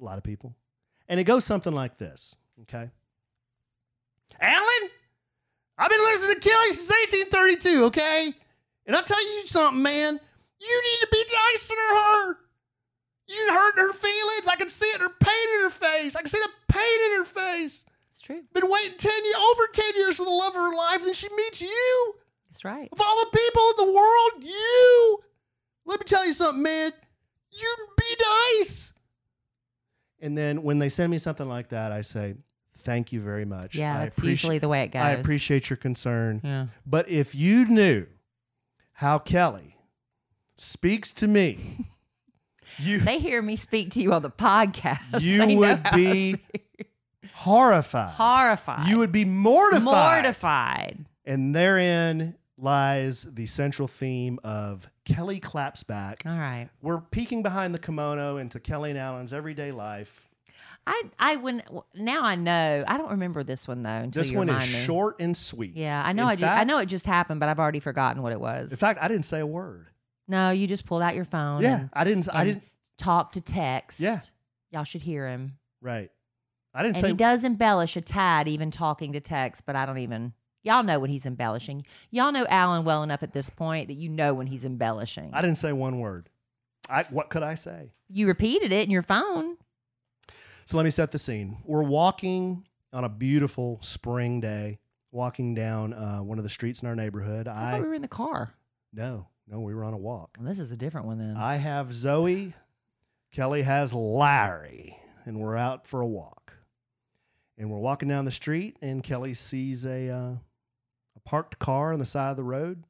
A 0.00 0.04
lot 0.04 0.18
of 0.18 0.24
people. 0.24 0.54
And 1.08 1.18
it 1.20 1.24
goes 1.24 1.44
something 1.44 1.72
like 1.72 1.98
this, 1.98 2.34
okay? 2.62 2.90
Allen, 4.40 4.90
I've 5.78 5.90
been 5.90 6.00
listening 6.00 6.34
to 6.36 6.40
Kellie 6.40 6.72
since 6.72 6.90
1832, 6.90 7.84
okay? 7.86 8.32
And 8.86 8.96
I'll 8.96 9.02
tell 9.02 9.22
you 9.22 9.46
something, 9.46 9.82
man. 9.82 10.18
You 10.60 10.82
need 10.82 11.00
to 11.00 11.08
be 11.10 11.24
nicer 11.52 11.74
to 11.74 11.94
her. 11.94 12.38
You 13.28 13.52
hurt 13.52 13.76
her 13.76 13.92
feelings. 13.92 14.48
I 14.48 14.56
can 14.56 14.68
see 14.68 14.86
it 14.86 14.96
in 14.96 15.00
her 15.02 15.14
pain 15.20 15.48
in 15.56 15.60
her 15.62 15.70
face. 15.70 16.16
I 16.16 16.20
can 16.20 16.28
see 16.30 16.38
the 16.38 16.50
pain 16.72 17.00
in 17.12 17.18
her 17.18 17.24
face. 17.24 17.84
It's 18.22 18.26
true. 18.28 18.42
Been 18.54 18.70
waiting 18.70 18.96
10 18.96 19.24
years, 19.24 19.34
over 19.34 19.66
10 19.72 19.84
years 19.96 20.16
for 20.16 20.24
the 20.24 20.30
love 20.30 20.54
of 20.54 20.60
her 20.60 20.76
life, 20.76 20.98
and 20.98 21.06
then 21.06 21.14
she 21.14 21.28
meets 21.36 21.60
you. 21.60 22.14
That's 22.48 22.64
right. 22.64 22.88
Of 22.92 23.00
all 23.00 23.20
the 23.24 23.36
people 23.36 23.62
in 23.70 23.86
the 23.86 23.92
world, 23.92 24.44
you. 24.44 25.18
Let 25.86 25.98
me 25.98 26.04
tell 26.04 26.24
you 26.24 26.32
something, 26.32 26.62
man. 26.62 26.92
You 27.50 27.76
be 27.96 28.16
nice. 28.60 28.92
And 30.20 30.38
then 30.38 30.62
when 30.62 30.78
they 30.78 30.88
send 30.88 31.10
me 31.10 31.18
something 31.18 31.48
like 31.48 31.70
that, 31.70 31.90
I 31.90 32.02
say, 32.02 32.36
thank 32.78 33.12
you 33.12 33.20
very 33.20 33.44
much. 33.44 33.74
Yeah, 33.74 33.96
I 33.96 34.04
that's 34.04 34.22
usually 34.22 34.58
the 34.58 34.68
way 34.68 34.84
it 34.84 34.92
goes. 34.92 35.02
I 35.02 35.10
appreciate 35.10 35.68
your 35.68 35.76
concern. 35.76 36.40
Yeah. 36.44 36.66
But 36.86 37.08
if 37.08 37.34
you 37.34 37.64
knew 37.64 38.06
how 38.92 39.18
Kellie 39.18 39.76
speaks 40.54 41.12
to 41.14 41.26
me, 41.26 41.88
you 42.78 43.00
They 43.00 43.18
hear 43.18 43.42
me 43.42 43.56
speak 43.56 43.90
to 43.92 44.00
you 44.02 44.12
on 44.12 44.22
the 44.22 44.30
podcast. 44.30 45.20
You 45.20 45.58
would 45.58 45.82
be 45.92 46.34
speak. 46.34 46.91
Horrified. 47.34 48.10
horrified. 48.10 48.88
You 48.88 48.98
would 48.98 49.12
be 49.12 49.24
mortified. 49.24 49.82
mortified. 49.84 51.06
And 51.24 51.54
therein 51.54 52.36
lies 52.58 53.22
the 53.22 53.46
central 53.46 53.88
theme 53.88 54.38
of 54.44 54.88
Kellie 55.04 55.40
Claps 55.40 55.82
Back. 55.82 56.22
All 56.26 56.36
right. 56.38 56.68
We're 56.80 57.00
peeking 57.00 57.42
behind 57.42 57.74
the 57.74 57.78
kimono 57.78 58.36
into 58.36 58.60
Kellie 58.60 58.90
and 58.90 58.98
Allen's 58.98 59.32
everyday 59.32 59.72
life. 59.72 60.28
I 60.84 61.02
I 61.18 61.36
when 61.36 61.62
now 61.94 62.24
I 62.24 62.34
know. 62.34 62.84
I 62.88 62.98
don't 62.98 63.12
remember 63.12 63.44
this 63.44 63.68
one 63.68 63.84
though 63.84 63.90
until 63.90 64.20
This 64.22 64.32
one 64.32 64.48
is 64.48 64.72
me. 64.72 64.82
short 64.84 65.20
and 65.20 65.36
sweet. 65.36 65.76
Yeah, 65.76 66.02
I 66.04 66.12
know. 66.12 66.24
In 66.24 66.30
I, 66.30 66.36
ju- 66.36 66.46
I 66.46 66.64
know 66.64 66.78
it 66.78 66.86
just 66.86 67.06
happened, 67.06 67.38
but 67.38 67.48
I've 67.48 67.60
already 67.60 67.78
forgotten 67.78 68.20
what 68.20 68.32
it 68.32 68.40
was. 68.40 68.72
In 68.72 68.76
fact, 68.76 68.98
I 69.00 69.06
didn't 69.06 69.24
say 69.24 69.38
a 69.38 69.46
word. 69.46 69.86
no, 70.26 70.50
you 70.50 70.66
just 70.66 70.84
pulled 70.84 71.02
out 71.02 71.14
your 71.14 71.24
phone. 71.24 71.62
Yeah, 71.62 71.80
and, 71.82 71.90
I 71.92 72.02
didn't. 72.02 72.28
I 72.34 72.44
didn't. 72.44 72.64
talk 72.98 73.32
to 73.32 73.40
text. 73.40 74.00
Yeah. 74.00 74.20
y'all 74.72 74.82
should 74.82 75.02
hear 75.02 75.26
him. 75.28 75.56
Right. 75.80 76.10
I 76.74 76.82
didn't 76.82 76.96
And 76.96 77.02
say. 77.04 77.08
he 77.08 77.14
does 77.14 77.44
embellish 77.44 77.96
a 77.96 78.00
tad, 78.00 78.48
even 78.48 78.70
talking 78.70 79.12
to 79.12 79.20
text, 79.20 79.64
but 79.66 79.76
I 79.76 79.84
don't 79.86 79.98
even. 79.98 80.32
Y'all 80.64 80.82
know 80.84 81.00
when 81.00 81.10
he's 81.10 81.26
embellishing. 81.26 81.84
Y'all 82.10 82.30
know 82.32 82.46
Allen 82.48 82.84
well 82.84 83.02
enough 83.02 83.22
at 83.24 83.32
this 83.32 83.50
point 83.50 83.88
that 83.88 83.94
you 83.94 84.08
know 84.08 84.32
when 84.32 84.46
he's 84.46 84.64
embellishing. 84.64 85.30
I 85.32 85.42
didn't 85.42 85.58
say 85.58 85.72
one 85.72 85.98
word. 86.00 86.28
I. 86.88 87.04
What 87.10 87.28
could 87.30 87.42
I 87.42 87.54
say? 87.56 87.92
you 88.08 88.26
repeated 88.26 88.72
it 88.72 88.84
in 88.84 88.90
your 88.90 89.02
phone. 89.02 89.56
So 90.66 90.76
let 90.76 90.84
me 90.84 90.90
set 90.90 91.10
the 91.12 91.18
scene. 91.18 91.56
We're 91.64 91.82
walking 91.82 92.66
on 92.92 93.04
a 93.04 93.08
beautiful 93.08 93.78
spring 93.82 94.38
day, 94.40 94.78
walking 95.10 95.54
down 95.54 95.92
uh, 95.94 96.18
one 96.18 96.38
of 96.38 96.44
the 96.44 96.50
streets 96.50 96.82
in 96.82 96.88
our 96.88 96.94
neighborhood. 96.94 97.48
I 97.48 97.68
I 97.68 97.70
thought 97.72 97.80
we 97.82 97.88
were 97.88 97.94
in 97.94 98.02
the 98.02 98.08
car. 98.08 98.54
no, 98.92 99.26
no, 99.48 99.60
we 99.60 99.74
were 99.74 99.82
on 99.84 99.94
a 99.94 99.98
walk. 99.98 100.36
Well, 100.38 100.48
this 100.48 100.58
is 100.58 100.70
a 100.70 100.76
different 100.76 101.06
one 101.06 101.18
then. 101.18 101.36
I 101.36 101.56
have 101.56 101.92
Zoe, 101.94 102.52
Kellie 103.32 103.62
has 103.62 103.92
Larry, 103.92 104.96
and 105.24 105.40
we're 105.40 105.56
out 105.56 105.86
for 105.88 106.00
a 106.02 106.06
walk. 106.06 106.54
And 107.62 107.70
we're 107.70 107.78
walking 107.78 108.08
down 108.08 108.24
the 108.24 108.32
street, 108.32 108.76
and 108.82 109.04
Kellie 109.04 109.34
sees 109.34 109.86
a 109.86 110.08
uh, 110.08 110.32
a 111.16 111.20
parked 111.24 111.60
car 111.60 111.92
on 111.92 112.00
the 112.00 112.04
side 112.04 112.32
of 112.32 112.36
the 112.36 112.42
road, 112.42 112.82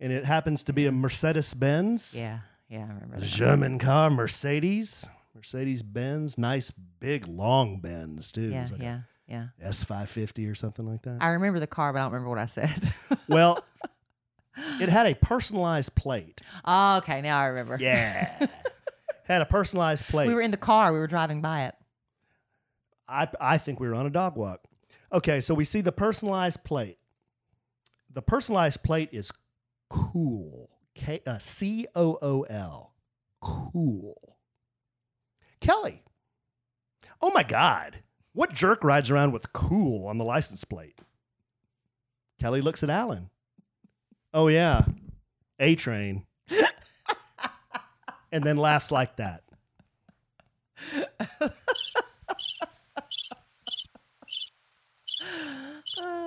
and 0.00 0.10
it 0.10 0.24
happens 0.24 0.62
to 0.64 0.72
be 0.72 0.86
a 0.86 0.92
Mercedes 0.92 1.52
Benz. 1.52 2.16
yeah, 2.18 2.38
yeah, 2.70 2.86
I 2.88 2.94
remember. 2.94 3.16
A 3.16 3.20
that. 3.20 3.26
German 3.26 3.78
car, 3.78 4.08
Mercedes, 4.08 5.06
Mercedes 5.34 5.82
Benz, 5.82 6.38
nice 6.38 6.70
big 7.00 7.28
long 7.28 7.80
Benz 7.80 8.32
too. 8.32 8.48
Yeah, 8.48 8.68
like 8.72 8.80
yeah, 8.80 9.00
yeah. 9.28 9.48
S 9.60 9.84
five 9.84 10.08
fifty 10.08 10.46
or 10.46 10.54
something 10.54 10.86
like 10.86 11.02
that. 11.02 11.18
I 11.20 11.28
remember 11.28 11.60
the 11.60 11.66
car, 11.66 11.92
but 11.92 11.98
I 11.98 12.02
don't 12.04 12.12
remember 12.12 12.30
what 12.30 12.38
I 12.38 12.46
said. 12.46 12.94
well, 13.28 13.62
it 14.80 14.88
had 14.88 15.06
a 15.06 15.16
personalized 15.16 15.94
plate. 15.94 16.40
oh, 16.64 16.96
okay, 16.96 17.20
now 17.20 17.38
I 17.38 17.48
remember. 17.48 17.76
Yeah, 17.78 18.46
had 19.24 19.42
a 19.42 19.46
personalized 19.46 20.06
plate. 20.06 20.28
we 20.28 20.34
were 20.34 20.40
in 20.40 20.50
the 20.50 20.56
car. 20.56 20.94
We 20.94 20.98
were 20.98 21.06
driving 21.08 21.42
by 21.42 21.64
it. 21.64 21.74
I 23.08 23.28
I 23.40 23.58
think 23.58 23.80
we 23.80 23.88
were 23.88 23.94
on 23.94 24.06
a 24.06 24.10
dog 24.10 24.36
walk. 24.36 24.64
Okay, 25.12 25.40
so 25.40 25.54
we 25.54 25.64
see 25.64 25.80
the 25.80 25.92
personalized 25.92 26.64
plate. 26.64 26.98
The 28.12 28.22
personalized 28.22 28.82
plate 28.82 29.08
is 29.12 29.32
cool. 29.88 30.70
K 30.94 31.20
uh, 31.26 31.38
C 31.38 31.86
O 31.94 32.18
O 32.20 32.42
L. 32.42 32.94
Cool. 33.40 34.36
Kellie. 35.60 36.02
Oh 37.20 37.30
my 37.34 37.42
God. 37.42 38.02
What 38.32 38.54
jerk 38.54 38.84
rides 38.84 39.10
around 39.10 39.32
with 39.32 39.52
cool 39.52 40.06
on 40.06 40.18
the 40.18 40.24
license 40.24 40.64
plate? 40.64 41.00
Kellie 42.38 42.60
looks 42.60 42.82
at 42.82 42.90
Allen. 42.90 43.30
Oh 44.32 44.48
yeah. 44.48 44.84
A 45.58 45.74
train. 45.74 46.24
and 48.32 48.44
then 48.44 48.56
laughs 48.56 48.92
like 48.92 49.16
that. 49.16 49.42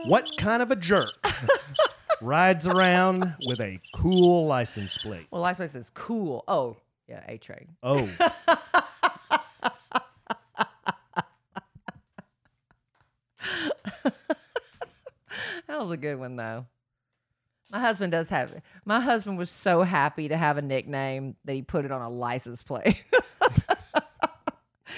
What 0.05 0.29
kind 0.37 0.61
of 0.61 0.71
a 0.71 0.75
jerk 0.75 1.11
rides 2.21 2.67
around 2.67 3.35
with 3.47 3.59
a 3.61 3.79
cool 3.93 4.47
license 4.47 4.97
plate? 4.97 5.27
Well, 5.31 5.41
license 5.41 5.75
is 5.75 5.91
cool. 5.93 6.43
Oh, 6.47 6.77
yeah, 7.07 7.23
A 7.27 7.37
train. 7.37 7.75
Oh, 7.83 8.09
That 15.67 15.79
was 15.79 15.91
a 15.91 15.97
good 15.97 16.19
one 16.19 16.35
though. 16.35 16.65
My 17.71 17.79
husband 17.79 18.11
does 18.11 18.29
have 18.29 18.51
it. 18.51 18.61
My 18.83 18.99
husband 18.99 19.37
was 19.37 19.49
so 19.49 19.83
happy 19.83 20.27
to 20.27 20.35
have 20.35 20.57
a 20.57 20.61
nickname 20.61 21.37
that 21.45 21.53
he 21.53 21.61
put 21.61 21.85
it 21.85 21.91
on 21.91 22.01
a 22.01 22.09
license 22.09 22.61
plate. 22.61 23.01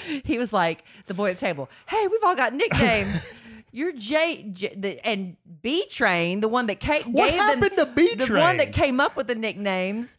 he 0.24 0.39
was 0.39 0.52
like 0.52 0.84
the 1.06 1.13
boy 1.13 1.30
at 1.30 1.38
the 1.38 1.46
table. 1.46 1.70
Hey, 1.88 2.08
we've 2.08 2.24
all 2.24 2.36
got 2.36 2.54
nicknames. 2.54 3.24
You're 3.76 3.92
J, 3.92 4.50
J 4.54 4.74
the, 4.78 5.06
and 5.06 5.36
B 5.62 5.86
Train, 5.90 6.40
the 6.42 6.48
one 6.48 6.68
that 6.68 6.80
came, 6.80 7.02
What 7.12 7.32
gave 7.32 7.40
happened 7.40 7.72
the, 7.76 7.86
to 7.86 7.92
B 7.92 8.14
The 8.16 8.34
one 8.36 8.58
that 8.58 8.72
came 8.72 9.00
up 9.00 9.16
with 9.18 9.26
the 9.28 9.34
nicknames 9.36 10.18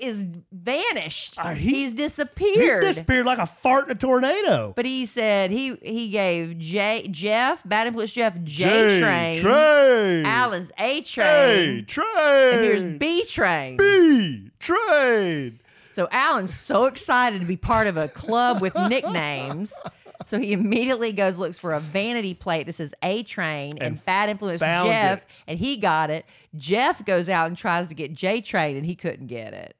is 0.00 0.24
vanished. 0.52 1.34
Uh, 1.36 1.48
he- 1.52 1.74
He's 1.74 1.92
disappeared. 1.92 2.82
he 2.82 2.88
disappeared. 2.88 3.26
like 3.26 3.38
a 3.38 3.46
fart 3.46 3.84
in 3.86 3.90
a 3.90 3.94
tornado. 3.94 4.72
But 4.74 4.86
he 4.86 5.04
said 5.04 5.50
he 5.50 5.76
he 5.82 6.08
gave 6.08 6.58
J 6.58 7.06
Jeff 7.10 7.60
Bad 7.68 7.88
Influence 7.88 8.12
Jeff 8.12 8.40
J 8.42 9.00
Train, 9.00 9.42
Train. 9.42 10.24
Allen's 10.26 10.70
A 10.78 10.98
A 10.98 11.00
Train, 11.02 11.84
Train. 11.84 12.54
and 12.54 12.64
here's 12.64 12.84
B 12.84 13.24
Train. 13.26 13.76
B 13.76 14.50
Train. 14.60 15.60
So 15.90 16.08
Allen's 16.10 16.52
so 16.58 16.86
excited 16.86 17.40
to 17.40 17.46
be 17.46 17.56
part 17.56 17.86
of 17.86 17.96
a 17.96 18.08
club 18.08 18.60
with 18.62 18.74
nicknames. 18.76 19.72
So 20.24 20.38
he 20.38 20.52
immediately 20.52 21.12
goes 21.12 21.36
looks 21.36 21.58
for 21.58 21.72
a 21.74 21.80
vanity 21.80 22.34
plate 22.34 22.66
that 22.66 22.74
says 22.74 22.94
A 23.02 23.22
Train 23.22 23.72
and, 23.78 23.82
And 23.82 24.04
Bad 24.04 24.30
Influence 24.30 24.60
Jeff, 24.60 25.22
it. 25.22 25.44
and 25.46 25.58
he 25.58 25.76
got 25.76 26.10
it. 26.10 26.24
Jeff 26.56 27.04
goes 27.04 27.28
out 27.28 27.48
and 27.48 27.56
tries 27.56 27.88
to 27.88 27.94
get 27.94 28.12
J 28.14 28.40
Train, 28.40 28.76
and 28.76 28.84
he 28.86 28.94
couldn't 28.94 29.26
get 29.26 29.52
it, 29.52 29.76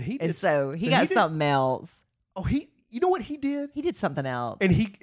He 0.00 0.18
and 0.20 0.36
so 0.36 0.72
he 0.72 0.86
he 0.86 0.90
got 0.90 1.08
did- 1.08 1.14
something 1.14 1.42
else. 1.42 2.02
Oh, 2.36 2.42
he. 2.42 2.68
You 2.90 3.00
know 3.00 3.08
what 3.08 3.22
he 3.22 3.36
did? 3.36 3.70
He 3.74 3.82
did 3.82 3.96
something 3.96 4.24
else. 4.26 4.58
And 4.60 4.70
he, 4.70 4.94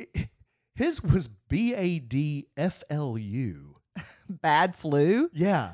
his 0.75 1.03
was 1.03 1.27
B 1.49 1.73
A 1.73 1.99
D 1.99 2.47
F 2.55 2.83
L 2.89 3.17
U. 3.17 3.75
Bad 4.29 4.75
flu. 4.75 5.29
Yeah, 5.33 5.73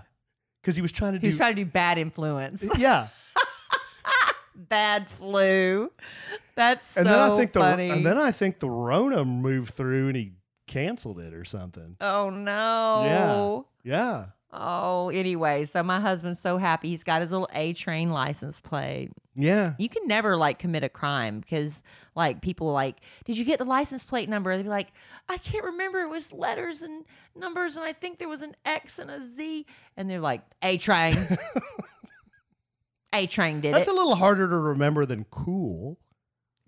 because 0.62 0.76
he 0.76 0.82
was 0.82 0.92
trying 0.92 1.14
to 1.14 1.20
He 1.20 1.28
was 1.28 1.38
trying 1.38 1.56
to 1.56 1.64
do 1.64 1.70
bad 1.70 1.98
influence. 2.00 2.68
yeah, 2.80 3.10
bad 4.58 5.10
flu. 5.10 5.92
That's 6.56 6.92
so 6.92 7.02
and 7.02 7.10
then 7.10 7.20
I 7.20 7.38
think 7.38 7.54
funny. 7.54 7.88
the 7.88 7.94
and 7.94 8.06
then 8.06 8.18
I 8.18 8.32
think 8.32 8.60
the 8.60 8.70
Rona 8.70 9.24
moved 9.24 9.74
through 9.74 10.08
and 10.08 10.18
he 10.18 10.34
canceled 10.66 11.20
it 11.20 11.34
or 11.34 11.46
something. 11.46 11.96
oh 12.02 12.30
no. 12.30 13.66
Yeah. 13.84 13.94
Yeah. 13.94 14.26
Oh, 14.52 15.10
anyway, 15.10 15.66
so 15.66 15.84
my 15.84 16.00
husband's 16.00 16.40
so 16.40 16.58
happy. 16.58 16.90
He's 16.90 17.04
got 17.04 17.22
his 17.22 17.32
little 17.32 17.50
A 17.54 17.74
train 17.74 18.12
license 18.12 18.62
plate. 18.62 19.12
Yeah. 19.36 19.74
You 19.78 19.90
can 19.90 20.08
never 20.08 20.36
like 20.38 20.58
commit 20.58 20.84
a 20.84 20.90
crime 20.90 21.42
because 21.42 21.84
like 22.16 22.42
people 22.42 22.72
like, 22.72 22.98
did 23.26 23.38
you 23.38 23.44
get 23.46 23.60
the 23.60 23.66
license 23.66 24.04
plate 24.04 24.30
number? 24.30 24.56
They'd 24.56 24.64
be 24.64 24.70
like, 24.70 24.94
I 25.30 25.38
can't 25.38 25.66
remember. 25.66 26.00
It 26.00 26.10
was 26.10 26.32
letters 26.32 26.82
and 26.82 27.04
numbers, 27.36 27.76
and 27.76 27.84
I 27.84 27.92
think 27.94 28.20
there 28.20 28.30
was 28.30 28.42
an 28.42 28.56
X 28.66 28.98
and 29.00 29.12
a 29.12 29.22
Z. 29.36 29.66
And 29.98 30.10
they're 30.10 30.22
like, 30.22 30.42
A 30.64 30.78
train. 30.78 31.18
A 33.14 33.26
train 33.28 33.62
did 33.62 33.74
That's 33.74 33.88
it. 33.88 33.92
a 33.92 33.94
little 33.94 34.16
harder 34.16 34.48
to 34.50 34.58
remember 34.58 35.06
than 35.06 35.26
cool. 35.32 35.98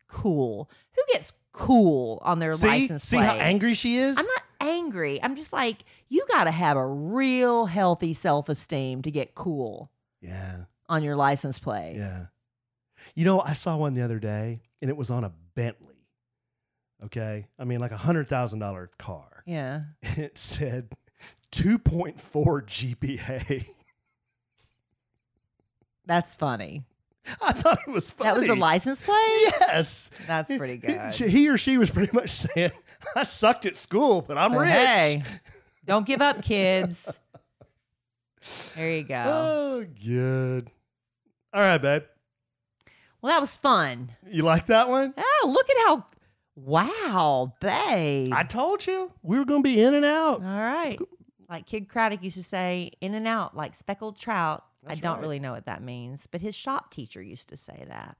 cool. 0.07 0.69
Who 0.95 1.01
gets 1.11 1.33
cool 1.51 2.19
on 2.23 2.39
their 2.39 2.53
See, 2.55 2.67
license 2.67 3.03
see 3.03 3.17
plate? 3.17 3.25
how 3.25 3.33
angry 3.35 3.73
she 3.73 3.97
is. 3.97 4.17
I'm 4.17 4.25
not 4.25 4.43
angry. 4.61 5.21
I'm 5.21 5.35
just 5.35 5.51
like, 5.53 5.83
you 6.07 6.25
got 6.31 6.45
to 6.45 6.51
have 6.51 6.77
a 6.77 6.85
real 6.85 7.65
healthy 7.65 8.13
self 8.13 8.49
esteem 8.49 9.01
to 9.03 9.11
get 9.11 9.35
cool 9.35 9.91
yeah, 10.21 10.63
on 10.87 11.03
your 11.03 11.15
license 11.15 11.59
plate. 11.59 11.95
yeah. 11.97 12.25
You 13.15 13.25
know, 13.25 13.41
I 13.41 13.53
saw 13.53 13.75
one 13.77 13.93
the 13.95 14.01
other 14.01 14.19
day, 14.19 14.61
and 14.81 14.89
it 14.89 14.95
was 14.95 15.09
on 15.09 15.23
a 15.23 15.31
Bentley. 15.55 15.85
Okay, 17.05 17.47
I 17.57 17.63
mean, 17.63 17.79
like 17.79 17.91
a 17.91 17.97
hundred 17.97 18.27
thousand 18.27 18.59
dollar 18.59 18.89
car. 18.97 19.43
Yeah. 19.45 19.81
It 20.17 20.37
said 20.37 20.89
two 21.51 21.77
point 21.79 22.19
four 22.19 22.61
GPA. 22.61 23.65
That's 26.09 26.33
funny. 26.33 26.85
I 27.39 27.51
thought 27.53 27.77
it 27.85 27.91
was 27.91 28.09
funny. 28.09 28.31
That 28.31 28.39
was 28.39 28.49
a 28.49 28.55
license 28.55 28.99
plate? 28.99 29.53
Yes, 29.61 30.09
That's 30.25 30.57
pretty 30.57 30.77
good. 30.77 31.13
He, 31.13 31.27
he 31.27 31.49
or 31.49 31.55
she 31.55 31.77
was 31.77 31.91
pretty 31.91 32.11
much 32.11 32.31
saying, 32.31 32.71
"I 33.15 33.21
sucked 33.21 33.67
at 33.67 33.77
school, 33.77 34.23
but 34.23 34.35
I'm 34.35 34.53
But 34.53 34.61
rich." 34.61 34.71
Hey, 34.71 35.23
don't 35.85 36.07
give 36.07 36.19
up, 36.19 36.41
kids. 36.41 37.19
There 38.75 38.89
you 38.89 39.03
go. 39.03 39.23
Oh, 39.23 39.85
good. 40.03 40.71
All 41.53 41.61
right, 41.61 41.77
babe. 41.77 42.03
Well, 43.21 43.31
that 43.31 43.41
was 43.41 43.55
fun. 43.55 44.09
You 44.27 44.41
like 44.41 44.65
that 44.65 44.89
one? 44.89 45.13
Oh, 45.15 45.51
look 45.53 45.69
at 45.69 45.77
how. 45.85 46.05
Wow, 46.55 47.53
babe. 47.61 48.33
I 48.33 48.41
told 48.43 48.87
you 48.87 49.11
we 49.21 49.37
were 49.37 49.45
going 49.45 49.61
to 49.61 49.69
be 49.69 49.79
in 49.79 49.93
and 49.93 50.05
out. 50.05 50.41
All 50.41 50.59
right. 50.59 50.97
Like 51.47 51.67
Kidd 51.67 51.87
Kraddick 51.87 52.23
used 52.23 52.37
to 52.37 52.43
say, 52.43 52.93
in 52.99 53.13
and 53.13 53.27
out, 53.27 53.55
like 53.55 53.75
speckled 53.75 54.17
trout. 54.17 54.63
I 54.87 54.95
don't 54.95 55.15
right. 55.15 55.21
really 55.21 55.39
know 55.39 55.51
what 55.51 55.65
that 55.65 55.83
means, 55.83 56.27
but 56.27 56.41
his 56.41 56.55
shop 56.55 56.91
teacher 56.91 57.21
used 57.21 57.49
to 57.49 57.57
say 57.57 57.85
that. 57.87 58.17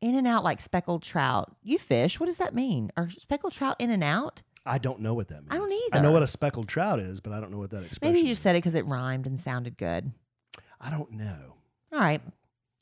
In 0.00 0.14
and 0.14 0.26
out 0.26 0.44
like 0.44 0.60
speckled 0.60 1.02
trout. 1.02 1.54
You 1.62 1.78
fish. 1.78 2.18
What 2.18 2.26
does 2.26 2.36
that 2.36 2.54
mean? 2.54 2.90
Are 2.96 3.10
speckled 3.10 3.52
trout 3.52 3.76
in 3.78 3.90
and 3.90 4.02
out? 4.02 4.42
I 4.64 4.78
don't 4.78 5.00
know 5.00 5.14
what 5.14 5.28
that 5.28 5.40
means. 5.40 5.48
I 5.50 5.58
don't 5.58 5.72
either. 5.72 5.96
I 5.96 6.00
know 6.00 6.12
what 6.12 6.22
a 6.22 6.26
speckled 6.26 6.68
trout 6.68 7.00
is, 7.00 7.20
but 7.20 7.32
I 7.32 7.40
don't 7.40 7.50
know 7.50 7.58
what 7.58 7.70
that 7.70 7.82
expression. 7.84 8.12
Maybe 8.12 8.20
you 8.20 8.32
just 8.32 8.42
said 8.42 8.56
it 8.56 8.58
because 8.58 8.74
it 8.74 8.86
rhymed 8.86 9.26
and 9.26 9.40
sounded 9.40 9.76
good. 9.76 10.12
I 10.80 10.90
don't 10.90 11.12
know. 11.12 11.54
All 11.92 11.98
right. 11.98 12.20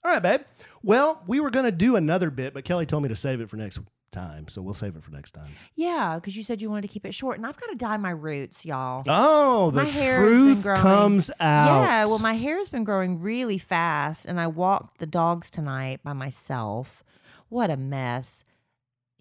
All 0.04 0.12
right, 0.12 0.22
babe. 0.22 0.42
Well, 0.82 1.22
we 1.26 1.40
were 1.40 1.50
going 1.50 1.64
to 1.64 1.72
do 1.72 1.96
another 1.96 2.30
bit, 2.30 2.54
but 2.54 2.64
Kellie 2.64 2.86
told 2.86 3.02
me 3.02 3.08
to 3.08 3.16
save 3.16 3.40
it 3.40 3.50
for 3.50 3.56
next 3.56 3.78
time, 4.10 4.48
so 4.48 4.62
we'll 4.62 4.74
save 4.74 4.96
it 4.96 5.02
for 5.02 5.10
next 5.10 5.32
time. 5.32 5.50
Yeah, 5.74 6.14
because 6.16 6.36
you 6.36 6.42
said 6.42 6.60
you 6.62 6.70
wanted 6.70 6.82
to 6.82 6.88
keep 6.88 7.04
it 7.06 7.14
short, 7.14 7.36
and 7.36 7.46
I've 7.46 7.56
got 7.60 7.66
to 7.68 7.74
dye 7.76 7.96
my 7.96 8.10
roots, 8.10 8.64
y'all. 8.64 9.02
Oh, 9.06 9.70
the 9.70 9.84
My 9.84 9.90
hair 9.90 10.18
truth 10.18 10.64
comes 10.64 11.30
out. 11.40 11.82
Yeah, 11.82 12.04
well, 12.06 12.18
my 12.18 12.34
hair 12.34 12.56
has 12.58 12.68
been 12.68 12.84
growing 12.84 13.20
really 13.20 13.58
fast, 13.58 14.26
and 14.26 14.40
I 14.40 14.46
walked 14.46 14.98
the 14.98 15.06
dogs 15.06 15.50
tonight 15.50 16.00
by 16.02 16.12
myself. 16.12 17.02
What 17.48 17.70
a 17.70 17.76
mess. 17.76 18.44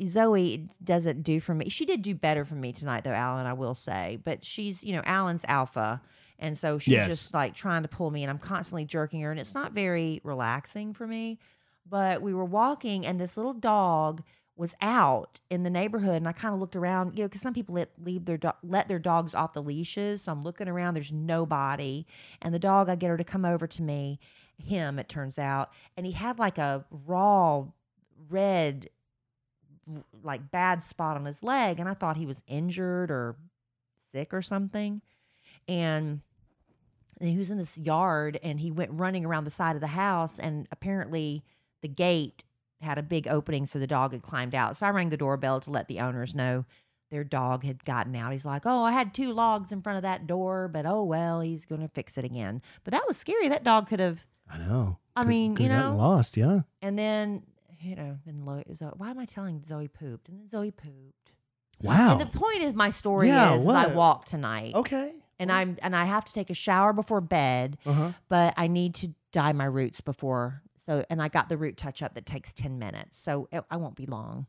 Zoe 0.05 0.67
doesn't 0.83 1.23
do 1.23 1.39
for 1.39 1.55
me. 1.55 1.69
She 1.69 1.85
did 1.85 2.01
do 2.03 2.13
better 2.13 2.45
for 2.45 2.55
me 2.55 2.71
tonight, 2.71 3.03
though, 3.03 3.11
Allen, 3.11 3.45
I 3.47 3.53
will 3.53 3.73
say. 3.73 4.19
But 4.23 4.45
she's, 4.45 4.83
you 4.83 4.93
know, 4.93 5.01
Allen's 5.05 5.43
alpha. 5.47 6.01
And 6.39 6.55
so 6.55 6.77
she's 6.77 6.91
Yes. 6.93 7.07
just 7.09 7.33
like 7.33 7.55
trying 7.55 7.81
to 7.81 7.87
pull 7.87 8.11
me, 8.11 8.23
and 8.23 8.29
I'm 8.29 8.37
constantly 8.37 8.85
jerking 8.85 9.21
her, 9.21 9.31
and 9.31 9.39
it's 9.39 9.55
not 9.55 9.71
very 9.71 10.21
relaxing 10.23 10.93
for 10.93 11.07
me. 11.07 11.39
But 11.89 12.21
we 12.21 12.31
were 12.33 12.45
walking, 12.45 13.07
and 13.07 13.19
this 13.19 13.37
little 13.37 13.53
dog 13.53 14.21
was 14.57 14.75
out 14.81 15.39
in 15.49 15.63
the 15.63 15.69
neighborhood 15.69 16.15
and 16.15 16.27
I 16.27 16.31
kind 16.31 16.53
of 16.53 16.59
looked 16.59 16.75
around, 16.75 17.15
you 17.15 17.23
know, 17.23 17.27
because 17.27 17.41
some 17.41 17.53
people 17.53 17.75
let 17.75 17.91
leave 18.03 18.25
their 18.25 18.37
do- 18.37 18.51
let 18.63 18.87
their 18.87 18.99
dogs 18.99 19.35
off 19.35 19.53
the 19.53 19.61
leashes. 19.61 20.23
So 20.23 20.31
I'm 20.31 20.43
looking 20.43 20.67
around, 20.67 20.95
there's 20.95 21.11
nobody. 21.11 22.05
And 22.41 22.53
the 22.53 22.59
dog, 22.59 22.89
I 22.89 22.95
get 22.95 23.09
her 23.09 23.17
to 23.17 23.23
come 23.23 23.45
over 23.45 23.67
to 23.67 23.81
me, 23.81 24.19
him, 24.57 24.97
it 24.97 25.07
turns 25.07 25.37
out, 25.37 25.71
and 25.95 26.05
he 26.05 26.11
had 26.11 26.39
like 26.39 26.57
a 26.57 26.85
raw 27.05 27.65
red, 28.29 28.89
like 30.23 30.51
bad 30.51 30.83
spot 30.83 31.17
on 31.17 31.25
his 31.25 31.43
leg. 31.43 31.79
And 31.79 31.87
I 31.87 31.93
thought 31.93 32.17
he 32.17 32.25
was 32.25 32.43
injured 32.47 33.11
or 33.11 33.35
sick 34.11 34.33
or 34.33 34.41
something. 34.41 35.01
And 35.67 36.21
and 37.19 37.29
he 37.29 37.37
was 37.37 37.51
in 37.51 37.57
this 37.57 37.77
yard 37.77 38.39
and 38.43 38.59
he 38.59 38.71
went 38.71 38.91
running 38.93 39.25
around 39.25 39.43
the 39.43 39.51
side 39.51 39.75
of 39.75 39.81
the 39.81 39.87
house 39.87 40.37
and 40.37 40.67
apparently 40.71 41.43
the 41.81 41.87
gate 41.87 42.43
had 42.81 42.97
a 42.97 43.03
big 43.03 43.27
opening 43.27 43.65
so 43.65 43.79
the 43.79 43.87
dog 43.87 44.11
had 44.11 44.21
climbed 44.21 44.53
out 44.55 44.75
so 44.75 44.85
i 44.85 44.89
rang 44.89 45.09
the 45.09 45.17
doorbell 45.17 45.59
to 45.59 45.69
let 45.71 45.87
the 45.87 45.99
owners 45.99 46.35
know 46.35 46.63
their 47.09 47.23
dog 47.23 47.63
had 47.63 47.83
gotten 47.85 48.15
out 48.15 48.31
he's 48.31 48.45
like 48.45 48.63
oh 48.65 48.83
i 48.83 48.91
had 48.91 49.13
two 49.13 49.31
logs 49.33 49.71
in 49.71 49.81
front 49.81 49.97
of 49.97 50.03
that 50.03 50.27
door 50.27 50.67
but 50.67 50.85
oh 50.85 51.03
well 51.03 51.39
he's 51.41 51.65
going 51.65 51.81
to 51.81 51.87
fix 51.87 52.17
it 52.17 52.25
again 52.25 52.61
but 52.83 52.91
that 52.91 53.03
was 53.07 53.17
scary 53.17 53.47
that 53.49 53.63
dog 53.63 53.87
could 53.87 53.99
have 53.99 54.25
I 54.49 54.59
know. 54.59 54.97
I 55.13 55.21
Could- 55.23 55.27
mean, 55.29 55.55
could 55.55 55.63
you 55.63 55.69
know- 55.69 55.97
lost. 55.97 56.37
Yeah. 56.37 56.61
and 56.81 56.97
then 56.97 57.43
you 57.81 57.95
know 57.95 58.17
then 58.25 58.43
Zoe, 58.75 58.91
why 58.97 59.09
am 59.11 59.19
i 59.19 59.25
telling 59.25 59.61
zoe 59.67 59.87
pooped 59.87 60.29
and 60.29 60.39
then 60.39 60.49
zoe 60.49 60.71
pooped 60.71 61.31
Wow. 61.81 62.13
and 62.13 62.21
the 62.21 62.25
point 62.25 62.63
of 62.63 62.75
my 62.75 62.89
story 62.91 63.27
Yeah, 63.27 63.53
is, 63.55 63.61
is 63.63 63.67
i 63.69 63.93
walked 63.93 64.27
tonight 64.29 64.73
okay. 64.75 65.11
and 65.39 65.51
i'm 65.51 65.77
and 65.81 65.95
i 65.95 66.05
have 66.05 66.25
to 66.25 66.33
take 66.33 66.49
a 66.49 66.53
shower 66.55 66.91
before 66.93 67.21
bed 67.21 67.77
Uh 67.85 67.93
huh. 67.93 68.11
but 68.29 68.53
I 68.57 68.67
need 68.67 68.95
to 68.95 69.13
dye 69.33 69.51
my 69.53 69.65
roots 69.65 70.01
before. 70.01 70.63
So, 70.87 71.03
and 71.09 71.21
I 71.21 71.27
got 71.27 71.49
the 71.49 71.57
root 71.57 71.77
touch 71.77 72.01
up 72.01 72.15
that 72.15 72.25
takes 72.25 72.53
10 72.53 72.79
minutes. 72.79 73.19
So 73.19 73.47
it, 73.51 73.63
I 73.69 73.77
won't 73.77 73.95
be 73.95 74.05
long. 74.07 74.47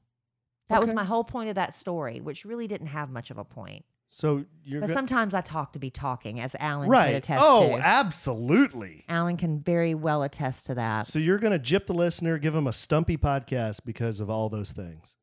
That 0.70 0.80
was 0.80 0.92
my 0.94 1.04
whole 1.04 1.24
point 1.24 1.48
of 1.48 1.54
that 1.56 1.74
story, 1.74 2.20
which 2.20 2.44
really 2.44 2.66
didn't 2.66 2.86
have 2.88 3.10
much 3.10 3.30
of 3.30 3.38
a 3.38 3.44
point. 3.44 3.84
So 4.10 4.44
you're 4.64 4.80
But 4.80 4.86
go- 4.88 4.94
sometimes 4.94 5.34
I 5.34 5.40
talk 5.42 5.72
to 5.74 5.78
be 5.78 5.90
talking, 5.90 6.40
as 6.40 6.54
Allen 6.60 6.88
could 6.88 6.92
right. 6.92 7.14
attest 7.16 7.42
Oh, 7.44 7.76
to. 7.76 7.86
absolutely. 7.86 9.04
Allen 9.08 9.36
can 9.36 9.60
very 9.60 9.94
well 9.94 10.22
attest 10.22 10.66
to 10.66 10.74
that. 10.76 11.06
So 11.06 11.18
you're 11.18 11.38
going 11.38 11.52
to 11.52 11.58
jip 11.58 11.86
the 11.86 11.92
listener, 11.94 12.38
give 12.38 12.54
them 12.54 12.66
a 12.66 12.72
stumpy 12.72 13.16
podcast 13.18 13.80
because 13.84 14.20
of 14.20 14.30
all 14.30 14.48
those 14.48 14.72
things. 14.72 15.16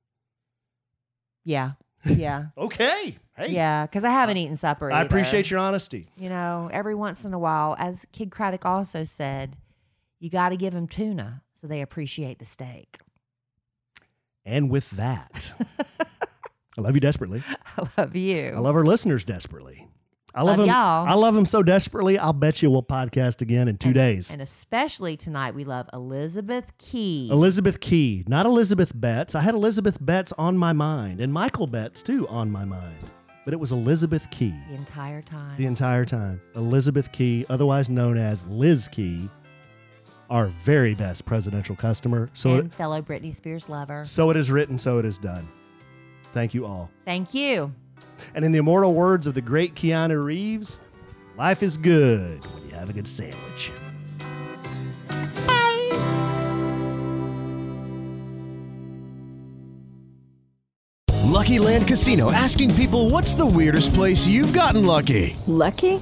Yeah. 1.44 1.72
Yeah. 2.06 2.46
Okay. 2.58 3.18
Hey. 3.36 3.52
Yeah. 3.52 3.86
Because 3.86 4.04
I 4.04 4.12
haven't 4.12 4.38
eaten 4.38 4.56
supper. 4.58 4.92
I 4.92 5.02
appreciate 5.02 5.50
your 5.52 5.60
honesty. 5.60 6.08
You 6.18 6.30
know, 6.30 6.70
every 6.72 6.96
once 6.96 7.26
in 7.26 7.34
a 7.34 7.40
while, 7.40 7.76
as 7.80 8.06
Kidd 8.14 8.30
Kraddick 8.30 8.66
also 8.66 9.04
said, 9.04 9.58
you 10.20 10.30
got 10.30 10.50
to 10.50 10.58
give 10.58 10.74
them 10.74 10.88
tuna 10.88 11.42
so 11.60 11.68
they 11.68 11.82
appreciate 11.82 12.40
the 12.40 12.46
steak. 12.46 13.00
And 14.46 14.70
with 14.70 14.92
that, 14.92 15.52
I 16.78 16.82
love 16.82 16.94
you 16.94 17.02
desperately. 17.02 17.42
I 17.78 17.88
love 17.98 18.16
you. 18.16 18.50
I 18.56 18.60
love 18.60 18.76
our 18.76 18.84
listeners 18.86 19.24
desperately. 19.24 19.88
I 20.38 20.42
love, 20.42 20.58
Love 20.58 20.68
them. 20.68 20.68
y'all. 20.68 21.08
I 21.08 21.14
love 21.14 21.34
them 21.34 21.46
so 21.46 21.64
desperately. 21.64 22.20
I'll 22.20 22.34
bet 22.34 22.62
you 22.62 22.70
we'll 22.70 22.84
podcast 22.84 23.42
again 23.42 23.70
in 23.70 23.78
two 23.78 23.88
And- 23.90 23.96
days. 23.96 24.32
And 24.32 24.42
especially 24.42 25.16
tonight, 25.16 25.56
we 25.56 25.64
love 25.64 25.88
Elizabeth 25.94 26.78
Key. 26.78 27.30
Elizabeth 27.32 27.80
Key, 27.80 28.26
not 28.28 28.46
Elizabeth 28.46 28.92
Betts. 28.94 29.34
I 29.34 29.40
had 29.42 29.56
Elizabeth 29.56 29.98
Betts 30.02 30.34
on 30.38 30.58
my 30.58 30.74
mind, 30.74 31.22
and 31.22 31.32
Michael 31.32 31.68
Betts 31.68 32.04
too 32.04 32.28
on 32.28 32.52
my 32.52 32.66
mind, 32.66 32.98
but 33.46 33.54
it 33.54 33.60
was 33.62 33.72
Elizabeth 33.72 34.30
Key 34.30 34.54
the 34.70 34.76
entire 34.76 35.22
time. 35.22 35.56
the 35.56 35.66
entire 35.66 36.04
time. 36.04 36.42
Elizabeth 36.56 37.14
Key, 37.14 37.46
otherwise 37.50 37.88
known 37.90 38.18
as 38.18 38.46
Liz 38.48 38.90
Key, 38.90 39.30
our 40.30 40.48
very 40.48 40.96
best 40.96 41.26
presidential 41.26 41.76
customer. 41.76 42.30
So, 42.34 42.56
and 42.56 42.68
it, 42.68 42.74
fellow 42.74 43.02
Britney 43.02 43.34
Spears 43.34 43.70
lover. 43.70 44.06
so 44.06 44.30
it 44.30 44.38
is 44.38 44.52
written, 44.52 44.78
so 44.78 44.98
it 44.98 45.06
is 45.06 45.18
done. 45.18 45.48
Thank 46.34 46.54
you 46.54 46.66
all. 46.66 46.90
Thank 47.06 47.34
you. 47.34 47.74
And 48.34 48.44
in 48.44 48.52
the 48.52 48.60
immortal 48.60 48.94
words 48.94 49.28
of 49.28 49.34
the 49.34 49.42
great 49.42 49.76
Keanu 49.76 50.24
Reeves, 50.24 50.80
life 51.38 51.64
is 51.64 51.78
good 51.78 52.44
when 52.46 52.70
you 52.70 52.76
have 52.76 52.90
a 52.90 52.94
good 52.94 53.08
sandwich. 53.08 53.72
Lucky 61.36 61.60
Land 61.60 61.88
Casino 61.88 62.32
asking 62.32 62.74
people 62.76 63.10
what's 63.10 63.34
the 63.34 63.46
weirdest 63.46 63.94
place 63.94 64.26
you've 64.26 64.54
gotten 64.54 64.86
lucky? 64.86 65.36
Lucky? 65.46 66.02